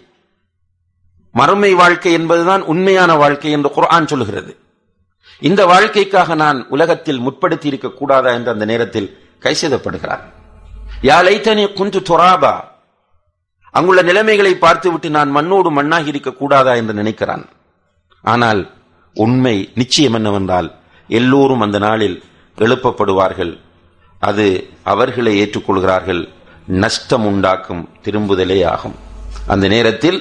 மறுமை 1.32 1.74
வாழ்க்கை 1.74 2.12
என்பதுதான் 2.12 2.62
உண்மையான 2.62 3.14
வாழ்க்கை 3.14 3.50
என்று 3.50 3.70
குரான் 3.76 4.06
சொல்லுகிறது. 4.06 4.61
இந்த 5.48 5.62
வாழ்க்கைக்காக 5.66 6.34
நான் 6.34 6.58
உலகத்தில் 6.68 7.18
முற்படுத்தி 7.18 7.66
இருக்க 7.68 7.88
கூடாதா 7.88 8.30
என்று 8.38 8.50
அந்த 8.50 8.64
நேரத்தில் 8.64 9.08
கைசெய்தப்படுகிறார் 9.40 10.22
யா 11.08 11.16
லைத்தனி 11.26 11.62
குஞ்சு 11.72 12.00
தொராபா. 12.00 12.52
அங்குள்ள 13.74 14.00
நிலைமைகளை 14.02 14.52
பார்த்துவிட்டு 14.54 15.08
நான் 15.10 15.30
மண்ணோடு 15.36 15.70
மண்ணாகி 15.78 16.06
இருக்க 16.06 16.30
கூடாதா 16.32 16.72
என்று 16.74 16.94
நினைக்கிறான். 16.94 17.44
ஆனால் 18.24 18.60
உண்மை 19.14 19.54
நிச்சயம் 19.74 20.12
என்னவென்றால் 20.12 20.68
எல்லோரும் 21.08 21.60
அந்த 21.60 21.78
நாளில் 21.78 22.16
எழுப்பப்படுவார்கள். 22.58 23.52
அது 24.20 24.46
அவர்களை 24.82 25.32
ஏற்றுக்கொள்கிறார்கள். 25.42 26.22
நஷ்டம் 26.82 27.26
உண்டாக்கும் 27.26 27.82
திரும்புதலே 28.04 28.58
ஆகும். 28.66 28.96
அந்த 29.46 29.66
நேரத்தில் 29.68 30.20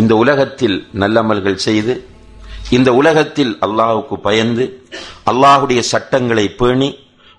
இந்த 0.00 0.12
உலகத்தில் 0.16 0.78
நல்லமல்கள் 0.94 1.64
செய்து 1.66 1.94
இந்த 2.70 2.92
உலகத்தில் 2.92 3.58
அல்லாஹுக்கு 3.60 4.16
பயந்து 4.20 4.82
அல்லாஹுடைய 5.24 5.80
சட்டங்களை 5.80 6.48
பேணி 6.48 6.98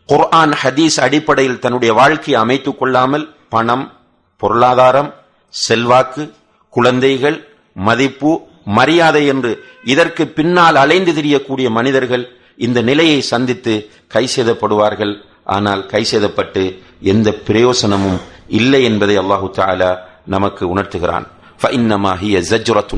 குர்ஆன் 0.10 0.56
ஹதீஸ் 0.62 1.00
அடிப்படையில் 1.00 1.60
தன்னுடைய 1.60 1.94
வாழ்க்கையை 1.94 2.42
அமைத்துக் 2.42 2.78
கொள்ளாமல் 2.78 3.36
பணம் 3.50 3.92
பொருளாதாரம் 4.38 5.14
செல்வாக்கு 5.54 6.34
குழந்தைகள் 6.70 7.38
மதிப்பு 7.76 8.32
மரியாதை 8.66 9.26
என்று 9.28 9.52
இதற்கு 9.84 10.28
பின்னால் 10.28 10.76
அலைந்து 10.76 11.12
திரியக்கூடிய 11.14 11.70
மனிதர்கள் 11.70 12.36
இந்த 12.56 12.82
நிலையை 12.82 13.22
சந்தித்து 13.22 13.90
கை 14.08 14.28
செய்தப்படுவார்கள் 14.36 15.14
ஆனால் 15.44 15.86
கை 15.86 16.04
செய்தப்பட்டு 16.04 16.64
எந்த 17.02 17.32
பிரயோசனமும் 17.48 18.20
இல்லை 18.48 18.84
என்பதை 18.84 19.18
அல்லாஹு 19.18 19.52
தாலா 19.56 19.92
நமக்கு 20.26 20.76
உணர்த்துகிறான். 20.76 21.26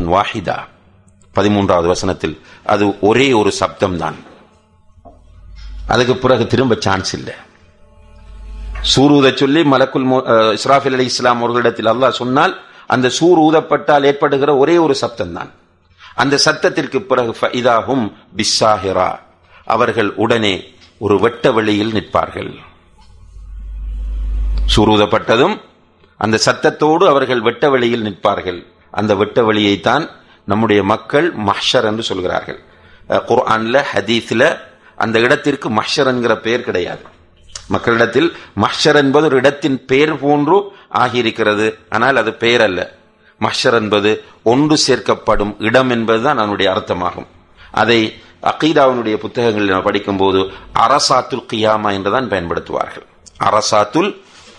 வாஹிதா. 0.07 0.72
பதிமூன்றாவது 1.37 1.87
வசனத்தில் 1.93 2.35
அது 2.73 2.85
ஒரே 3.09 3.27
ஒரு 3.39 3.51
சப்தம் 3.61 3.97
தான் 4.03 4.17
அதுக்கு 5.93 6.15
பிறகு 6.23 6.43
திரும்ப 6.53 6.73
சான்ஸ் 6.85 7.11
இல்லை. 7.17 7.35
சூரூத 8.93 9.27
சொல்லி 9.41 9.61
மலக்குல் 9.73 10.07
இஸ்ராஃபில் 10.57 10.95
அலி 10.97 11.07
இஸ்லாம் 11.11 11.41
அவர்களிடத்தில் 11.41 11.91
அல்லாஹ் 11.93 12.19
சொன்னால் 12.21 12.53
அந்த 12.93 13.07
சூர் 13.17 13.39
ஊதப்பட்டால் 13.47 14.07
ஏற்படுகிற 14.09 14.51
ஒரே 14.63 14.75
ஒரு 14.85 14.95
சப்தம் 15.01 15.35
தான் 15.37 15.51
அந்த 16.21 16.35
சத்தத்திற்கு 16.45 16.99
பிறகு 17.11 17.33
இதாகும் 17.59 18.05
பிஸ்ஸாஹிரா 18.37 19.09
அவர்கள் 19.75 20.09
உடனே 20.23 20.55
ஒரு 21.05 21.15
வெட்ட 21.23 21.45
வெளியில் 21.57 21.93
நிற்பார்கள். 21.97 22.51
சூரூதப்பட்டதும் 24.73 25.55
அந்த 26.19 26.35
சத்தத்தோடு 26.47 27.05
அவர்கள் 27.13 27.41
வெட்ட 27.47 27.63
வெளியில் 27.73 28.05
நிற்பார்கள். 28.07 28.59
அந்த 28.99 29.11
வெட்ட 29.21 29.37
வெளியைத்தான் 29.49 30.05
நம்முடைய 30.51 30.79
மக்கள் 30.93 31.27
மஹ்ஷர் 31.49 31.87
என்று 31.89 32.03
சொல்கிறார்கள். 32.09 32.59
குர்ஆன்ல 33.29 33.75
ஹதீஸ்ல 33.91 34.43
அந்த 35.03 35.17
இடத்திற்கு 35.25 35.67
மஹ்ஷர் 35.79 36.09
என்கிற 36.11 36.33
பெயர் 36.45 36.67
கிடையாது. 36.67 37.03
மக்களிடத்தில் 37.73 38.29
மஹ்ஷர் 38.63 38.97
என்பது 39.01 39.25
ஒரு 39.29 39.37
இடத்தின் 39.41 39.77
பெயர் 39.91 40.13
போன்று 40.23 40.57
ஆகியிருக்கிறது. 41.03 41.67
ஆனால் 41.95 42.19
அது 42.21 42.31
பெயர் 42.43 42.63
அல்ல 42.67 42.81
மஹ்ஷர் 43.41 43.77
என்பது 43.81 44.11
ஒன்று 44.51 44.75
சேர்க்கப்படும் 44.87 45.53
இடம் 45.67 45.91
என்பதுதான் 45.95 46.39
அதனுடைய 46.41 46.67
அர்த்தமாகும். 46.75 47.29
அதை 47.81 47.99
அகீதாவினுடைய 48.51 49.15
புத்தகங்களில் 49.23 49.85
படிக்கும் 49.87 50.19
போது 50.21 50.39
அரசாத்துல் 50.85 51.47
கியாமா 51.51 51.89
என்றுதான் 51.97 52.31
பயன்படுத்துவார்கள். 52.33 53.05
அரசாத்துல் 53.47 54.11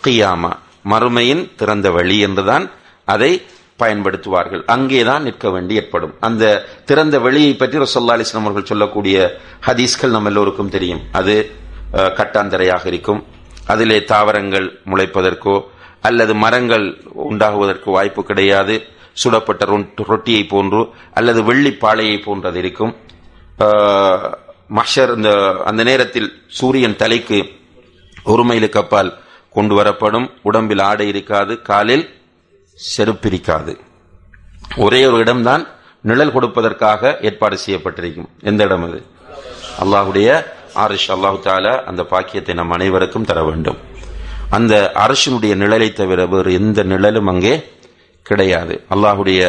கியாமா 0.07 0.53
மறுமையின் 0.93 1.45
திறந்த 1.61 1.89
வழி 1.97 2.17
என்றுதான் 2.27 2.65
அதை 3.09 3.33
பயன்படுத்துவார்கள். 3.83 4.63
அங்கேதான் 4.75 5.23
நிற்க 5.23 5.51
வேண்டி 5.51 5.75
ஏற்படும். 5.81 6.15
அந்த 6.21 6.65
திறந்த 6.85 7.19
வெளியை 7.27 7.53
பற்றி 7.55 7.79
ரசல்லா 7.79 8.15
அலிஸ்லாம் 8.15 8.47
அவர்கள் 8.47 8.71
சொல்லக்கூடிய 8.73 9.17
ஹதீஸ்கள் 9.67 10.15
நம்ம 10.17 10.31
எல்லோருக்கும் 10.33 10.75
தெரியும். 10.77 11.03
அது 11.21 11.37
கட்டாந்தரையாக 12.19 12.85
இருக்கும். 12.93 13.21
அதிலே 13.73 13.99
தாவரங்கள் 14.05 14.67
முளைப்பதற்கோ 14.91 15.57
அல்லது 16.09 16.33
மரங்கள் 16.45 16.87
உண்டாகுவதற்கு 17.31 17.89
வாய்ப்பு 17.97 18.23
கிடையாது. 18.31 18.77
சுடப்பட்ட 19.23 19.65
ரொட்டியை 20.11 20.45
போன்று 20.53 20.81
அல்லது 21.19 21.41
வெள்ளி 21.45 21.73
பாளையை 21.83 22.17
போன்றது 22.25 22.59
இருக்கும். 22.63 22.93
மஷர் 24.79 25.13
இந்த 25.17 25.31
அந்த 25.71 25.83
நேரத்தில் 25.91 26.29
சூரியன் 26.59 26.97
தலைக்கு 27.03 27.39
ஒரு 28.33 28.45
மைலுக்கு 28.45 28.81
அப்பால் 28.81 29.11
கொண்டு 29.57 29.75
வரப்படும். 29.81 30.27
உடம்பில் 30.43 30.83
ஆடை 30.91 31.07
இருக்காது. 31.09 31.55
காலில் 31.71 32.05
செருப்பிரிக்காது. 32.79 33.73
ஒரே 34.77 35.01
ஒரு 35.07 35.19
இடம்தான் 35.25 35.65
நிழல் 36.01 36.35
கொடுப்பதற்காக 36.35 37.19
ஏற்பாடு 37.21 37.59
செய்யப்பட்டிருக்கும். 37.65 38.29
எந்த 38.41 38.65
இடம் 38.65 38.85
அது? 38.89 39.01
அல்லாஹுடைய 39.83 40.29
ஆரிஷ் 40.85 41.11
அல்லாஹு 41.17 41.39
தாலா 41.47 41.75
அந்த 41.91 42.03
பாக்கியத்தை 42.03 42.55
நம் 42.55 42.71
அனைவருக்கும் 42.71 43.29
தர 43.31 43.43
வேண்டும். 43.45 43.79
அந்த 44.51 44.75
அரசினுடைய 45.05 45.53
நிழலை 45.63 45.93
தவிர 45.93 46.27
வேறு 46.27 46.53
எந்த 46.53 46.83
நிழலும் 46.83 47.27
அங்கே 47.27 47.55
கிடையாது. 48.23 48.75
அல்லாஹுடைய 48.95 49.41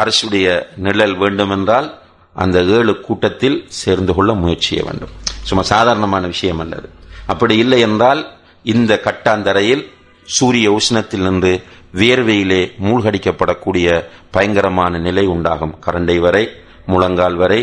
அரசுடைய 0.00 0.46
நிழல் 0.76 1.16
வேண்டுமென்றால் 1.16 1.88
அந்த 2.36 2.58
ஏழு 2.76 3.00
கூட்டத்தில் 3.00 3.58
சேர்ந்து 3.82 4.14
கொள்ள 4.14 4.32
முயற்சிய 4.32 4.82
வேண்டும். 4.88 5.12
சும்மா 5.48 5.62
சாதாரணமான 5.74 6.26
விஷயம் 6.26 6.58
அல்லது 6.58 6.88
அப்படி 7.26 7.56
இல்லை 7.56 7.80
என்றால் 7.80 8.20
இந்த 8.62 9.00
கட்டாந்தரையில் 9.06 9.84
சூரிய 10.28 10.78
உஷ்ணத்தில் 10.78 11.26
நின்று 11.26 11.52
வியர்வையிலே 12.00 12.62
மூழ்கடிக்கப்படக்கூடிய 12.86 13.88
பயங்கரமான 14.34 14.98
நிலை 15.06 15.24
உண்டாகும். 15.34 15.74
கரண்டை 15.84 16.18
வரை 16.26 16.44
முழங்கால் 16.92 17.38
வரை 17.42 17.60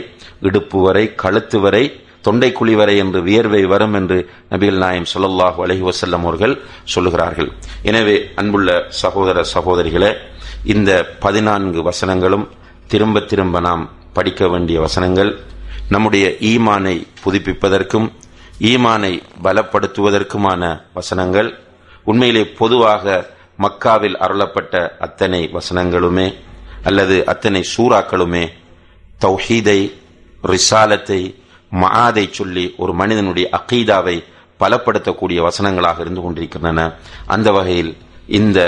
இடுப்பு 0.47 0.80
வரை 0.86 1.05
கழுத்து 1.23 1.59
வரை 1.65 1.84
தொண்டைக்குழி 2.26 2.73
வரை 2.80 2.95
என்று 3.03 3.19
வியர்வை 3.28 3.61
வரும் 3.71 3.95
என்று 3.99 4.17
நபிகள் 4.51 4.80
நாயம் 4.84 5.09
சொல்லல்லாஹு 5.13 5.59
அலஹி 5.65 5.84
வசல்லம் 5.89 6.23
அவர்கள் 6.26 6.55
சொல்லுகிறார்கள். 6.93 7.49
எனவே 7.89 8.15
அன்புள்ள 8.41 8.69
சகோதர 9.01 9.43
சகோதரிகளே 9.55 10.11
இந்த 10.73 10.91
பதினான்கு 11.26 11.80
வசனங்களும் 11.89 12.45
திரும்ப 12.93 13.21
திரும்ப 13.32 13.59
நாம் 13.67 13.84
படிக்க 14.17 14.47
வேண்டிய 14.53 14.78
வசனங்கள் 14.86 15.32
நம்முடைய 15.93 16.26
ஈமானை 16.51 16.95
புதுப்பிப்பதற்கும் 17.23 18.07
ஈமானை 18.71 19.13
பலப்படுத்துவதற்குமான 19.45 20.61
வசனங்கள் 20.97 21.49
உண்மையிலே 22.11 22.43
பொதுவாக 22.59 23.05
மக்காவில் 23.60 24.18
அருளப்பட்ட 24.20 24.97
அத்தனை 24.99 25.49
வசனங்களுமே 25.53 26.34
அல்லது 26.84 27.26
அத்தனை 27.26 27.66
சூறாக்களுமே 27.78 28.51
தௌஹீதை 29.22 29.91
ரிசாலத்தை 30.43 31.36
மகாதை 31.72 32.30
சொல்லி 32.30 32.74
ஒரு 32.78 32.93
மனிதனுடைய 32.93 33.49
அகீதாவை 33.51 34.24
பலப்படுத்தக்கூடிய 34.60 35.39
வசனங்களாக 35.41 35.99
இருந்து 35.99 36.22
கொண்டிருக்கின்றன. 36.22 36.93
அந்த 37.26 37.51
வகையில் 37.51 37.97
இந்த 38.28 38.60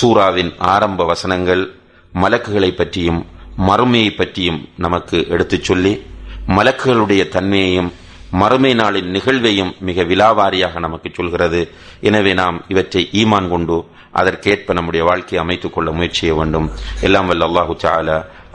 சூறாவின் 0.00 0.54
ஆரம்ப 0.58 1.04
வசனங்கள் 1.04 1.74
மலக்குகளை 2.12 2.74
பற்றியும் 2.74 3.26
மறுமையை 3.58 4.16
பற்றியும் 4.16 4.68
நமக்கு 4.76 5.28
எடுத்துச் 5.28 5.64
சொல்லி 5.64 6.06
மலக்குகளுடைய 6.46 7.28
தன்மையையும் 7.28 7.92
மறுமை 8.40 8.74
நாளின் 8.74 9.10
நிகழ்வையும் 9.16 9.72
மிக 9.88 10.02
விலாவாரியாக 10.02 10.78
நமக்கு 10.78 11.10
சொல்கிறது. 11.14 11.60
எனவே 12.00 12.34
நாம் 12.34 12.58
இவற்றை 12.68 13.08
ஈமான் 13.12 13.48
கொண்டு 13.48 13.76
அதற்கேற்ப 14.20 14.72
நம்முடைய 14.72 15.02
வாழ்க்கையை 15.04 15.40
அமைத்துக் 15.44 15.74
கொள்ள 15.74 15.90
முயற்சிய 15.90 16.34
வேண்டும். 16.34 16.68
எல்லாம் 17.00 17.26
வல்ல 17.26 17.48
அல்லாஹு 17.50 17.76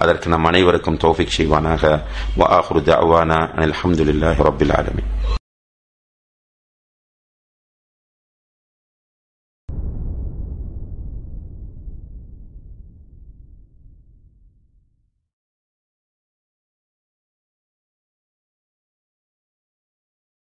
அதற்கு 0.03 0.29
நம் 0.29 0.45
அனைவருக்கும் 0.45 1.01
தோஃபிக் 1.05 1.37
செய்வானாக. 1.37 1.83
வ 2.37 2.51
ஆஹ்ரு 2.59 2.83
அனில் 3.57 3.79
ஹம்துலில்லாஹி 3.81 4.41